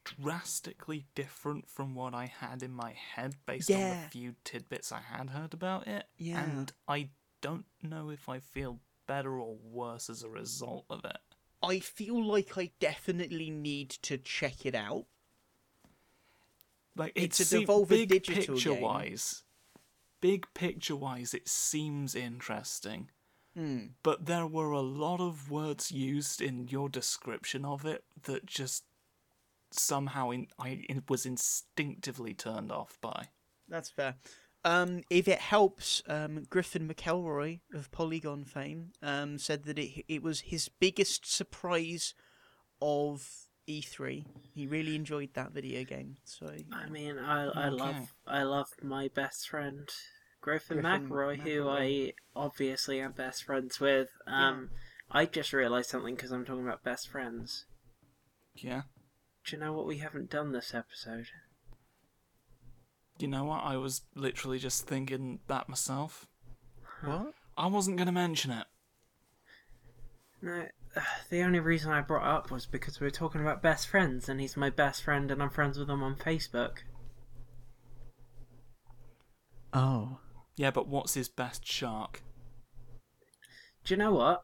[0.03, 4.03] drastically different from what I had in my head based on Yeah.
[4.03, 6.05] the few tidbits I had heard about it.
[6.17, 6.43] Yeah.
[6.43, 7.09] And I
[7.41, 11.34] don't know if I feel better or worse as a result of it.
[11.61, 15.05] I feel like I definitely need to check it out.
[16.95, 18.81] Like It's it's a Devolver big Digital picture game.
[18.81, 19.43] wise.
[20.21, 23.09] Big picture wise, it seems interesting.
[23.55, 23.87] Hmm.
[24.03, 28.83] But there were a lot of words used in your description of it that just
[29.71, 33.29] somehow in, I was instinctively turned off by.
[33.67, 34.15] That's fair.
[34.65, 40.23] Um, if it helps, um, Griffin McElroy of Polygon fame um, said that it it
[40.23, 42.15] was his biggest surprise
[42.81, 44.25] of E3.
[44.55, 46.17] He really enjoyed that video game.
[46.25, 47.69] So I mean, I I Okay.
[47.69, 49.89] love I love my best friend
[50.41, 54.09] Griffin, Griffin McElroy, who I obviously am best friends with.
[54.27, 54.71] Um,
[55.11, 57.65] I just realised something because I'm talking about best friends.
[58.55, 58.83] Yeah.
[59.45, 61.27] Do you know what we haven't done this episode?
[63.17, 63.63] You know what?
[63.63, 66.27] I was literally just thinking that myself.
[67.03, 67.33] what?
[67.57, 68.65] I wasn't going to mention it.
[70.41, 70.65] No,
[71.29, 74.27] the only reason I brought it up was because we were talking about best friends,
[74.27, 76.79] and he's my best friend, and I'm friends with him on Facebook.
[79.73, 80.19] Oh.
[80.57, 82.21] Yeah, but what's his best shark?
[83.83, 84.43] Do you know what?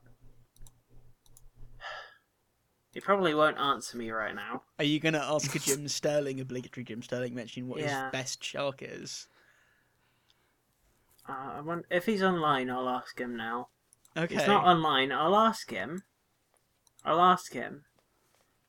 [2.94, 4.64] He probably won't answer me right now.
[4.78, 8.06] Are you going to ask a Jim Sterling, obligatory Jim Sterling mention what Yeah.
[8.06, 9.28] his best shark is?
[11.28, 13.70] Uh, I want, if he's online, I'll ask him now.
[14.18, 14.34] Okay.
[14.36, 16.04] If he's not online, I'll ask him.
[17.06, 17.86] I'll ask him.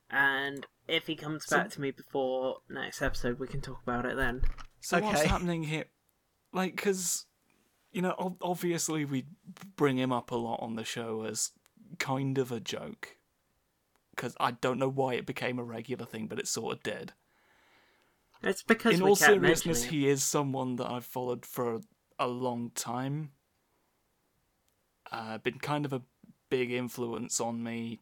[0.09, 4.05] And if he comes So- back to me before next episode, we can talk about
[4.05, 4.43] it then.
[4.79, 5.29] So what's Okay.
[5.29, 5.85] happening here?
[6.53, 7.25] Like, because
[7.91, 9.25] you know, ob- obviously we
[9.75, 11.51] bring him up a lot on the show as
[11.99, 13.17] kind of a joke.
[14.15, 17.13] Because I don't know why it became a regular thing, but it sort of did.
[18.43, 21.79] It's because In all seriousness, he is someone that I've followed for
[22.19, 23.31] a long time.
[25.11, 26.01] Uh, been kind of a
[26.49, 28.01] big influence on me.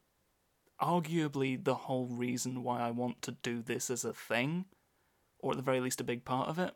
[0.82, 4.66] Arguably, the whole reason why I want to do this as a thing,
[5.40, 6.74] or at the very least, a big part of it.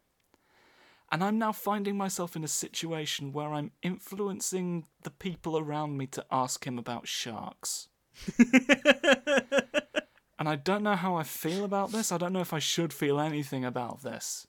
[1.12, 6.08] And I'm now finding myself in a situation where I'm influencing the people around me
[6.08, 7.88] to ask him about sharks.
[10.40, 12.12] and I don't know how I feel about this.
[12.12, 14.48] I don't know if I should feel anything about this.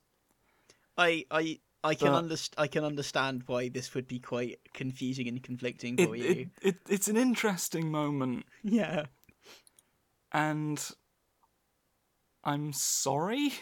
[0.98, 5.28] I I I can But- underst- I can understand why this would be quite confusing
[5.28, 6.24] and conflicting It, for you.
[6.24, 9.06] it, it, it's an interesting moment, Yeah.
[10.32, 10.82] and
[12.44, 13.52] I'm sorry.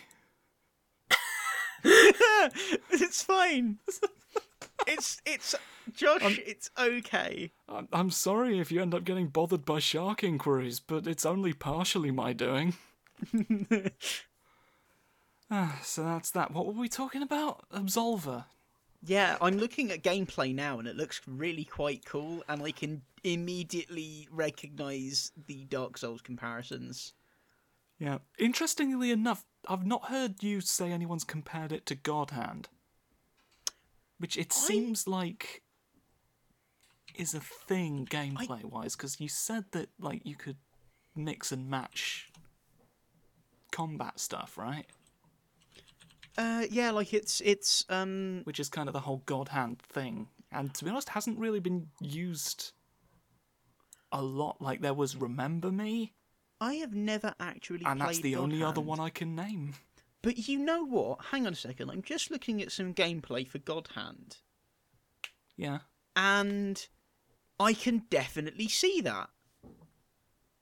[1.84, 3.78] it's fine.
[4.86, 5.54] It's it's
[5.92, 6.38] Josh.
[6.44, 7.52] it's okay.
[7.68, 11.52] I'm, I'm sorry if you end up getting bothered by shark inquiries, but it's only
[11.52, 12.74] partially my doing.
[15.50, 16.52] Ah, so that's that.
[16.52, 17.68] What were we talking about?
[17.70, 18.46] Absolver.
[19.02, 23.02] Yeah, I'm looking at gameplay now, and it looks really quite cool, and I can
[23.22, 27.12] immediately recognize the Dark Souls comparisons.
[27.98, 28.18] Yeah.
[28.38, 32.68] Interestingly enough, I've not heard you say anyone's compared it to God Hand.
[34.18, 35.62] Which it seems like
[37.14, 40.56] is a thing gameplay wise, because you said that like you could
[41.16, 42.30] mix and match
[43.70, 44.86] combat stuff, right?
[46.36, 50.28] Uh, yeah, like it's it's um Which is kind of the whole God Hand thing.
[50.50, 52.72] And to be honest, hasn't really been used
[54.12, 54.60] a lot.
[54.60, 56.12] Like there was Remember Me,
[56.60, 59.74] I have never actually and that's the only other one I can name.
[60.24, 61.26] But you know what?
[61.26, 61.90] Hang on a second.
[61.90, 64.38] I'm just looking at some gameplay for God Hand,
[65.54, 65.80] Yeah.
[66.16, 66.86] and
[67.60, 69.28] I can definitely see that.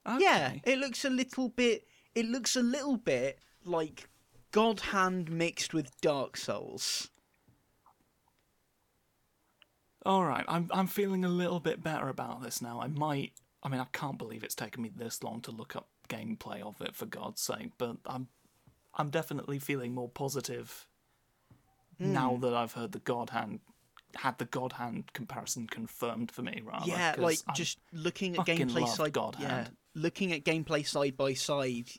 [0.05, 0.19] Okay.
[0.21, 1.87] Yeah, it looks a little bit.
[2.17, 4.09] It looks a little bit like
[4.51, 7.09] God Hand mixed with Dark Souls.
[10.05, 12.81] All right, I'm I'm feeling a little bit better about this now.
[12.81, 13.35] I might.
[13.63, 16.81] I mean, I can't believe it's taken me this long to look up gameplay of
[16.81, 18.27] it for God's sake, but I'm
[18.95, 20.87] I'm definitely feeling more positive
[21.99, 22.13] hmm.
[22.13, 23.61] now that I've heard the God Hand
[24.17, 26.63] had the God Hand comparison confirmed for me.
[26.65, 29.13] Rather, yeah, like I'm- just looking at gameplay side.
[29.13, 29.77] God yeah, Hand.
[29.95, 31.91] looking at gameplay side by side.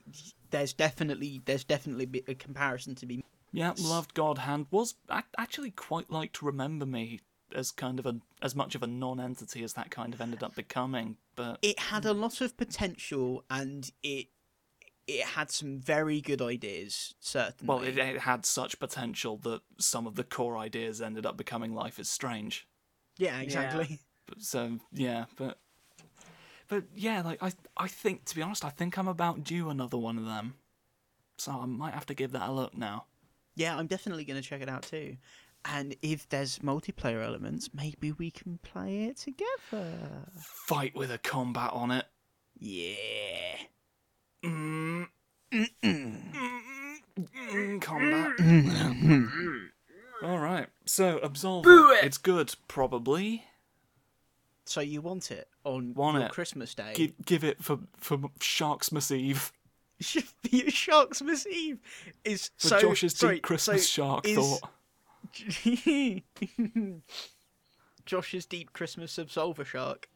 [0.51, 3.23] There's definitely there's definitely a comparison to be.
[3.51, 7.21] Yeah, loved God Hand was ac- actually quite like to remember me
[7.55, 10.55] as kind of a as much of a non-entity as that kind of ended up
[10.55, 11.17] becoming.
[11.35, 14.27] But It had a lot of potential, and it
[15.07, 17.13] it had some very good ideas.
[17.19, 17.67] Certainly.
[17.67, 21.73] well, it, it had such potential that some of the core ideas ended up becoming
[21.73, 22.67] Life is Strange.
[23.17, 23.99] yeah, exactly.
[24.25, 25.57] But, so yeah, but
[26.69, 29.97] but yeah, like I I think to be honest, I think I'm about due another
[29.97, 30.53] one of them.
[31.37, 33.03] So I might have to give that a look now.
[33.55, 35.17] Yeah, I'm definitely going to check it out too.
[35.65, 40.25] And if there's multiplayer elements, maybe we can play it together.
[40.39, 42.05] Fight with a combat on it.
[42.59, 43.57] Yeah.
[44.43, 45.07] Mm.
[45.83, 48.31] Mm, combat.
[50.23, 50.67] All right.
[50.85, 52.03] So Absolver.
[52.03, 53.45] It's good, probably.
[54.65, 56.31] So you want it on Want it.
[56.31, 56.93] Christmas day?
[56.95, 59.51] Give, give it for for Sharksmas Eve.
[59.99, 61.79] Should Sharksmas Eve.
[62.23, 64.69] Is For so Josh's sorry, deep Christmas so shark is- thought.
[68.05, 70.09] Josh's deep Christmas absolver shark.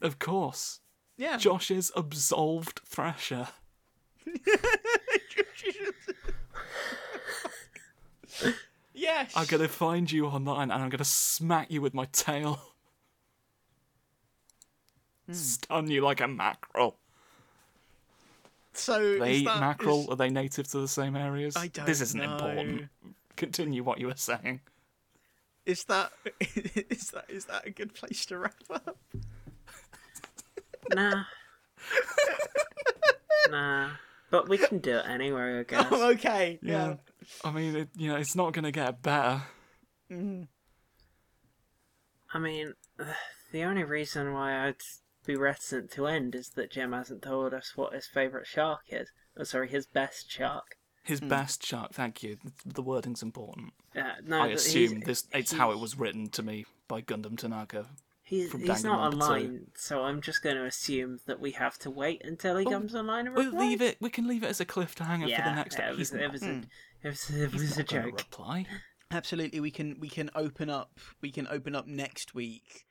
[0.00, 0.80] Of course.
[1.16, 1.36] Yeah.
[1.36, 3.48] Josh's absolved Thrasher.
[8.94, 9.32] yes.
[9.36, 12.60] I'm gonna find you online and I'm gonna smack you with my tail.
[15.26, 15.32] Hmm.
[15.34, 16.96] Stun you like a mackerel.
[18.74, 20.02] So They eat that- mackerel.
[20.02, 21.56] is- Are they native to the same areas?
[21.56, 22.32] I don't This isn't know.
[22.32, 22.88] important.
[23.36, 24.60] Continue what you were saying.
[25.64, 26.12] Is that
[26.90, 28.98] is that is that a good place to wrap up?
[30.94, 31.24] Nah.
[33.50, 33.90] nah.
[34.30, 35.86] But we can do it anyway, I guess.
[35.90, 36.58] Oh, okay.
[36.62, 36.96] Yeah.
[37.44, 39.42] I mean, it, you know, it's not gonna get better.
[40.10, 40.48] Mm.
[42.32, 42.72] I mean,
[43.52, 44.76] the only reason why I'd
[45.26, 49.10] be reticent to end is that Jim hasn't told us what his favourite shark is.
[49.36, 50.76] Oh, sorry, his best shark.
[51.04, 51.92] His best shark.
[51.92, 52.38] Thank you.
[52.64, 53.72] The wording's important.
[53.96, 55.24] Uh, no, I assume this.
[55.32, 57.86] It's how it was written to me by Gundham Tanaka.
[58.32, 59.16] He's, from he's not Danganronpa two.
[59.24, 62.70] online, so I'm just going to assume that we have to wait until he Oh,
[62.70, 63.60] comes online and We'll replies.
[63.68, 63.98] leave it.
[64.00, 65.78] We can leave it as a cliffhanger yeah, for the next.
[65.78, 66.48] yeah, ep- it was, it was, Hmm.
[66.48, 66.62] a,
[67.02, 68.18] it was, it was a joke.
[68.18, 68.66] Reply.
[69.10, 72.86] Absolutely, we can we can open up we can open up next week.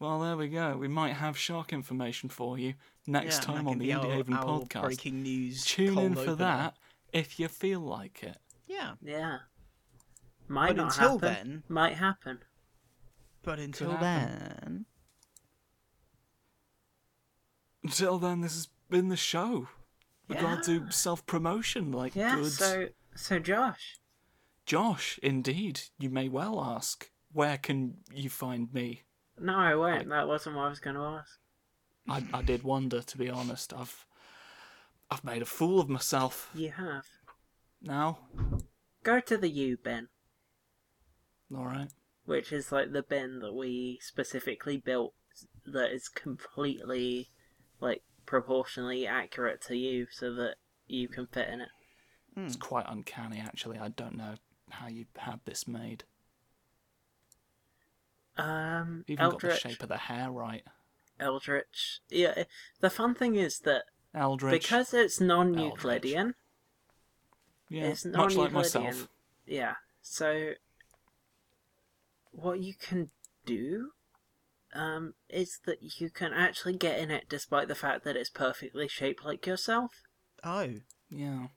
[0.00, 0.76] Well, there we go.
[0.76, 2.74] We might have shark information for you
[3.06, 4.82] next Yeah, time on can the be Indie our- Haven podcast.
[4.82, 5.64] Breaking news.
[5.64, 6.34] Tune in for opener.
[6.36, 6.74] that
[7.12, 8.38] if you feel like it.
[8.66, 9.38] Yeah, Yeah.
[10.48, 11.20] Might But not until happen.
[11.20, 12.40] then- Might happen.
[13.42, 14.86] But until then,
[17.82, 19.68] Until then, this has been the show.
[20.28, 22.52] We've got to do self promotion like Yeah, good.
[22.52, 23.98] so, so Josh,
[24.66, 29.02] Josh, indeed, you may well ask, where can you find me?
[29.38, 30.08] no, I won't.
[30.10, 31.38] That wasn't what I was going to ask.
[32.08, 33.72] I, I did wonder, to be honest.
[33.72, 34.06] I've
[35.10, 36.50] I've made a fool of myself.
[36.54, 37.06] You have.
[37.82, 38.18] Now,
[39.02, 40.08] Go to the U Ben.
[41.56, 41.88] all right.
[42.24, 45.14] Which is like the bin that we specifically built
[45.66, 47.28] that is completely,
[47.80, 50.56] like, proportionally accurate to you so that
[50.86, 51.68] you can fit in it.
[52.36, 53.78] It's quite uncanny, actually.
[53.78, 54.34] I don't know
[54.70, 56.04] how you had this made.
[58.36, 60.62] Um, Even got the shape of the hair right.
[61.18, 62.00] Eldritch.
[62.08, 62.44] Yeah,
[62.80, 63.82] the fun thing is that
[64.14, 64.62] Eldritch.
[64.62, 66.34] because it's non-Euclidean,
[67.68, 68.84] yeah, it's much like non-Euclidean.
[68.84, 69.08] myself.
[69.46, 69.74] Yeah.
[70.02, 70.52] So
[72.32, 73.10] what you can
[73.44, 73.90] do
[74.74, 78.88] um, is that you can actually get in it despite the fact that it's perfectly
[78.88, 79.92] shaped like yourself.
[80.44, 80.68] oh,
[81.10, 81.48] Yeah.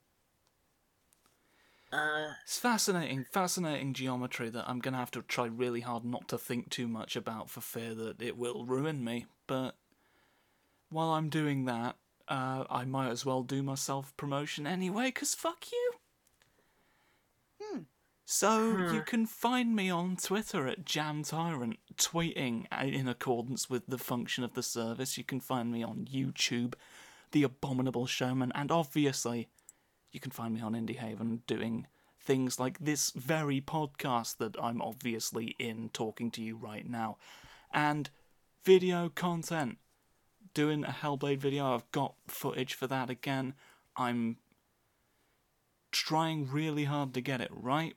[1.91, 6.27] Uh, It's fascinating, fascinating geometry that I'm going to have to try really hard not
[6.29, 9.27] to think too much about for fear that it will ruin me.
[9.45, 9.75] But
[10.89, 11.97] while I'm doing that,
[12.27, 15.91] uh, I might as well do my self promotion anyway, because fuck you.
[18.35, 18.99] So you hmm.
[19.01, 24.55] can find me on Twitter at Jam Tyrant, tweeting in accordance with the function of
[24.55, 25.19] the service.
[25.19, 26.73] You can find me on YouTube,
[27.31, 29.49] The Abominable Showman, and obviously
[30.11, 31.85] you can find me on Indie Haven doing
[32.19, 37.17] things like this very podcast that I'm obviously in talking to you right now.
[37.71, 38.09] And
[38.65, 39.77] video content.
[40.55, 41.75] Doing a Hellblade video.
[41.75, 43.53] I've got footage for that again.
[43.95, 44.37] I'm
[45.91, 47.95] trying really hard to get it right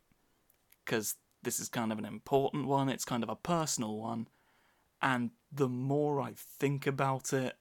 [0.87, 2.89] because this is kind of an important one.
[2.89, 4.29] It's kind of a personal one.
[5.03, 7.57] And the more I think about it,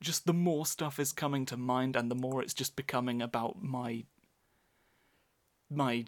[0.00, 3.62] just the more stuff is coming to mind and the more it's just becoming about
[3.62, 4.04] my
[5.70, 6.04] my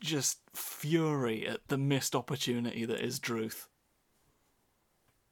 [0.00, 3.68] just fury at the missed opportunity that is Druth.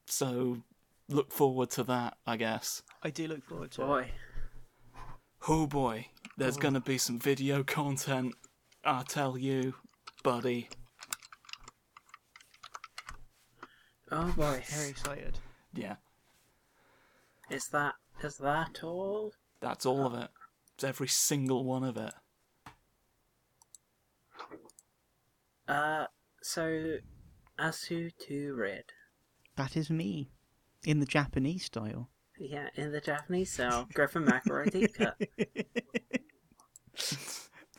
[0.06, 0.62] So
[1.08, 2.82] look forward to that, I guess.
[3.02, 4.08] I do look forward to it.
[5.48, 6.06] Oh boy,
[6.38, 6.60] there's oh.
[6.60, 8.34] gonna be some video content,
[8.84, 9.74] I tell you,
[10.24, 10.68] buddy.
[14.10, 14.62] Oh boy.
[14.66, 15.38] Very excited.
[15.72, 15.96] Yeah,
[17.50, 19.32] Is that is that all?
[19.60, 20.28] that's all of it.
[20.74, 22.12] It's every single one of it.
[25.68, 26.06] Uh,
[26.42, 26.96] so
[27.58, 28.84] Asu to Red.
[29.56, 30.30] That is me,
[30.84, 32.10] in the Japanese style.
[32.38, 35.16] Yeah, in the Japanese style, Griffin McElroy deep cut.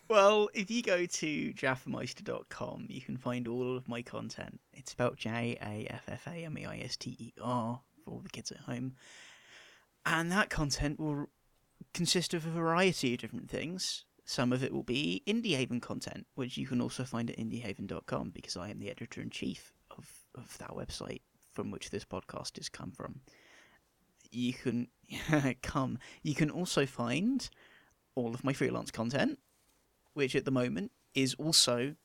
[0.08, 4.60] Well, if you go to jaffameister.com, you can find all of my content.
[4.74, 8.12] It's spelled J A F F A M E I S T E R for
[8.12, 8.94] all the kids at home.
[10.06, 11.30] And that content will
[11.96, 14.06] consist of a variety of different things.
[14.26, 18.30] Some of it will be Indie Haven content, which you can also find at indiehaven.com
[18.30, 21.22] because I am the editor in chief of, of that website
[21.54, 23.22] from which this podcast has come from.
[24.32, 24.88] You can
[25.64, 25.98] come.
[26.22, 27.48] You can also find
[28.16, 29.40] all of my freelance content,
[30.16, 31.96] which at the moment is also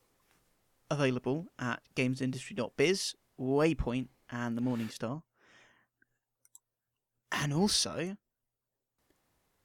[0.91, 5.23] available at gamesindustry.biz, Waypoint, and the Morning Star.
[7.33, 8.17] And also,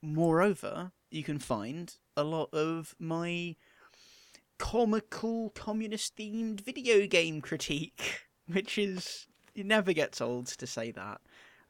[0.01, 3.55] moreover, you can find a lot of my
[4.57, 11.21] comical communist themed video game critique, which is it never gets old to say that.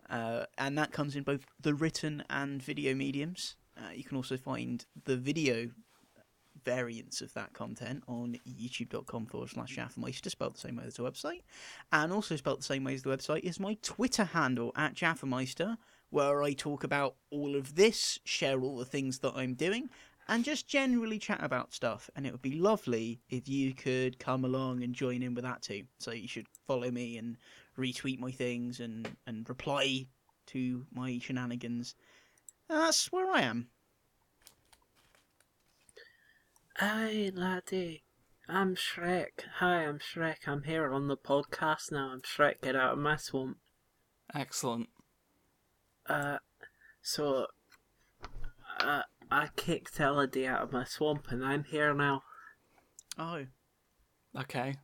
[0.10, 3.56] Uh, and that comes in both the written and video mediums.
[3.78, 5.70] Uh, you can also find the video
[6.66, 11.04] variants of that content on youtube.com forward slash Jaffameister, spelled the same way as the
[11.04, 11.44] website.
[11.92, 15.78] And also spelled the same way as the website is my Twitter handle at Jaffameister,
[16.10, 19.90] where I talk about all of this, share all the things that I'm doing,
[20.28, 22.10] and just generally chat about stuff.
[22.16, 25.62] And it would be lovely if you could come along and join in with that
[25.62, 25.84] too.
[26.00, 27.38] So you should follow me and
[27.78, 30.08] retweet my things and and reply
[30.48, 31.96] to my shenanigans.
[32.70, 33.68] And that's where I am.
[36.80, 38.04] Hey, laddie.
[38.50, 39.46] I'm Shrek.
[39.60, 40.46] Hi, I'm Shrek.
[40.46, 42.10] I'm here on the podcast now.
[42.12, 42.62] I'm Shrek.
[42.62, 43.58] Get out of my swamp.
[44.34, 44.90] Excellent.
[46.08, 46.40] Uh,
[47.02, 47.48] so,
[48.80, 52.24] uh, I kicked Elodie out of my swamp and I'm here now.
[53.18, 53.46] Oh,
[54.38, 54.76] Okay.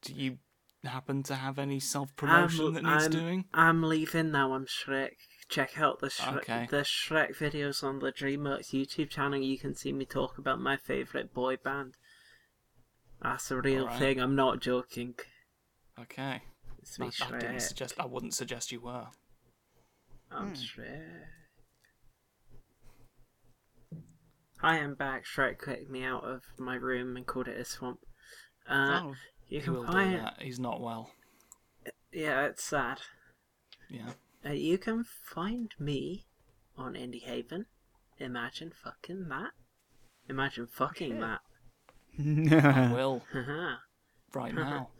[0.00, 0.38] Do you
[0.84, 3.44] happen to have any self promotion that needs I'm, doing?
[3.52, 4.54] I'm leaving now.
[4.54, 5.16] I'm Shrek.
[5.48, 6.66] Check out the Shrek, Okay.
[6.70, 9.38] the Shrek videos on the DreamWorks YouTube channel.
[9.38, 11.94] You can see me talk about my favorite boy band.
[13.22, 13.98] That's a real Alright.
[13.98, 14.20] thing.
[14.20, 15.14] I'm not joking.
[15.98, 16.42] Okay.
[16.80, 17.62] It's me, I, I didn't Shrek.
[17.62, 17.94] suggest.
[17.98, 19.06] I wouldn't suggest you were.
[20.30, 20.54] I'm Hmm.
[20.54, 21.22] Shrek.
[24.60, 25.24] Hi, I'm back.
[25.24, 28.00] Shrek kicked me out of my room and called it a swamp.
[28.68, 29.14] Uh, oh,
[29.48, 30.38] you He can will do that.
[30.40, 31.10] He's not well.
[32.12, 32.98] yeah, it's sad.
[33.88, 34.10] Yeah.
[34.46, 36.26] Uh, you can find me
[36.76, 37.66] on Indie Haven.
[38.18, 39.50] Imagine fucking that.
[40.28, 41.22] Imagine fucking Okay.
[42.18, 43.44] I will that.
[43.44, 43.76] Haha.
[44.34, 44.90] right now.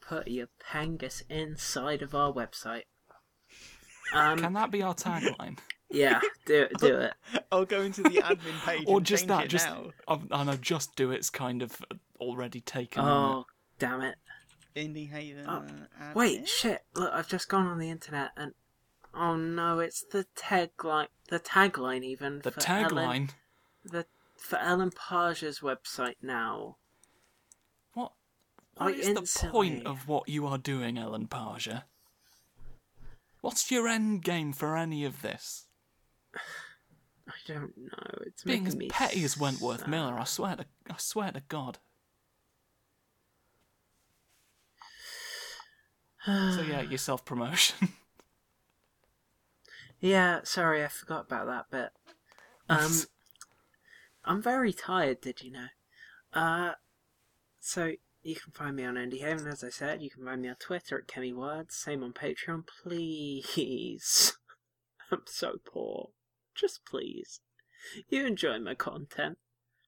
[0.00, 2.84] Put your pangus inside of our website.
[4.14, 5.58] Um, Can that be our tagline?
[5.90, 7.14] yeah, do it, do it.
[7.52, 9.44] I'll go into the admin page or and just change that?
[9.46, 9.90] it Just now.
[10.06, 10.56] I, I know.
[10.56, 11.76] Just do it's kind of
[12.20, 13.02] already taken.
[13.02, 13.46] Oh,
[13.78, 14.16] damn it.
[14.76, 15.46] Indie Haven.
[15.48, 15.64] Oh,
[16.14, 16.82] Wait, shit!
[16.94, 18.52] Look, I've just gone on the internet and
[19.16, 21.08] oh no, it's the tagline.
[21.28, 22.40] The tagline even.
[22.42, 23.30] The tagline.
[23.84, 24.06] the
[24.36, 26.76] for Ellen Page's website now.
[27.94, 28.12] What?
[28.74, 31.84] What Quite is the point of what you are doing, Ellen Parger?
[33.40, 35.66] What's your end game for any of this?
[37.28, 38.18] I don't know.
[38.26, 39.88] It's Being making as me petty as Wentworth sad.
[39.88, 41.78] Miller, I swear to, I swear to God.
[46.26, 47.90] So yeah, your self promotion.
[50.00, 51.90] Yeah, sorry, I forgot about that bit.
[52.68, 52.92] Um,
[54.24, 55.20] I'm very tired.
[55.20, 55.66] Did you know?
[56.32, 56.72] Uh,
[57.60, 57.92] so
[58.22, 60.02] you can find me on Indie Haven, as I said.
[60.02, 61.74] You can find me on Twitter at Kemi Words.
[61.74, 64.36] Same on Patreon, please.
[65.12, 66.10] I'm so poor.
[66.54, 67.40] Just please.
[68.08, 69.38] You enjoy my content.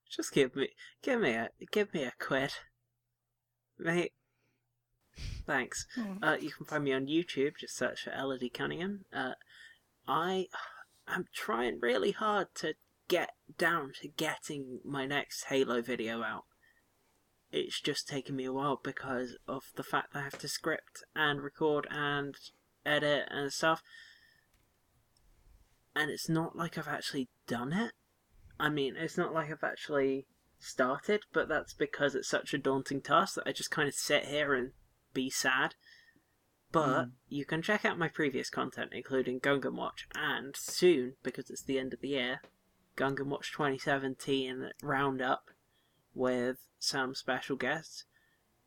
[0.08, 0.68] Just give me,
[1.02, 2.52] give me a, give me a quid,
[3.78, 4.12] mate.
[5.46, 5.86] Thanks.
[6.22, 7.56] Uh, you can find me on YouTube.
[7.58, 9.04] Just search for Elodie Cunningham.
[9.12, 9.32] Uh,
[10.08, 10.46] I
[11.06, 12.74] am trying really hard to
[13.08, 16.44] get down to getting my next Halo video out.
[17.52, 21.04] It's just taken me a while because of the fact that I have to script
[21.14, 22.34] and record and
[22.86, 23.82] edit and stuff.
[25.94, 27.92] And it's not like I've actually done it.
[28.58, 30.26] I mean, it's not like I've actually
[30.58, 34.26] started, but that's because it's such a daunting task that I just kind of sit
[34.26, 34.72] here and
[35.12, 35.74] be sad.
[36.70, 37.10] But mm.
[37.28, 41.78] you can check out my previous content, including Gungan Watch, and soon, because it's the
[41.78, 42.40] end of the year,
[42.96, 45.50] Gungan Watch 2017 Roundup
[46.14, 48.04] with some special guests.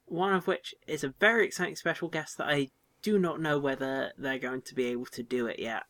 [0.06, 2.70] One of which is a very exciting special guest that I
[3.02, 5.84] do not know whether they're going to be able to do it yet,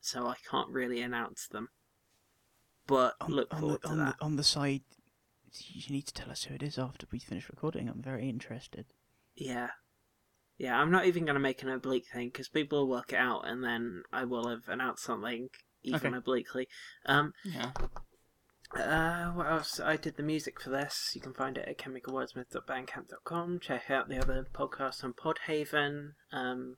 [0.00, 1.68] so I can't really announce them.
[2.86, 4.18] But on, look on forward the, to on that.
[4.18, 4.82] The, on the side,
[5.52, 7.88] you need to tell us who it is after we finish recording.
[7.88, 8.86] I'm very interested.
[9.34, 9.70] Yeah.
[10.58, 13.16] Yeah, I'm not even going to make an oblique thing because people will work it
[13.18, 15.48] out and then I will have announced something
[15.82, 16.16] even Okay.
[16.16, 16.68] obliquely.
[17.04, 17.72] Um, yeah.
[18.74, 19.78] uh, what else?
[19.80, 21.12] I did the music for this.
[21.14, 23.60] You can find it at chemicalwordsmith.bandcamp.com.
[23.60, 26.12] Check out the other podcasts on Podhaven.
[26.32, 26.76] Um,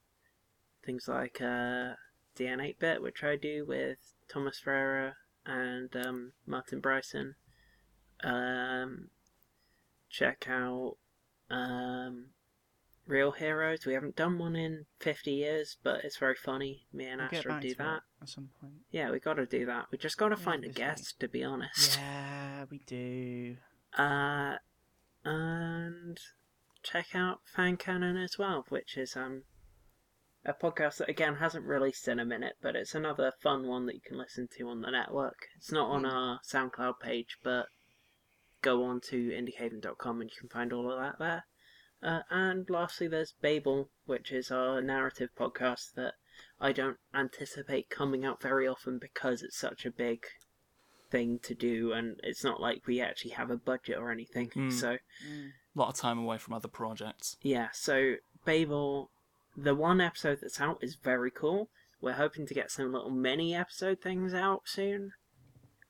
[0.85, 1.95] things like uh,
[2.37, 3.99] DN8-Bit, which I do with
[4.29, 5.15] Thomas Ferreira
[5.47, 7.37] and um, Martin Bryson.
[8.25, 9.11] Um,
[10.11, 10.97] check out
[11.51, 12.31] um,
[13.09, 13.87] Real Heroes.
[13.87, 16.87] We haven't done one in 50 years, but it's very funny.
[16.93, 18.03] Me and We'll do that.
[18.23, 18.75] at some point.
[18.91, 19.87] Yeah, we gotta do that.
[19.91, 21.97] We just gotta Yeah, find a guest, to be honest.
[21.99, 23.57] Yeah, we do.
[23.97, 24.57] Uh,
[25.25, 26.19] and
[26.83, 29.43] check out Fan Canon as well, which is um
[30.45, 33.95] a podcast that again hasn't released in a minute, but it's another fun one that
[33.95, 35.49] you can listen to on the network.
[35.57, 37.67] It's not on our SoundCloud page, but
[38.63, 41.45] go on to indiehaven.com and you can find all of that there.
[42.03, 46.15] Uh, and lastly, there's Babel, which is our narrative podcast that
[46.61, 50.25] I don't anticipate coming out very often because it's such a big
[51.11, 54.51] thing to do, and it's not like we actually have a budget or anything.
[54.51, 54.71] Hmm.
[54.71, 54.99] So
[55.29, 55.51] Mm.
[55.75, 57.37] A lot of time away from other projects.
[57.41, 58.15] yeah, so
[58.45, 59.11] Babel,
[59.57, 61.71] the one episode that's out is very cool.
[62.01, 65.13] We're hoping to get some little mini episode things out soon.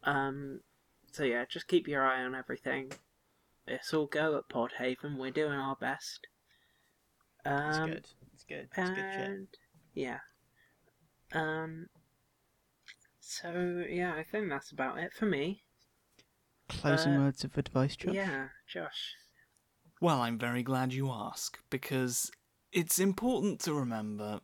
[0.05, 0.61] Um,
[1.13, 2.93] so yeah, just keep your eye on everything.
[3.69, 5.17] It's all go at Podhaven.
[5.17, 6.27] We're doing our best.
[7.45, 8.07] Um, It's good.
[8.35, 8.69] It's good.
[8.77, 9.59] It's good shit.
[9.95, 10.19] yeah.
[11.33, 11.87] Um.
[13.21, 15.63] So yeah, I think that's about it for me.
[16.69, 18.15] Closing uh, words of advice, Josh.
[18.15, 19.15] Yeah, Josh.
[20.01, 22.31] Well, I'm very glad you ask, because
[22.73, 24.41] it's important to remember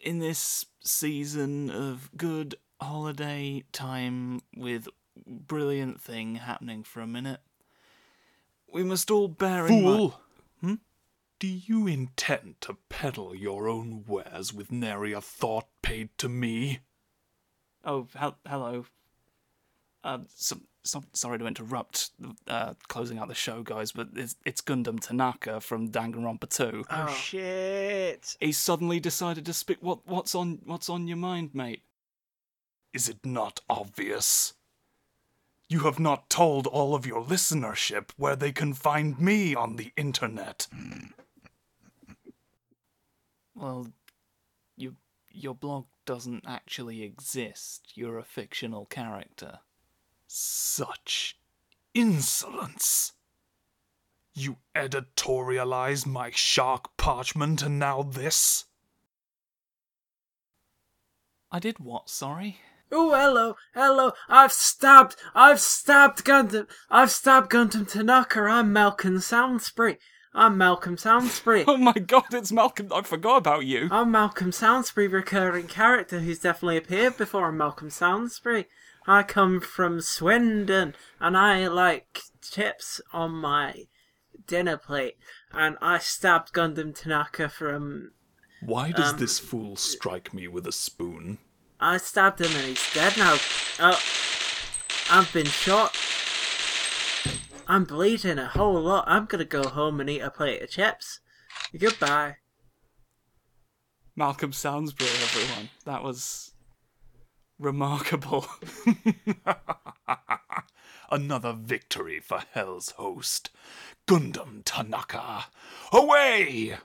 [0.00, 4.88] in this season of good holiday time with
[5.26, 7.40] brilliant thing happening for a minute,
[8.72, 9.96] we must all bear in mind.
[9.96, 10.20] Fool!
[10.60, 10.74] Hmm?
[11.40, 16.80] Do you intend to peddle your own wares with nary a thought paid to me?
[17.84, 18.86] Oh, hel- hello.
[20.04, 22.10] Uh, so, so, sorry to interrupt
[22.46, 26.84] uh, closing out the show, guys, but it's, it's Gundham Tanaka from Danganronpa 2.
[26.90, 27.12] Oh, Oh.
[27.12, 28.36] shit!
[28.40, 29.78] He suddenly decided to speak.
[29.80, 31.82] What, what's on What's on your mind, mate?
[32.92, 34.54] Is it not obvious?
[35.68, 39.92] You have not told all of your listenership where they can find me on the
[39.96, 40.66] internet.
[43.54, 43.92] Well,
[44.76, 44.96] you,
[45.30, 47.92] your blog doesn't actually exist.
[47.94, 49.58] You're a fictional character.
[50.26, 51.38] Such
[51.92, 53.12] insolence!
[54.34, 58.66] You editorialize my shark parchment and now this?
[61.50, 62.08] I did what?
[62.08, 62.58] Sorry.
[62.90, 64.12] Oh, hello, hello.
[64.28, 68.40] I've stabbed, I've stabbed Gundham, I've stabbed Gundham Tanaka.
[68.40, 69.98] I'm Malcolm Soundspree.
[70.34, 71.64] I'm Malcolm Soundspree.
[71.68, 72.32] Oh my God!
[72.32, 72.90] It's Malcolm.
[72.92, 73.88] I forgot about you.
[73.90, 77.48] I'm Malcolm Soundspree, recurring character who's definitely appeared before.
[77.48, 78.66] I'm Malcolm Soundspree.
[79.06, 83.84] I come from Swindon, and I like chips on my
[84.46, 85.16] dinner plate.
[85.52, 88.12] And I stabbed Gundham Tanaka from.
[88.60, 91.38] Why does Um, this fool strike me with a spoon?
[91.80, 93.36] I stabbed him, and he's dead now.
[93.80, 94.00] Oh,
[95.10, 95.96] I've been shot.
[97.68, 99.04] I'm bleeding a whole lot.
[99.06, 101.20] I'm gonna go home and eat a plate of chips.
[101.78, 102.36] Goodbye.
[104.16, 105.68] Malcolm Soundsbury, everyone.
[105.84, 106.52] That was
[107.58, 108.46] remarkable.
[111.10, 113.50] Another victory for Hell's host.
[114.06, 115.46] Gundham Tanaka.
[115.92, 116.78] Away!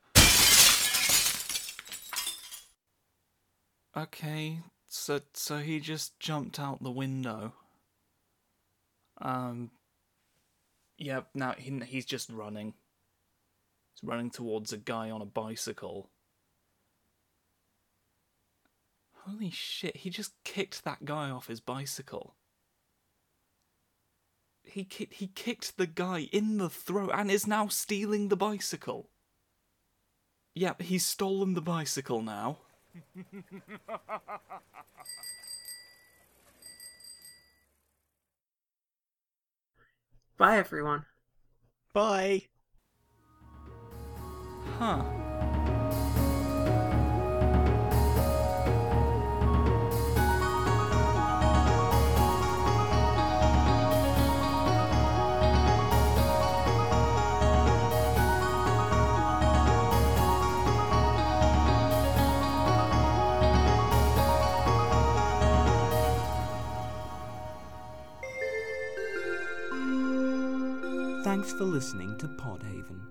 [3.95, 4.60] okay,
[4.94, 7.53] so so he just jumped out the window.
[9.20, 9.72] Um.
[10.99, 11.30] Yep.
[11.34, 12.76] now he, he's just running.
[13.94, 16.11] He's running towards a guy on a bicycle.
[19.26, 19.98] Holy shit!
[19.98, 22.36] He just kicked that guy off his bicycle.
[24.64, 29.10] He kicked he kicked the guy in the throat and is now stealing the bicycle.
[30.53, 32.60] Yep, he's stolen the bicycle now.
[40.38, 41.06] Bye, everyone.
[41.94, 42.44] Bye.
[44.80, 45.03] Huh.
[71.34, 73.02] Thanks for listening to Podhaven.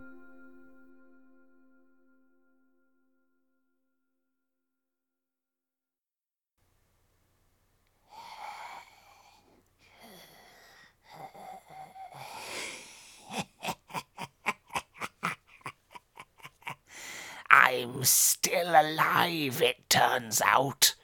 [17.50, 20.94] I'm still alive, it turns out.